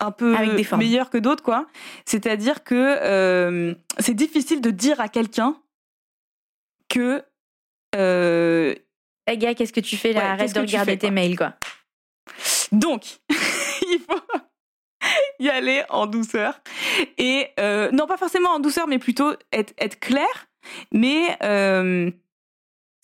un 0.00 0.10
peu 0.10 0.36
meilleures 0.76 1.10
que 1.10 1.18
d'autres, 1.18 1.42
quoi. 1.42 1.66
C'est-à-dire 2.04 2.64
que 2.64 2.74
euh, 2.74 3.74
c'est 3.98 4.14
difficile 4.14 4.60
de 4.60 4.70
dire 4.70 5.00
à 5.00 5.08
quelqu'un 5.08 5.56
que 6.88 7.22
euh, 7.96 8.74
hey 9.26 9.38
gars, 9.38 9.54
qu'est-ce 9.54 9.72
que 9.72 9.80
tu 9.80 9.96
fais 9.96 10.12
là? 10.12 10.20
Ouais, 10.20 10.26
Arrête 10.26 10.54
de 10.54 10.60
regarder 10.60 10.92
fais, 10.92 10.98
tes 10.98 11.10
mails, 11.10 11.36
quoi. 11.36 11.54
Donc, 12.72 13.18
il 13.30 14.00
faut 14.08 14.20
y 15.38 15.48
aller 15.48 15.82
en 15.90 16.06
douceur. 16.06 16.60
Et 17.18 17.48
euh, 17.60 17.90
non, 17.92 18.06
pas 18.06 18.16
forcément 18.16 18.50
en 18.50 18.58
douceur, 18.60 18.86
mais 18.88 18.98
plutôt 18.98 19.32
être, 19.52 19.72
être 19.78 20.00
clair, 20.00 20.48
mais 20.92 21.36
euh, 21.42 22.10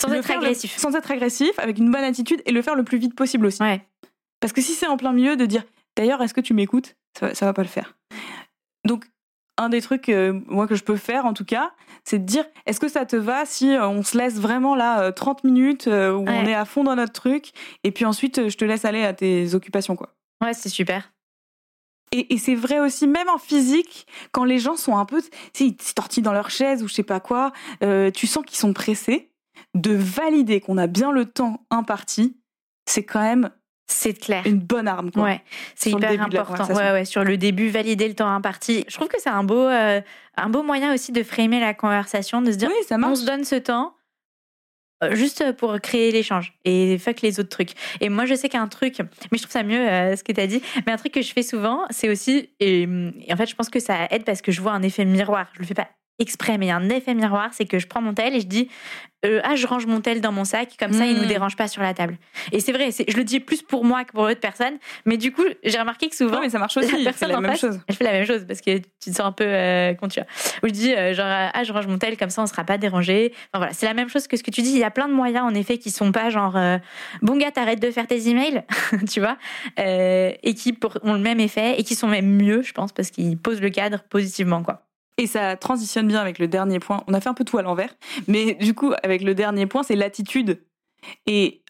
Sans 0.03 0.13
être 0.13 0.29
le- 0.29 0.35
agressif. 0.37 0.77
sans 0.77 0.95
être 0.97 1.11
agressif, 1.11 1.53
avec 1.59 1.79
une 1.79 1.91
bonne 1.91 2.05
attitude 2.05 2.43
et 2.47 2.53
le 2.53 2.63
faire 2.63 2.75
le 2.75 2.85
plus 2.85 2.99
vite 2.99 3.15
possible 3.15 3.47
aussi. 3.47 3.63
Ouais. 3.63 3.81
Parce 4.41 4.53
que 4.53 4.61
si 4.63 4.73
c'est 4.73 4.87
en 4.87 4.97
plein 4.97 5.13
milieu 5.13 5.37
de 5.37 5.45
dire, 5.47 5.63
d'ailleurs, 5.97 6.23
est-ce 6.23 6.35
que 6.35 6.41
tu 6.41 6.55
m'écoutes? 6.55 6.97
Ça, 7.19 7.29
va- 7.29 7.35
ça 7.35 7.47
va 7.47 7.53
pas 7.53 7.63
le 7.63 7.69
faire. 7.69 7.97
Donc, 8.87 9.05
un 9.59 9.69
des 9.69 9.83
trucs, 9.83 10.09
euh, 10.09 10.41
moi, 10.47 10.67
que 10.67 10.75
je 10.75 10.83
peux 10.85 10.97
faire, 10.97 11.27
en 11.27 11.35
tout 11.35 11.45
cas, 11.45 11.73
c'est 12.05 12.19
de 12.19 12.25
dire, 12.25 12.45
est-ce 12.65 12.81
que 12.81 12.89
ça 12.89 13.05
te 13.05 13.17
va 13.17 13.45
si 13.45 13.75
euh, 13.75 13.87
on 13.89 14.03
se 14.03 14.17
laisse 14.17 14.37
vraiment 14.41 14.75
là 14.75 15.03
euh, 15.03 15.13
30 15.13 15.45
minutes 15.45 15.87
euh, 15.87 16.13
où 16.15 16.25
on 16.27 16.47
est 16.47 16.55
à 16.55 16.65
fond 16.65 16.83
dans 16.85 16.97
notre 16.97 17.13
truc, 17.13 17.51
et 17.85 17.91
puis 17.91 18.05
ensuite, 18.07 18.49
je 18.49 18.57
te 18.57 18.65
laisse 18.65 18.85
aller 18.87 19.05
à 19.05 19.13
tes 19.13 19.55
occupations, 19.55 19.97
quoi? 19.97 20.15
Ouais, 20.43 20.55
c'est 20.55 20.71
super. 20.71 21.13
Et, 22.13 22.33
et 22.35 22.39
c'est 22.39 22.55
vrai 22.55 22.81
aussi, 22.81 23.07
même 23.07 23.29
en 23.29 23.39
physique, 23.39 24.07
quand 24.33 24.45
les 24.45 24.59
gens 24.59 24.77
sont 24.77 24.97
un 24.97 25.05
peu, 25.05 25.23
ils 25.61 25.77
tortillent 25.77 26.23
dans 26.23 26.33
leur 26.33 26.51
chaise 26.51 26.83
ou 26.83 26.89
je 26.89 26.95
sais 26.95 27.03
pas 27.05 27.21
quoi, 27.21 27.53
euh, 27.85 28.11
tu 28.11 28.27
sens 28.27 28.45
qu'ils 28.45 28.59
sont 28.59 28.73
pressés, 28.73 29.31
de 29.75 29.95
valider 29.95 30.61
qu'on 30.61 30.79
a 30.79 30.87
bien 30.87 31.13
le 31.13 31.27
temps 31.27 31.65
imparti, 31.71 32.37
c'est 32.89 33.05
quand 33.05 33.21
même 33.21 33.51
C'est 33.93 34.19
clair. 34.19 34.43
une 34.47 34.59
bonne 34.59 34.89
arme, 34.89 35.11
quoi. 35.11 35.25
Ouais, 35.25 35.43
c'est 35.75 35.91
hyper 35.91 36.21
important. 36.23 36.67
Ouais, 36.69 36.93
ouais, 36.93 37.05
sur 37.05 37.25
le 37.25 37.37
début, 37.37 37.69
valider 37.69 38.09
le 38.09 38.15
temps 38.15 38.29
imparti. 38.29 38.85
Je 38.89 38.95
trouve 38.95 39.09
que 39.09 39.21
c'est 39.21 39.31
un 39.31 39.45
beau, 39.45 39.67
euh, 39.67 40.01
un 40.37 40.49
beau 40.49 40.63
moyen 40.63 40.95
aussi 40.95 41.13
de 41.13 41.23
framer 41.23 41.61
la 41.61 41.75
conversation, 41.75 42.43
de 42.43 42.53
se 42.53 42.57
dire 42.57 42.69
Oui, 42.69 42.85
ça 42.87 42.97
on 43.03 43.15
se 43.15 43.27
donne 43.27 43.45
ce 43.45 43.57
temps 43.57 43.95
euh, 45.03 45.15
juste 45.15 45.53
pour 45.53 45.81
créer 45.81 46.13
l'échange 46.13 46.53
et 46.65 46.99
fuck 46.99 47.23
les 47.23 47.41
autres 47.41 47.49
trucs. 47.49 47.73
Et 48.01 48.09
moi, 48.09 48.27
je 48.27 48.35
sais 48.35 48.49
qu'un 48.49 48.69
truc, 48.69 48.99
mais 49.33 49.39
je 49.39 49.43
trouve 49.43 49.53
ça 49.53 49.63
mieux 49.63 49.81
euh, 49.81 50.15
ce 50.15 50.23
que 50.23 50.33
tu 50.33 50.41
as 50.41 50.47
dit, 50.47 50.63
mais 50.87 50.93
un 50.93 50.97
truc 50.97 51.13
que 51.13 51.23
je 51.23 51.33
fais 51.33 51.43
souvent, 51.43 51.85
c'est 51.91 52.11
aussi, 52.11 52.51
et, 52.61 52.83
et 52.83 53.33
en 53.33 53.37
fait, 53.37 53.47
je 53.47 53.55
pense 53.55 53.71
que 53.71 53.81
ça 53.81 54.07
aide 54.11 54.25
parce 54.25 54.43
que 54.43 54.53
je 54.53 54.61
vois 54.61 54.73
un 54.73 54.83
effet 54.83 55.05
miroir. 55.05 55.49
Je 55.55 55.61
le 55.61 55.67
fais 55.67 55.75
pas 55.75 55.89
exprès, 56.21 56.59
mais 56.59 56.67
il 56.67 56.69
y 56.69 56.73
a 56.73 56.77
un 56.77 56.89
effet 56.91 57.15
miroir, 57.15 57.49
c'est 57.53 57.65
que 57.67 57.79
je 57.79 57.87
prends 57.89 58.01
mon 58.01 58.15
tel 58.15 58.35
et 58.37 58.41
je 58.41 58.47
dis 58.47 58.69
euh, 59.27 59.41
ah 59.45 59.55
je 59.55 59.67
range 59.67 59.85
mon 59.85 60.01
tel 60.01 60.23
dans 60.23 60.33
mon 60.33 60.45
sac, 60.47 60.71
comme 60.79 60.95
ça 60.95 61.05
il 61.05 61.15
Mm. 61.15 61.21
nous 61.21 61.27
dérange 61.27 61.55
pas 61.57 61.69
sur 61.69 61.83
la 61.83 61.93
table. 61.93 62.17
Et 62.53 62.61
c'est 62.61 62.73
vrai, 62.73 62.89
je 63.07 63.17
le 63.17 63.25
dis 63.25 63.39
plus 63.39 63.61
pour 63.61 63.85
moi 63.85 64.05
que 64.05 64.13
pour 64.13 64.27
l'autre 64.27 64.41
personne, 64.41 64.79
mais 65.05 65.19
du 65.19 65.31
coup 65.31 65.43
j'ai 65.63 65.79
remarqué 65.79 66.09
que 66.09 66.17
souvent 66.17 66.37
Ouais, 66.37 66.43
mais 66.45 66.49
ça 66.51 66.59
marche 66.59 66.77
aussi, 66.79 66.97
la 66.97 67.05
personne 67.11 67.29
la 67.31 67.37
en 67.37 67.41
même 67.43 67.51
face, 67.51 67.61
chose. 67.61 67.81
je 67.91 67.95
fais 67.97 68.05
la 68.05 68.13
même 68.13 68.25
chose 68.25 68.47
parce 68.49 68.63
que 68.63 68.79
tu 68.79 68.83
te 68.99 69.11
sens 69.11 69.21
un 69.21 69.33
peu 69.33 69.45
euh, 69.45 69.93
con, 69.95 70.09
tu 70.09 70.21
vois. 70.21 70.27
Où 70.63 70.69
je 70.69 70.73
dis 70.73 70.95
euh, 70.95 71.13
genre 71.13 71.27
ah 71.29 71.63
je 71.65 71.71
range 71.73 71.87
mon 71.87 71.99
tel 71.99 72.17
comme 72.17 72.31
ça 72.31 72.41
on 72.43 72.47
sera 72.47 72.65
pas 72.65 72.79
dérangé. 72.79 73.33
Enfin 73.53 73.59
voilà, 73.59 73.73
c'est 73.75 73.85
la 73.87 73.93
même 73.95 74.09
chose 74.09 74.27
que 74.27 74.39
ce 74.39 74.43
que 74.43 74.51
tu 74.51 74.63
dis. 74.63 74.71
Il 74.71 74.79
y 74.79 74.85
a 74.85 74.91
plein 74.91 75.09
de 75.09 75.13
moyens 75.13 75.45
en 75.45 75.55
effet 75.55 75.77
qui 75.77 75.91
sont 75.91 76.13
pas 76.13 76.31
genre 76.31 76.57
euh, 76.57 76.79
bon 77.21 77.37
gars 77.37 77.51
t'arrêtes 77.51 77.81
de 77.83 77.91
faire 77.91 78.07
tes 78.07 78.27
emails, 78.29 78.63
tu 79.11 79.21
vois, 79.21 79.37
euh, 79.79 80.33
et 80.43 80.55
qui 80.55 80.73
pour- 80.73 80.97
ont 81.03 81.13
le 81.15 81.21
même 81.21 81.41
effet 81.41 81.79
et 81.79 81.85
qui 81.85 81.95
sont 81.95 82.09
même 82.09 82.27
mieux, 82.43 82.63
je 82.63 82.73
pense, 82.73 82.93
parce 82.93 83.11
qu'ils 83.11 83.37
posent 83.37 83.61
le 83.61 83.69
cadre 83.71 84.03
positivement 84.09 84.63
quoi. 84.63 84.87
Et 85.19 85.27
ça 85.27 85.57
transitionne 85.57 86.09
bien 86.09 86.21
avec 86.21 86.39
le 86.39 86.49
dernier 86.49 86.81
point. 86.81 87.05
On 87.07 87.15
a 87.15 87.21
fait 87.21 87.29
un 87.29 87.35
peu 87.35 87.45
tout 87.45 87.59
à 87.59 87.63
l'envers, 87.63 87.95
mais 88.27 88.55
du 88.55 88.75
coup, 88.75 88.93
avec 89.03 89.23
le 89.23 89.35
dernier 89.35 89.67
point, 89.67 89.83
c'est 89.83 89.97
l'attitude. 89.97 90.65
Et 91.27 91.63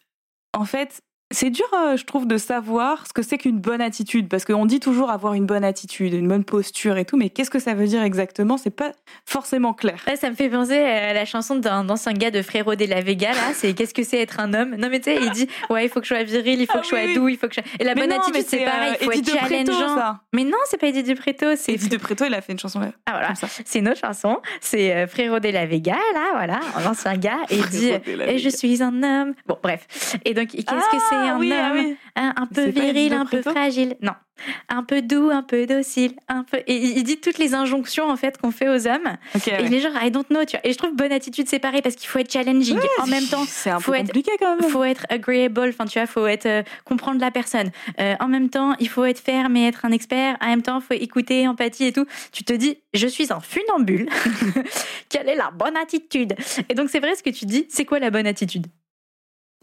en 0.53 0.65
fait, 0.65 1.01
c'est 1.31 1.49
dur, 1.49 1.65
euh, 1.73 1.97
je 1.97 2.05
trouve, 2.05 2.27
de 2.27 2.37
savoir 2.37 3.05
ce 3.07 3.13
que 3.13 3.21
c'est 3.21 3.37
qu'une 3.37 3.59
bonne 3.59 3.81
attitude, 3.81 4.27
parce 4.29 4.45
qu'on 4.45 4.65
dit 4.65 4.79
toujours 4.79 5.09
avoir 5.09 5.33
une 5.33 5.45
bonne 5.45 5.63
attitude, 5.63 6.13
une 6.13 6.27
bonne 6.27 6.43
posture 6.43 6.97
et 6.97 7.05
tout, 7.05 7.17
mais 7.17 7.29
qu'est-ce 7.29 7.49
que 7.49 7.59
ça 7.59 7.73
veut 7.73 7.87
dire 7.87 8.03
exactement? 8.03 8.57
C'est 8.57 8.69
pas 8.75 8.91
forcément 9.25 9.73
clair. 9.73 9.97
Ouais, 10.07 10.15
ça 10.15 10.29
me 10.29 10.35
fait 10.35 10.49
penser 10.49 10.77
à 10.77 11.13
la 11.13 11.25
chanson 11.25 11.55
d'un 11.55 11.89
ancien 11.89 12.13
gars 12.13 12.31
de 12.31 12.41
Frérot 12.41 12.75
de 12.75 12.85
la 12.85 13.01
Vega, 13.01 13.31
là. 13.31 13.53
C'est 13.53 13.73
Qu'est-ce 13.73 13.93
que 13.93 14.03
c'est 14.03 14.19
être 14.19 14.39
un 14.39 14.53
homme? 14.53 14.75
Non, 14.75 14.89
mais 14.89 14.99
tu 14.99 15.11
sais, 15.11 15.17
il 15.21 15.31
dit 15.31 15.47
Ouais, 15.69 15.85
il 15.85 15.89
faut 15.89 15.99
que 16.01 16.05
je 16.07 16.13
sois 16.13 16.23
viril, 16.23 16.59
il 16.61 16.65
faut 16.67 16.73
Ah 16.75 16.79
que 16.79 16.83
je 16.83 16.89
sois 16.89 16.99
oui, 16.99 17.05
oui. 17.07 17.15
doux, 17.15 17.29
il 17.29 17.37
faut 17.37 17.47
que 17.47 17.55
je. 17.55 17.61
Et 17.79 17.83
la 17.83 17.95
Mais 17.95 18.01
bonne 18.01 18.09
non, 18.11 18.17
attitude, 18.21 18.45
c'est 18.47 18.63
pareil, 18.65 18.93
il 19.01 19.05
faut 19.05 19.11
Eddie 19.11 19.31
être 19.31 19.37
Preto, 19.45 19.71
challengeant. 19.71 19.95
ça. 19.95 20.19
Mais 20.33 20.43
non, 20.43 20.57
c'est 20.65 20.77
pas 20.77 20.87
Eddie 20.87 21.03
de 21.03 21.13
Preto, 21.13 21.45
c'est. 21.55 21.73
Eddie 21.73 21.89
de 21.89 21.97
Preto, 21.97 22.25
il 22.25 22.33
a 22.33 22.41
fait 22.41 22.51
une 22.51 22.59
chanson 22.59 22.79
là. 22.79 22.89
Ah 23.05 23.11
voilà, 23.13 23.33
c'est 23.65 23.79
une 23.79 23.87
autre 23.87 23.99
chanson. 23.99 24.37
C'est 24.59 24.93
euh, 24.95 25.07
Frérot 25.07 25.39
de 25.39 25.49
la 25.49 25.65
Vega, 25.65 25.95
là, 26.13 26.29
voilà, 26.33 26.59
un 26.77 26.85
ancien 26.89 27.15
gars. 27.15 27.37
Et 27.49 27.55
il 27.57 27.67
dit 27.69 27.91
Et 28.27 28.37
je 28.37 28.49
suis 28.49 28.83
un 28.83 29.01
homme. 29.03 29.33
Bon, 29.47 29.57
bref. 29.63 29.87
Et 30.25 30.33
donc, 30.33 30.49
qu'est-ce 30.49 30.65
que 30.65 30.71
c'est 31.09 31.15
Ah, 31.15 31.20
un 31.29 31.39
oui, 31.39 31.51
homme 31.51 31.59
ah 31.61 31.71
oui. 31.73 31.97
Hein, 32.15 32.33
Un 32.35 32.45
peu 32.47 32.65
viril, 32.65 33.13
un 33.13 33.25
peu 33.25 33.41
fragile. 33.41 33.95
Non. 34.01 34.13
Un 34.69 34.83
peu 34.83 35.03
doux, 35.03 35.29
un 35.29 35.43
peu 35.43 35.67
docile, 35.67 36.15
un 36.27 36.43
peu. 36.43 36.57
Et 36.65 36.75
il 36.75 37.03
dit 37.03 37.17
toutes 37.19 37.37
les 37.37 37.53
injonctions, 37.53 38.09
en 38.09 38.15
fait, 38.15 38.39
qu'on 38.39 38.49
fait 38.49 38.67
aux 38.69 38.87
hommes. 38.87 39.15
Et 39.35 39.51
ouais. 39.51 39.69
les 39.69 39.79
gens, 39.79 39.89
I 40.01 40.09
don't 40.09 40.25
know, 40.31 40.43
tu 40.45 40.57
vois. 40.57 40.65
Et 40.65 40.73
je 40.73 40.77
trouve 40.79 40.95
bonne 40.95 41.11
attitude, 41.11 41.47
c'est 41.47 41.59
pareil 41.59 41.83
parce 41.83 41.95
qu'il 41.95 42.07
faut 42.07 42.17
être 42.17 42.31
challenging. 42.31 42.75
Ouais, 42.75 42.83
en 42.99 43.05
même 43.05 43.25
temps, 43.25 43.43
c'est 43.47 43.69
un 43.69 43.79
faut 43.79 43.91
peu 43.91 43.97
être- 43.99 44.07
compliqué 44.07 44.31
quand 44.39 44.55
même. 44.59 44.67
faut 44.69 44.83
être 44.83 45.05
agreeable. 45.09 45.69
Enfin, 45.69 45.85
tu 45.85 45.99
vois, 45.99 46.07
faut 46.07 46.25
être 46.25 46.47
euh, 46.47 46.63
comprendre 46.85 47.19
la 47.21 47.29
personne. 47.29 47.69
Euh, 47.99 48.15
en 48.19 48.27
même 48.27 48.49
temps, 48.49 48.75
il 48.79 48.89
faut 48.89 49.05
être 49.05 49.19
ferme 49.19 49.55
et 49.57 49.67
être 49.67 49.85
un 49.85 49.91
expert. 49.91 50.37
En 50.41 50.47
même 50.47 50.63
temps, 50.63 50.79
il 50.79 50.85
faut 50.97 50.99
écouter, 51.03 51.47
empathie 51.47 51.85
et 51.85 51.93
tout. 51.93 52.07
Tu 52.31 52.43
te 52.43 52.53
dis, 52.53 52.79
je 52.95 53.05
suis 53.05 53.31
un 53.31 53.41
funambule. 53.41 54.09
Quelle 55.09 55.29
est 55.29 55.35
la 55.35 55.51
bonne 55.51 55.77
attitude? 55.77 56.33
Et 56.67 56.73
donc, 56.73 56.89
c'est 56.89 56.99
vrai 56.99 57.13
ce 57.15 57.21
que 57.21 57.29
tu 57.29 57.45
dis. 57.45 57.67
C'est 57.69 57.85
quoi 57.85 57.99
la 57.99 58.09
bonne 58.09 58.25
attitude? 58.27 58.65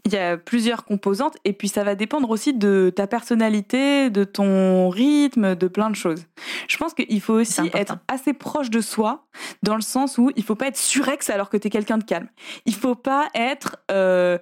Il 0.05 0.13
y 0.13 0.17
a 0.17 0.37
plusieurs 0.37 0.85
composantes 0.85 1.35
et 1.43 1.53
puis 1.53 1.67
ça 1.67 1.83
va 1.83 1.95
dépendre 1.95 2.29
aussi 2.29 2.53
de 2.53 2.91
ta 2.95 3.05
personnalité, 3.05 4.09
de 4.09 4.23
ton 4.23 4.89
rythme, 4.89 5.55
de 5.55 5.67
plein 5.67 5.89
de 5.89 5.95
choses. 5.95 6.25
Je 6.67 6.77
pense 6.77 6.93
qu'il 6.93 7.21
faut 7.21 7.33
aussi 7.33 7.69
être 7.73 7.97
assez 8.07 8.33
proche 8.33 8.69
de 8.69 8.79
soi 8.79 9.27
dans 9.61 9.75
le 9.75 9.81
sens 9.81 10.17
où 10.17 10.31
il 10.35 10.43
faut 10.43 10.55
pas 10.55 10.67
être 10.67 10.77
surex 10.77 11.29
alors 11.29 11.49
que 11.49 11.57
tu 11.57 11.67
es 11.67 11.69
quelqu'un 11.69 11.97
de 11.97 12.05
calme. 12.05 12.29
Il 12.65 12.75
faut 12.75 12.95
pas 12.95 13.27
être 13.35 13.77
euh, 13.91 14.37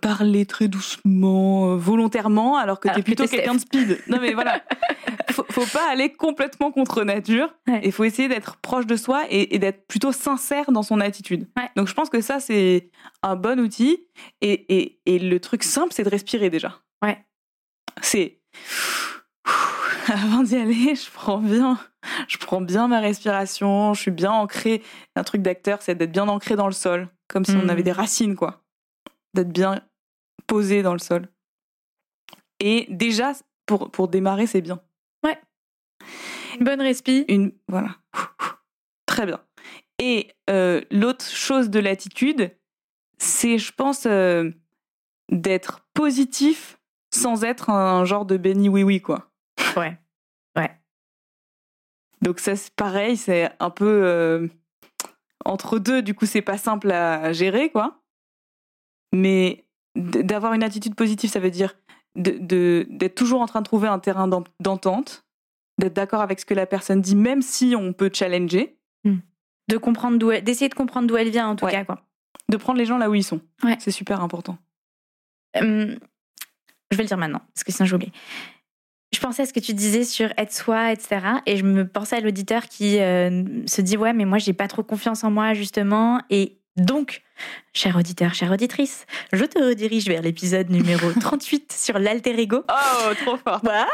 parler 0.00 0.46
très 0.46 0.68
doucement, 0.68 1.72
euh, 1.72 1.76
volontairement 1.76 2.56
alors 2.56 2.80
que 2.80 2.88
tu 2.88 3.00
es 3.00 3.02
plutôt 3.02 3.26
quelqu'un 3.26 3.54
de 3.54 3.60
speed. 3.60 3.98
Non 4.06 4.18
mais 4.20 4.34
voilà. 4.34 4.62
Faut, 5.36 5.44
faut 5.50 5.66
pas 5.66 5.88
aller 5.90 6.12
complètement 6.12 6.72
contre 6.72 7.04
nature. 7.04 7.54
Ouais. 7.68 7.80
Il 7.84 7.92
faut 7.92 8.04
essayer 8.04 8.26
d'être 8.28 8.56
proche 8.56 8.86
de 8.86 8.96
soi 8.96 9.24
et, 9.30 9.54
et 9.54 9.58
d'être 9.58 9.86
plutôt 9.86 10.10
sincère 10.12 10.72
dans 10.72 10.82
son 10.82 11.00
attitude. 11.00 11.48
Ouais. 11.56 11.68
Donc 11.76 11.88
je 11.88 11.94
pense 11.94 12.08
que 12.08 12.20
ça 12.22 12.40
c'est 12.40 12.90
un 13.22 13.36
bon 13.36 13.60
outil 13.60 14.06
et, 14.40 14.76
et, 14.78 15.00
et 15.06 15.18
le 15.18 15.38
truc 15.40 15.62
simple 15.62 15.92
c'est 15.92 16.04
de 16.04 16.08
respirer 16.08 16.48
déjà. 16.50 16.80
Ouais. 17.04 17.24
C'est 18.00 18.40
avant 20.08 20.42
d'y 20.42 20.56
aller, 20.56 20.94
je 20.94 21.10
prends 21.10 21.38
bien, 21.38 21.78
je 22.28 22.38
prends 22.38 22.60
bien 22.60 22.88
ma 22.88 23.00
respiration, 23.00 23.92
je 23.94 24.00
suis 24.00 24.10
bien 24.10 24.32
ancrée. 24.32 24.82
Un 25.16 25.24
truc 25.24 25.42
d'acteur, 25.42 25.82
c'est 25.82 25.94
d'être 25.94 26.12
bien 26.12 26.28
ancré 26.28 26.56
dans 26.56 26.66
le 26.66 26.72
sol, 26.72 27.08
comme 27.28 27.44
si 27.44 27.52
on 27.52 27.62
Mhm. 27.64 27.70
avait 27.70 27.82
des 27.82 27.92
racines, 27.92 28.36
quoi. 28.36 28.62
D'être 29.34 29.52
bien 29.52 29.80
posé 30.46 30.82
dans 30.82 30.92
le 30.92 30.98
sol. 30.98 31.28
Et 32.60 32.86
déjà, 32.88 33.32
pour, 33.66 33.90
pour 33.90 34.08
démarrer, 34.08 34.46
c'est 34.46 34.60
bien. 34.62 34.80
Une 36.58 36.64
bonne 36.64 36.80
respi. 36.80 37.24
Une, 37.28 37.52
voilà. 37.68 37.96
Très 39.06 39.26
bien. 39.26 39.40
Et 39.98 40.32
euh, 40.50 40.80
l'autre 40.90 41.24
chose 41.24 41.70
de 41.70 41.78
l'attitude, 41.80 42.54
c'est, 43.18 43.58
je 43.58 43.72
pense, 43.72 44.06
euh, 44.06 44.50
d'être 45.30 45.86
positif 45.94 46.78
sans 47.14 47.44
être 47.44 47.70
un 47.70 48.04
genre 48.04 48.26
de 48.26 48.36
béni 48.36 48.68
oui 48.68 48.82
oui 48.82 49.00
quoi. 49.00 49.30
Ouais. 49.76 49.98
Ouais. 50.56 50.70
Donc 52.20 52.40
ça 52.40 52.56
c'est 52.56 52.74
pareil, 52.74 53.16
c'est 53.16 53.50
un 53.58 53.70
peu 53.70 54.02
euh, 54.04 54.48
entre 55.44 55.78
deux. 55.78 56.02
Du 56.02 56.14
coup, 56.14 56.26
c'est 56.26 56.42
pas 56.42 56.58
simple 56.58 56.90
à 56.92 57.32
gérer 57.32 57.70
quoi. 57.70 58.02
Mais 59.14 59.64
d'avoir 59.94 60.52
une 60.52 60.62
attitude 60.62 60.94
positive, 60.94 61.30
ça 61.30 61.40
veut 61.40 61.50
dire 61.50 61.74
de- 62.16 62.38
de- 62.38 62.86
d'être 62.90 63.14
toujours 63.14 63.40
en 63.40 63.46
train 63.46 63.60
de 63.60 63.66
trouver 63.66 63.88
un 63.88 63.98
terrain 63.98 64.28
d'en- 64.28 64.44
d'entente, 64.60 65.25
d'être 65.78 65.94
d'accord 65.94 66.20
avec 66.22 66.40
ce 66.40 66.44
que 66.46 66.54
la 66.54 66.66
personne 66.66 67.00
dit, 67.00 67.16
même 67.16 67.42
si 67.42 67.74
on 67.76 67.92
peut 67.92 68.10
challenger, 68.12 68.76
De 69.68 69.78
comprendre 69.78 70.16
d'où 70.18 70.30
d'essayer 70.40 70.68
de 70.68 70.74
comprendre 70.74 71.08
d'où 71.08 71.16
elle 71.16 71.30
vient, 71.30 71.48
en 71.48 71.56
tout 71.56 71.64
Ouais. 71.64 71.72
cas, 71.72 71.84
quoi. 71.84 72.02
de 72.48 72.56
prendre 72.56 72.78
les 72.78 72.86
gens 72.86 72.98
là 72.98 73.10
où 73.10 73.14
ils 73.16 73.24
sont. 73.24 73.40
Ouais. 73.64 73.76
C'est 73.80 73.90
super 73.90 74.20
important. 74.22 74.56
Hum, 75.60 75.96
je 76.92 76.96
vais 76.96 77.02
le 77.02 77.08
dire 77.08 77.16
maintenant, 77.18 77.40
parce 77.52 77.64
que 77.64 77.72
sinon 77.72 77.86
j'oublie. 77.86 78.12
Je 79.12 79.18
pensais 79.20 79.42
à 79.42 79.46
ce 79.46 79.52
que 79.52 79.60
tu 79.60 79.72
disais 79.74 80.04
sur 80.04 80.30
être 80.36 80.52
soi, 80.52 80.92
etc. 80.92 81.18
Et 81.46 81.56
je 81.56 81.64
me 81.64 81.86
pensais 81.86 82.16
à 82.16 82.20
l'auditeur 82.20 82.66
qui 82.68 82.98
euh, 83.00 83.66
se 83.66 83.80
dit 83.80 83.96
Ouais, 83.96 84.12
mais 84.12 84.24
moi, 84.24 84.38
j'ai 84.38 84.52
pas 84.52 84.68
trop 84.68 84.82
confiance 84.84 85.24
en 85.24 85.30
moi, 85.30 85.54
justement. 85.54 86.20
Et 86.30 86.58
donc, 86.76 87.22
cher 87.72 87.96
auditeur, 87.96 88.34
chère 88.34 88.52
auditrice, 88.52 89.06
je 89.32 89.44
te 89.44 89.58
redirige 89.58 90.06
vers 90.06 90.22
l'épisode 90.22 90.70
numéro 90.70 91.10
38 91.20 91.72
sur 91.72 91.98
l'alter 91.98 92.38
ego. 92.38 92.64
Oh, 92.68 93.14
trop 93.24 93.36
fort. 93.36 93.60
Voilà. 93.62 93.86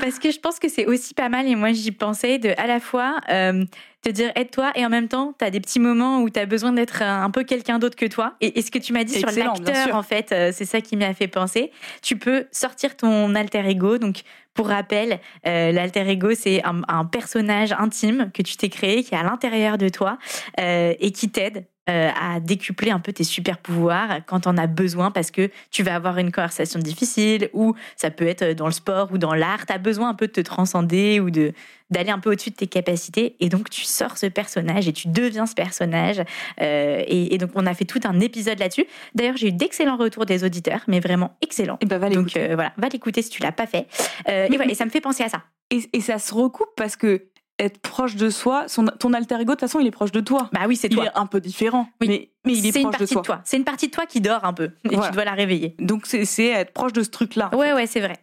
Parce 0.00 0.18
que 0.18 0.30
je 0.30 0.38
pense 0.38 0.58
que 0.58 0.68
c'est 0.68 0.86
aussi 0.86 1.14
pas 1.14 1.28
mal, 1.28 1.48
et 1.48 1.56
moi 1.56 1.72
j'y 1.72 1.90
pensais, 1.90 2.38
de 2.38 2.50
à 2.56 2.66
la 2.66 2.78
fois 2.80 3.20
euh, 3.30 3.64
te 4.02 4.10
dire 4.10 4.30
aide-toi, 4.36 4.72
et 4.74 4.84
en 4.84 4.88
même 4.88 5.08
temps, 5.08 5.34
tu 5.38 5.44
as 5.44 5.50
des 5.50 5.60
petits 5.60 5.80
moments 5.80 6.22
où 6.22 6.30
tu 6.30 6.38
as 6.38 6.46
besoin 6.46 6.72
d'être 6.72 7.02
un 7.02 7.30
peu 7.30 7.44
quelqu'un 7.44 7.78
d'autre 7.78 7.96
que 7.96 8.06
toi. 8.06 8.34
Et, 8.40 8.58
et 8.58 8.62
ce 8.62 8.70
que 8.70 8.78
tu 8.78 8.92
m'as 8.92 9.04
dit 9.04 9.18
sur 9.18 9.30
l'acteur, 9.30 9.94
en 9.94 10.02
fait, 10.02 10.32
euh, 10.32 10.50
c'est 10.52 10.64
ça 10.64 10.80
qui 10.80 10.96
m'a 10.96 11.14
fait 11.14 11.28
penser. 11.28 11.70
Tu 12.02 12.16
peux 12.16 12.46
sortir 12.52 12.96
ton 12.96 13.34
alter 13.34 13.66
ego. 13.68 13.98
Donc, 13.98 14.22
pour 14.54 14.68
rappel, 14.68 15.18
euh, 15.46 15.72
l'alter 15.72 16.08
ego, 16.08 16.34
c'est 16.34 16.64
un, 16.64 16.82
un 16.88 17.04
personnage 17.04 17.72
intime 17.72 18.30
que 18.34 18.42
tu 18.42 18.56
t'es 18.56 18.68
créé, 18.68 19.02
qui 19.02 19.14
est 19.14 19.18
à 19.18 19.22
l'intérieur 19.22 19.78
de 19.78 19.88
toi, 19.88 20.18
euh, 20.60 20.94
et 20.98 21.10
qui 21.12 21.30
t'aide 21.30 21.64
euh, 21.90 22.10
à 22.14 22.38
décupler 22.38 22.92
un 22.92 23.00
peu 23.00 23.12
tes 23.12 23.24
super 23.24 23.58
pouvoirs 23.58 24.20
quand 24.26 24.46
on 24.46 24.56
a 24.56 24.68
besoin 24.68 25.10
parce 25.10 25.32
que 25.32 25.50
tu 25.72 25.82
vas 25.82 25.96
avoir 25.96 26.16
une 26.18 26.30
conversation 26.30 26.78
difficile 26.78 27.50
ou 27.54 27.74
ça 27.96 28.12
peut 28.12 28.24
être 28.24 28.52
dans 28.52 28.66
le 28.66 28.72
sport 28.72 29.10
ou 29.10 29.18
dans 29.18 29.34
l'art. 29.34 29.66
Tu 29.66 29.72
as 29.72 29.78
besoin 29.78 30.10
un 30.10 30.14
peu 30.14 30.28
de 30.28 30.32
te 30.32 30.40
transcender 30.40 31.18
ou 31.18 31.30
de 31.30 31.52
d'aller 31.90 32.10
un 32.10 32.20
peu 32.20 32.30
au-dessus 32.30 32.50
de 32.50 32.54
tes 32.54 32.68
capacités 32.68 33.34
et 33.40 33.48
donc 33.48 33.68
tu 33.68 33.82
sors 33.82 34.16
ce 34.16 34.26
personnage 34.26 34.86
et 34.86 34.92
tu 34.92 35.08
deviens 35.08 35.44
ce 35.44 35.54
personnage 35.54 36.22
euh, 36.60 37.02
et, 37.06 37.36
donc 37.36 37.50
on 37.56 37.66
a 37.66 37.74
fait 37.74 37.84
tout 37.84 38.00
un 38.04 38.20
épisode 38.20 38.60
là-dessus. 38.60 38.86
D'ailleurs 39.16 39.36
j'ai 39.36 39.48
eu 39.48 39.52
d'excellents 39.52 39.96
retours 39.96 40.24
des 40.24 40.44
auditeurs, 40.44 40.82
mais 40.86 41.00
vraiment 41.00 41.36
excellents. 41.40 41.78
Et 41.80 41.86
ben 41.86 41.98
va 41.98 42.10
donc 42.10 42.36
euh, 42.36 42.54
voilà, 42.54 42.72
va 42.76 42.88
l'écouter 42.90 43.22
si 43.22 43.30
tu 43.30 43.42
l'as 43.42 43.50
pas 43.50 43.66
fait. 43.66 43.88
et, 44.28 44.56
voilà, 44.56 44.70
et 44.70 44.76
ça 44.76 44.84
me 44.84 44.90
fait 44.90 45.00
penser 45.00 45.24
à 45.24 45.28
ça. 45.28 45.42
Et, 45.70 45.80
et 45.92 46.00
ça 46.00 46.20
se 46.20 46.32
recoupe 46.32 46.70
parce 46.76 46.94
que 46.94 47.26
être 47.58 47.78
proche 47.78 48.16
de 48.16 48.30
soi, 48.30 48.66
son, 48.66 48.86
ton 48.86 49.12
alter 49.12 49.36
ego, 49.36 49.44
de 49.44 49.50
toute 49.50 49.60
façon, 49.60 49.80
il 49.80 49.86
est 49.86 49.92
proche 49.92 50.12
de 50.12 50.20
toi. 50.20 50.48
Bah 50.52 50.62
oui, 50.66 50.76
c'est 50.76 50.88
toi. 50.88 51.04
Il 51.04 51.06
est 51.08 51.18
un 51.18 51.26
peu 51.26 51.40
différent, 51.40 51.88
mais, 52.00 52.30
mais 52.44 52.56
il 52.56 52.66
est, 52.66 52.70
proche 52.70 52.82
une 52.82 52.90
partie 52.90 53.04
de 53.04 53.08
toi. 53.10 53.22
toi. 53.22 53.40
C'est 53.44 53.56
une 53.56 53.64
partie 53.64 53.86
de 53.86 53.92
toi 53.92 54.06
qui 54.06 54.20
dort 54.20 54.44
un 54.44 54.52
peu 54.52 54.70
et 54.84 54.88
tu 54.90 55.10
dois 55.12 55.24
la 55.24 55.32
réveiller. 55.32 55.76
Donc 55.78 56.06
c'est 56.06 56.46
être 56.46 56.72
proche 56.72 56.92
de 56.92 57.02
ce 57.02 57.10
truc-là. 57.10 57.50
Ouais, 57.54 57.72
ouais, 57.72 57.86
c'est 57.86 58.00
vrai. 58.00 58.16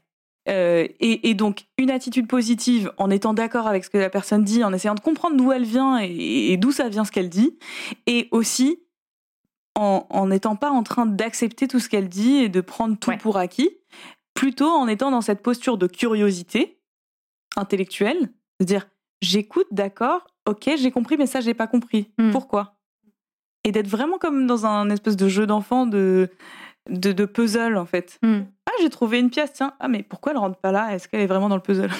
Euh, 0.47 0.87
et, 0.99 1.29
et, 1.29 1.33
donc 1.35 1.65
une 1.77 1.91
attitude 1.91 2.27
positive 2.27 2.91
en 2.97 3.11
étant 3.11 3.33
d'accord 3.33 3.67
avec 3.67 3.83
ce 3.83 3.89
que 3.89 3.97
la 3.97 4.09
personne 4.09 4.43
dit, 4.43 4.63
en 4.63 4.73
essayant 4.73 4.95
de 4.95 4.99
comprendre 4.99 5.35
d'où 5.35 5.51
elle 5.51 5.65
vient 5.65 5.99
et, 5.99 6.57
d'où 6.57 6.71
ça 6.71 6.89
vient 6.89 7.05
ce 7.05 7.11
qu'elle 7.11 7.29
dit, 7.29 7.59
et 8.07 8.29
aussi 8.31 8.79
en 9.75 10.27
n'étant 10.27 10.57
pas 10.57 10.71
en 10.71 10.83
train 10.83 11.05
d'accepter 11.05 11.69
tout 11.69 11.79
ce 11.79 11.87
qu'elle 11.87 12.09
dit 12.09 12.37
et 12.37 12.49
de 12.49 12.59
prendre 12.59 12.97
tout 12.97 13.15
pour 13.17 13.37
acquis, 13.37 13.69
plutôt 14.33 14.67
en 14.67 14.87
étant 14.89 15.09
dans 15.09 15.21
cette 15.21 15.41
posture 15.41 15.77
de 15.77 15.87
curiosité 15.87 16.81
intellectuelle, 17.55 18.29
de 18.59 18.65
dire 18.65 18.89
j'écoute, 19.21 19.67
d'accord, 19.71 20.27
ok, 20.45 20.71
j'ai 20.77 20.91
compris, 20.91 21.17
mais 21.17 21.27
ça, 21.27 21.41
j'ai 21.41 21.53
pas 21.53 21.67
compris. 21.67 22.11
Hmm. 22.17 22.31
Pourquoi? 22.31 22.79
Et 23.63 23.71
d'être 23.71 23.87
vraiment 23.87 24.17
comme 24.17 24.47
dans 24.47 24.65
un 24.65 24.89
espèce 24.89 25.17
de 25.17 25.27
jeu 25.27 25.45
d'enfant 25.45 25.85
de, 25.85 26.29
de, 26.89 27.25
puzzle, 27.25 27.77
en 27.77 27.85
fait. 27.85 28.17
Hmm. 28.21 28.41
Ah, 28.65 28.71
j'ai 28.81 28.89
trouvé 28.89 29.19
une 29.19 29.29
pièce, 29.29 29.53
tiens. 29.53 29.73
Ah, 29.79 29.87
mais 29.87 30.03
pourquoi 30.03 30.31
elle 30.31 30.37
rentre 30.37 30.59
pas 30.59 30.71
là? 30.71 30.93
Est-ce 30.93 31.07
qu'elle 31.07 31.21
est 31.21 31.27
vraiment 31.27 31.49
dans 31.49 31.55
le 31.55 31.61
puzzle? 31.61 31.91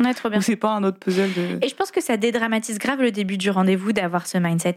Ouais, 0.00 0.12
trop 0.12 0.28
bien. 0.28 0.38
Ou 0.38 0.42
c'est 0.42 0.56
pas 0.56 0.70
un 0.70 0.82
autre 0.82 0.98
puzzle 0.98 1.32
de... 1.34 1.64
Et 1.64 1.68
je 1.68 1.74
pense 1.76 1.92
que 1.92 2.00
ça 2.00 2.16
dédramatise 2.16 2.78
grave 2.78 3.00
le 3.00 3.12
début 3.12 3.38
du 3.38 3.50
rendez-vous 3.50 3.92
d'avoir 3.92 4.26
ce 4.26 4.38
mindset. 4.38 4.74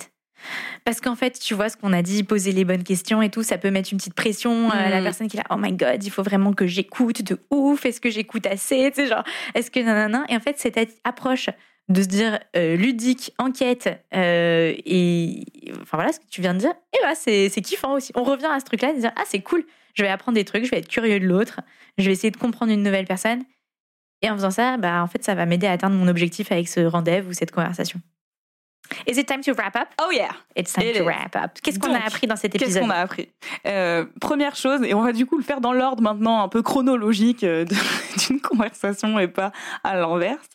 Parce 0.86 1.02
qu'en 1.02 1.16
fait, 1.16 1.40
tu 1.40 1.56
vois 1.56 1.70
ce 1.70 1.78
qu'on 1.78 1.94
a 1.94 2.02
dit, 2.04 2.24
poser 2.24 2.52
les 2.52 2.66
bonnes 2.66 2.84
questions 2.84 3.22
et 3.22 3.30
tout, 3.30 3.42
ça 3.42 3.58
peut 3.58 3.72
mettre 3.72 3.90
une 3.92 3.98
petite 3.98 4.14
pression 4.14 4.70
à 4.70 4.90
la 4.90 5.02
hmm. 5.02 5.04
personne 5.04 5.28
qui 5.28 5.38
est 5.38 5.40
là, 5.40 5.46
oh 5.50 5.58
my 5.58 5.74
god, 5.74 6.04
il 6.04 6.12
faut 6.12 6.22
vraiment 6.22 6.54
que 6.54 6.68
j'écoute 6.68 7.24
de 7.24 7.40
ouf, 7.50 7.86
est-ce 7.86 8.00
que 8.00 8.10
j'écoute 8.10 8.46
assez, 8.46 8.92
tu 8.92 9.02
sais, 9.02 9.08
genre, 9.08 9.24
est-ce 9.56 9.72
que 9.72 9.80
nanana? 9.80 10.26
Et 10.30 10.36
en 10.36 10.40
fait, 10.40 10.60
cette 10.60 10.78
approche 11.04 11.50
de 11.90 12.02
se 12.02 12.08
dire 12.08 12.40
euh, 12.56 12.76
ludique, 12.76 13.34
enquête, 13.38 14.04
euh, 14.14 14.74
et 14.86 15.46
enfin 15.82 15.98
voilà 15.98 16.12
ce 16.12 16.20
que 16.20 16.26
tu 16.30 16.42
viens 16.42 16.54
de 16.54 16.60
dire, 16.60 16.74
et 16.94 16.98
bah 17.02 17.16
c'est, 17.16 17.50
kiffant 17.62 17.94
aussi. 17.94 18.12
On 18.16 18.24
revient 18.24 18.50
à 18.52 18.60
ce 18.60 18.66
truc-là, 18.66 18.94
de 18.94 19.00
dire 19.00 19.12
ah 19.16 19.24
c'est 19.26 19.40
cool, 19.40 19.64
je 19.94 20.04
vais 20.04 20.10
apprendre 20.10 20.36
des 20.36 20.46
trucs, 20.46 20.66
je 20.66 20.72
vais 20.72 20.80
être 20.80 20.90
curieux 20.90 21.20
de 21.20 21.26
l'autre, 21.26 21.62
je 21.98 22.06
vais 22.06 22.12
essayer 22.12 22.32
de 22.32 22.38
comprendre 22.38 22.72
une 22.72 22.84
nouvelle 22.84 23.06
personne, 23.06 23.44
et 24.22 24.30
en 24.30 24.36
faisant 24.36 24.52
ça, 24.52 24.78
bah 24.78 25.02
en 25.02 25.08
fait 25.08 25.24
ça 25.24 25.34
va 25.34 25.46
m'aider 25.46 25.68
à 25.68 25.72
atteindre 25.72 25.96
mon 25.96 26.08
objectif 26.08 26.52
avec 26.52 26.68
ce 26.68 26.82
rendez-vous 26.82 27.30
ou 27.30 27.34
cette 27.34 27.52
conversation. 27.52 28.02
Is 29.06 29.18
it 29.18 29.28
time 29.28 29.42
to 29.42 29.54
wrap 29.54 29.76
up? 29.76 29.90
Oh 30.02 30.12
yeah. 30.12 30.32
It's 30.56 30.74
time 30.74 30.94
to 30.94 31.04
wrap 31.04 31.36
up. 31.36 31.60
Qu'est-ce 31.62 31.80
qu'on 31.80 31.94
a 31.94 32.00
appris 32.00 32.28
dans 32.28 32.36
cet 32.36 32.56
épisode? 32.56 32.74
Qu'est-ce 32.74 32.80
qu'on 32.80 32.90
a 32.90 32.96
appris? 32.96 33.30
Euh, 33.66 34.06
première 34.20 34.56
chose, 34.56 34.82
et 34.84 34.94
on 34.94 35.02
va 35.02 35.14
du 35.14 35.26
coup 35.26 35.38
le 35.38 35.44
faire 35.44 35.62
dans 35.62 35.74
l'ordre 35.74 36.02
maintenant 36.02 36.42
un 36.42 36.50
peu 36.50 36.62
chronologique 36.62 37.44
euh, 37.44 37.66
d'une 38.28 38.42
conversation 38.42 39.18
et 39.20 39.28
pas 39.28 39.52
à 39.84 39.96
l'inverse. 39.96 40.48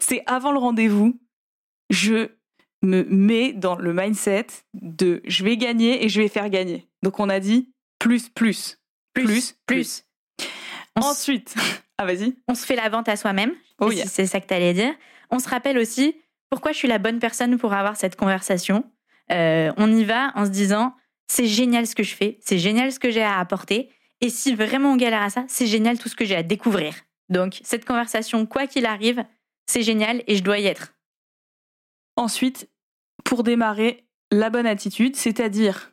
C'est 0.00 0.22
avant 0.26 0.52
le 0.52 0.58
rendez-vous, 0.58 1.18
je 1.90 2.28
me 2.82 3.04
mets 3.04 3.52
dans 3.52 3.76
le 3.76 3.92
mindset 3.92 4.46
de 4.74 5.20
je 5.24 5.44
vais 5.44 5.56
gagner 5.56 6.04
et 6.04 6.08
je 6.08 6.20
vais 6.20 6.28
faire 6.28 6.48
gagner. 6.48 6.88
Donc 7.02 7.20
on 7.20 7.28
a 7.28 7.40
dit 7.40 7.72
plus, 7.98 8.28
plus, 8.28 8.78
plus, 9.14 9.56
plus. 9.66 10.04
Ensuite, 10.96 11.54
ah 11.98 12.04
vas-y. 12.04 12.36
On 12.48 12.54
se 12.54 12.64
fait 12.64 12.76
la 12.76 12.88
vente 12.88 13.08
à 13.08 13.16
soi-même. 13.16 13.54
Oh 13.80 13.90
C'est 14.06 14.26
ça 14.26 14.40
que 14.40 14.46
tu 14.46 14.54
allais 14.54 14.74
dire. 14.74 14.94
On 15.30 15.38
se 15.38 15.48
rappelle 15.48 15.78
aussi 15.78 16.16
pourquoi 16.50 16.72
je 16.72 16.78
suis 16.78 16.88
la 16.88 16.98
bonne 16.98 17.18
personne 17.18 17.58
pour 17.58 17.72
avoir 17.72 17.96
cette 17.96 18.16
conversation? 18.16 18.84
Euh, 19.30 19.72
on 19.76 19.92
y 19.92 20.04
va 20.04 20.32
en 20.34 20.46
se 20.46 20.50
disant, 20.50 20.94
c'est 21.26 21.46
génial 21.46 21.86
ce 21.86 21.94
que 21.94 22.02
je 22.02 22.14
fais, 22.14 22.38
c'est 22.40 22.58
génial 22.58 22.92
ce 22.92 22.98
que 22.98 23.10
j'ai 23.10 23.22
à 23.22 23.38
apporter. 23.38 23.90
Et 24.20 24.30
si 24.30 24.54
vraiment 24.54 24.92
on 24.92 24.96
galère 24.96 25.22
à 25.22 25.30
ça, 25.30 25.44
c'est 25.48 25.66
génial 25.66 25.98
tout 25.98 26.08
ce 26.08 26.16
que 26.16 26.24
j'ai 26.24 26.36
à 26.36 26.42
découvrir. 26.42 26.94
Donc, 27.28 27.60
cette 27.62 27.84
conversation, 27.84 28.46
quoi 28.46 28.66
qu'il 28.66 28.86
arrive, 28.86 29.24
c'est 29.66 29.82
génial 29.82 30.22
et 30.26 30.36
je 30.36 30.42
dois 30.42 30.58
y 30.58 30.66
être. 30.66 30.94
Ensuite, 32.16 32.68
pour 33.24 33.42
démarrer, 33.42 34.08
la 34.30 34.50
bonne 34.50 34.66
attitude, 34.66 35.16
c'est-à-dire 35.16 35.92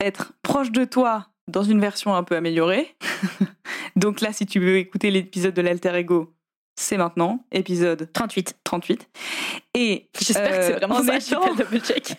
être 0.00 0.32
proche 0.42 0.70
de 0.70 0.84
toi 0.84 1.28
dans 1.48 1.62
une 1.62 1.80
version 1.80 2.14
un 2.14 2.22
peu 2.22 2.36
améliorée. 2.36 2.96
Donc 3.96 4.20
là, 4.20 4.32
si 4.32 4.46
tu 4.46 4.60
veux 4.60 4.76
écouter 4.76 5.10
l'épisode 5.10 5.54
de 5.54 5.62
l'alter 5.62 5.94
ego, 5.96 6.34
c'est 6.78 6.96
maintenant, 6.96 7.44
épisode 7.50 8.08
38. 8.12 8.56
38. 8.62 9.08
Et 9.74 10.08
j'espère 10.20 10.48
que 10.48 10.62
c'est 10.62 10.74
euh, 10.74 10.76
vraiment 10.76 11.02
ça, 11.02 11.16
étant... 11.16 11.80
check. 11.80 12.14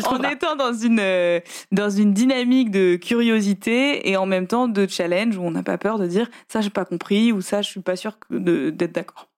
en 0.06 0.22
étant 0.22 0.56
dans 0.56 0.72
une 0.72 0.98
euh, 0.98 1.40
dans 1.72 1.90
une 1.90 2.14
dynamique 2.14 2.70
de 2.70 2.96
curiosité 2.96 4.08
et 4.08 4.16
en 4.16 4.24
même 4.24 4.46
temps 4.46 4.66
de 4.66 4.86
challenge 4.86 5.36
où 5.36 5.42
on 5.42 5.50
n'a 5.50 5.62
pas 5.62 5.76
peur 5.76 5.98
de 5.98 6.06
dire 6.06 6.30
ça 6.48 6.62
j'ai 6.62 6.70
pas 6.70 6.86
compris 6.86 7.32
ou 7.32 7.42
ça 7.42 7.60
je 7.60 7.68
suis 7.68 7.80
pas 7.80 7.96
sûr 7.96 8.16
d'être 8.30 8.92
d'accord. 8.92 9.28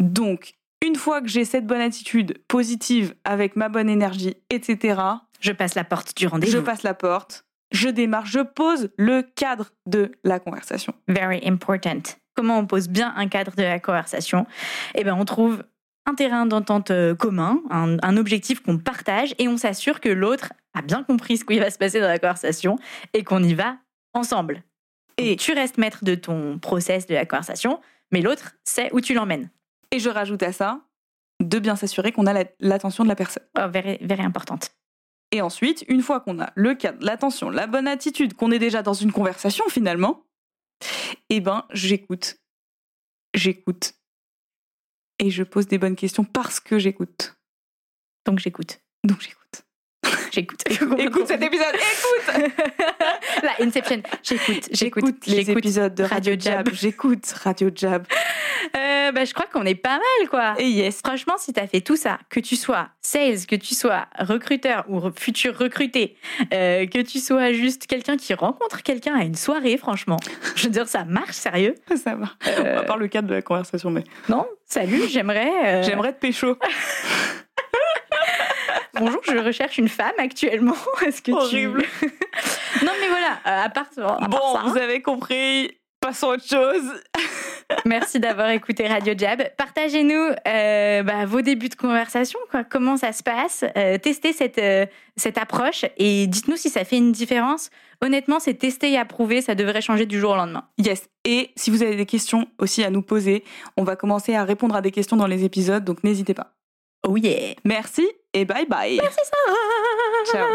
Donc 0.00 0.54
une 0.86 0.96
fois 0.96 1.22
que 1.22 1.28
j'ai 1.28 1.46
cette 1.46 1.66
bonne 1.66 1.80
attitude 1.80 2.38
positive 2.46 3.14
avec 3.24 3.56
ma 3.56 3.70
bonne 3.70 3.88
énergie, 3.88 4.36
etc. 4.50 5.00
Je 5.40 5.52
passe 5.52 5.74
la 5.74 5.84
porte 5.84 6.14
du 6.16 6.26
rendez-vous. 6.26 6.52
Je 6.52 6.58
passe 6.58 6.82
la 6.82 6.94
porte 6.94 7.46
je 7.70 7.88
démarre, 7.88 8.26
je 8.26 8.40
pose 8.40 8.90
le 8.96 9.22
cadre 9.22 9.70
de 9.86 10.12
la 10.24 10.38
conversation. 10.38 10.94
Very 11.06 11.46
important. 11.46 12.02
Comment 12.34 12.58
on 12.58 12.66
pose 12.66 12.88
bien 12.88 13.12
un 13.16 13.28
cadre 13.28 13.54
de 13.56 13.62
la 13.62 13.80
conversation? 13.80 14.46
Eh 14.94 15.04
bien, 15.04 15.16
on 15.16 15.24
trouve 15.24 15.64
un 16.06 16.14
terrain 16.14 16.46
d'entente 16.46 16.90
euh, 16.90 17.14
commun, 17.14 17.60
un, 17.70 18.16
objectif 18.16 18.60
qu'on 18.60 18.78
partage 18.78 19.34
et 19.38 19.46
on 19.48 19.58
s'assure 19.58 20.00
que 20.00 20.08
l'autre 20.08 20.52
a 20.72 20.80
bien 20.80 21.02
compris 21.02 21.36
ce 21.36 21.44
qui 21.44 21.58
va 21.58 21.70
se 21.70 21.78
passer 21.78 22.00
dans 22.00 22.08
la 22.08 22.18
conversation 22.18 22.78
et 23.12 23.24
qu'on 23.24 23.42
y 23.42 23.54
va 23.54 23.76
ensemble. 24.14 24.62
Et 25.18 25.36
tu 25.36 25.52
restes 25.52 25.76
maître 25.76 26.04
de 26.04 26.14
ton 26.14 26.58
process 26.58 27.06
de 27.06 27.14
la 27.14 27.26
conversation, 27.26 27.80
mais 28.10 28.22
l'autre 28.22 28.54
sait 28.64 28.88
où 28.92 29.00
tu 29.00 29.12
l'emmènes. 29.12 29.50
Et 29.90 29.98
je 29.98 30.08
rajoute 30.08 30.42
à 30.42 30.52
ça 30.52 30.80
de 31.40 31.58
bien 31.58 31.76
s'assurer 31.76 32.12
qu'on 32.12 32.26
a 32.26 32.44
l'attention 32.60 33.04
de 33.04 33.08
la 33.08 33.16
personne. 33.16 33.42
Oh, 33.58 33.68
very, 33.68 33.98
very 34.00 34.22
importante. 34.22 34.70
Et 35.30 35.42
ensuite, 35.42 35.84
une 35.88 36.02
fois 36.02 36.20
qu'on 36.20 36.40
a 36.40 36.52
le 36.54 36.74
cadre, 36.74 37.04
l'attention, 37.04 37.50
la 37.50 37.66
bonne 37.66 37.86
attitude, 37.86 38.34
qu'on 38.34 38.50
est 38.50 38.58
déjà 38.58 38.82
dans 38.82 38.94
une 38.94 39.12
conversation 39.12 39.64
finalement, 39.68 40.24
eh 41.28 41.40
ben, 41.40 41.66
j'écoute. 41.72 42.36
J'écoute. 43.34 43.94
Et 45.18 45.30
je 45.30 45.42
pose 45.42 45.66
des 45.66 45.78
bonnes 45.78 45.96
questions 45.96 46.24
parce 46.24 46.60
que 46.60 46.78
j'écoute. 46.78 47.36
Donc 48.24 48.38
j'écoute. 48.38 48.80
Donc 49.04 49.20
j'écoute. 49.20 49.67
J'écoute. 50.32 50.62
Écoute 50.98 51.26
cet 51.26 51.42
épisode. 51.42 51.74
Écoute. 51.74 52.52
La 53.42 53.64
Inception. 53.64 54.02
J'écoute. 54.22 54.68
J'écoute 54.72 55.26
les 55.26 55.50
épisodes 55.50 55.94
de 55.94 56.04
Radio 56.04 56.34
Jab. 56.38 56.68
J'écoute 56.72 57.26
Radio 57.42 57.70
Jab. 57.74 58.06
Euh, 58.76 59.12
bah, 59.12 59.24
je 59.24 59.32
crois 59.32 59.46
qu'on 59.46 59.64
est 59.64 59.74
pas 59.74 59.98
mal, 59.98 60.28
quoi. 60.28 60.54
Et 60.58 60.68
yes. 60.68 61.00
Franchement, 61.04 61.34
si 61.38 61.52
tu 61.52 61.60
as 61.60 61.66
fait 61.66 61.80
tout 61.80 61.96
ça, 61.96 62.18
que 62.28 62.40
tu 62.40 62.56
sois 62.56 62.88
sales, 63.00 63.46
que 63.46 63.56
tu 63.56 63.74
sois 63.74 64.06
recruteur 64.18 64.84
ou 64.88 65.00
futur 65.16 65.56
recruté, 65.56 66.16
euh, 66.52 66.86
que 66.86 67.00
tu 67.00 67.18
sois 67.18 67.52
juste 67.52 67.86
quelqu'un 67.86 68.16
qui 68.16 68.34
rencontre 68.34 68.82
quelqu'un 68.82 69.14
à 69.14 69.24
une 69.24 69.34
soirée, 69.34 69.76
franchement, 69.76 70.18
je 70.56 70.64
veux 70.64 70.70
dire, 70.70 70.88
ça 70.88 71.04
marche, 71.04 71.36
sérieux. 71.36 71.74
Ça 71.96 72.14
va. 72.14 72.28
Euh... 72.46 72.80
À 72.80 72.82
part 72.84 72.96
le 72.96 73.08
cadre 73.08 73.28
de 73.28 73.34
la 73.34 73.42
conversation, 73.42 73.90
mais. 73.90 74.04
Non, 74.28 74.46
salut, 74.64 75.08
j'aimerais. 75.08 75.50
Euh, 75.64 75.82
j'aimerais 75.82 76.12
te 76.12 76.20
pécho. 76.20 76.56
Bonjour, 78.98 79.20
je 79.24 79.38
recherche 79.38 79.78
une 79.78 79.88
femme 79.88 80.12
actuellement. 80.18 80.76
Est-ce 81.06 81.22
que 81.22 81.32
Horrible. 81.32 81.84
non, 82.84 82.92
mais 83.00 83.08
voilà, 83.08 83.64
à 83.64 83.68
part, 83.68 83.88
bon, 84.28 84.70
vous 84.70 84.76
avez 84.76 85.02
compris. 85.02 85.70
Passons 86.00 86.30
à 86.30 86.34
autre 86.34 86.46
chose. 86.46 86.92
Merci 87.84 88.20
d'avoir 88.20 88.50
écouté 88.50 88.86
Radio 88.86 89.14
Jab. 89.16 89.42
Partagez-nous 89.56 90.30
euh, 90.46 91.02
bah, 91.02 91.26
vos 91.26 91.42
débuts 91.42 91.68
de 91.68 91.74
conversation, 91.74 92.38
quoi. 92.50 92.62
comment 92.62 92.96
ça 92.96 93.12
se 93.12 93.22
passe? 93.22 93.64
Euh, 93.76 93.98
testez 93.98 94.32
cette, 94.32 94.58
euh, 94.58 94.86
cette 95.16 95.38
approche 95.38 95.84
et 95.96 96.28
dites-nous 96.28 96.56
si 96.56 96.70
ça 96.70 96.84
fait 96.84 96.96
une 96.96 97.10
différence. 97.10 97.70
Honnêtement, 98.00 98.38
c'est 98.38 98.54
tester 98.54 98.92
et 98.92 98.96
approuver, 98.96 99.42
ça 99.42 99.56
devrait 99.56 99.80
changer 99.80 100.06
du 100.06 100.20
jour 100.20 100.30
au 100.32 100.36
lendemain. 100.36 100.68
Yes. 100.78 101.08
Et 101.24 101.50
si 101.56 101.70
vous 101.70 101.82
avez 101.82 101.96
des 101.96 102.06
questions 102.06 102.46
aussi 102.58 102.84
à 102.84 102.90
nous 102.90 103.02
poser, 103.02 103.42
on 103.76 103.82
va 103.82 103.96
commencer 103.96 104.36
à 104.36 104.44
répondre 104.44 104.76
à 104.76 104.80
des 104.80 104.92
questions 104.92 105.16
dans 105.16 105.26
les 105.26 105.44
épisodes, 105.44 105.84
donc 105.84 106.04
n'hésitez 106.04 106.32
pas. 106.32 106.54
Oh 107.06 107.16
yeah. 107.16 107.54
Merci 107.64 108.06
et 108.34 108.44
bye 108.44 108.66
bye. 108.66 108.98
Merci 109.00 109.18
Sarah. 109.24 110.46
Ciao. 110.46 110.54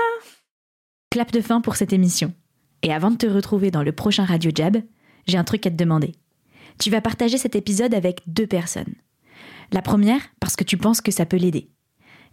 Clap 1.11 1.31
de 1.31 1.41
fin 1.41 1.61
pour 1.61 1.75
cette 1.75 1.93
émission. 1.93 2.33
Et 2.81 2.93
avant 2.93 3.11
de 3.11 3.17
te 3.17 3.27
retrouver 3.27 3.71
dans 3.71 3.83
le 3.83 3.91
prochain 3.91 4.25
Radio 4.25 4.51
Jab, 4.53 4.77
j'ai 5.27 5.37
un 5.37 5.43
truc 5.43 5.65
à 5.65 5.71
te 5.71 5.75
demander. 5.75 6.13
Tu 6.79 6.89
vas 6.89 7.01
partager 7.01 7.37
cet 7.37 7.55
épisode 7.55 7.93
avec 7.93 8.21
deux 8.27 8.47
personnes. 8.47 8.95
La 9.71 9.81
première, 9.81 10.21
parce 10.39 10.55
que 10.55 10.63
tu 10.63 10.77
penses 10.77 11.01
que 11.01 11.11
ça 11.11 11.25
peut 11.25 11.37
l'aider. 11.37 11.69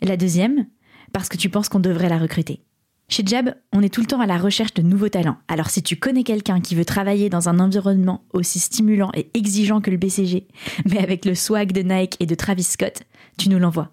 La 0.03 0.17
deuxième, 0.17 0.67
parce 1.13 1.29
que 1.29 1.37
tu 1.37 1.51
penses 1.51 1.69
qu'on 1.69 1.81
devrait 1.81 2.09
la 2.09 2.19
recruter. 2.19 2.65
Chez 3.09 3.25
Jab, 3.27 3.55
on 3.73 3.83
est 3.83 3.93
tout 3.93 4.01
le 4.01 4.07
temps 4.07 4.21
à 4.21 4.27
la 4.27 4.39
recherche 4.39 4.73
de 4.75 4.83
nouveaux 4.83 5.09
talents. 5.09 5.39
Alors 5.49 5.69
si 5.69 5.83
tu 5.83 5.97
connais 5.97 6.23
quelqu'un 6.23 6.61
qui 6.61 6.75
veut 6.75 6.85
travailler 6.85 7.29
dans 7.29 7.49
un 7.49 7.59
environnement 7.59 8.25
aussi 8.33 8.61
stimulant 8.61 9.11
et 9.15 9.31
exigeant 9.35 9.81
que 9.81 9.91
le 9.91 9.97
BCG, 9.97 10.47
mais 10.87 10.99
avec 10.99 11.25
le 11.25 11.35
swag 11.35 11.73
de 11.73 11.83
Nike 11.83 12.17
et 12.21 12.27
de 12.27 12.35
Travis 12.35 12.63
Scott, 12.63 13.03
tu 13.37 13.49
nous 13.49 13.59
l'envoies. 13.59 13.93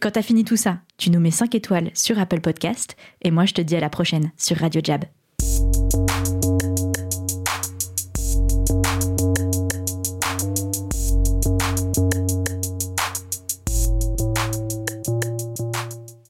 Quand 0.00 0.12
t'as 0.12 0.22
fini 0.22 0.44
tout 0.44 0.56
ça, 0.56 0.78
tu 0.96 1.10
nous 1.10 1.20
mets 1.20 1.30
5 1.30 1.54
étoiles 1.54 1.90
sur 1.92 2.18
Apple 2.18 2.40
Podcast 2.40 2.96
et 3.20 3.30
moi 3.30 3.44
je 3.44 3.52
te 3.52 3.60
dis 3.60 3.76
à 3.76 3.80
la 3.80 3.90
prochaine 3.90 4.32
sur 4.38 4.56
Radio 4.56 4.80
Jab. 4.82 5.04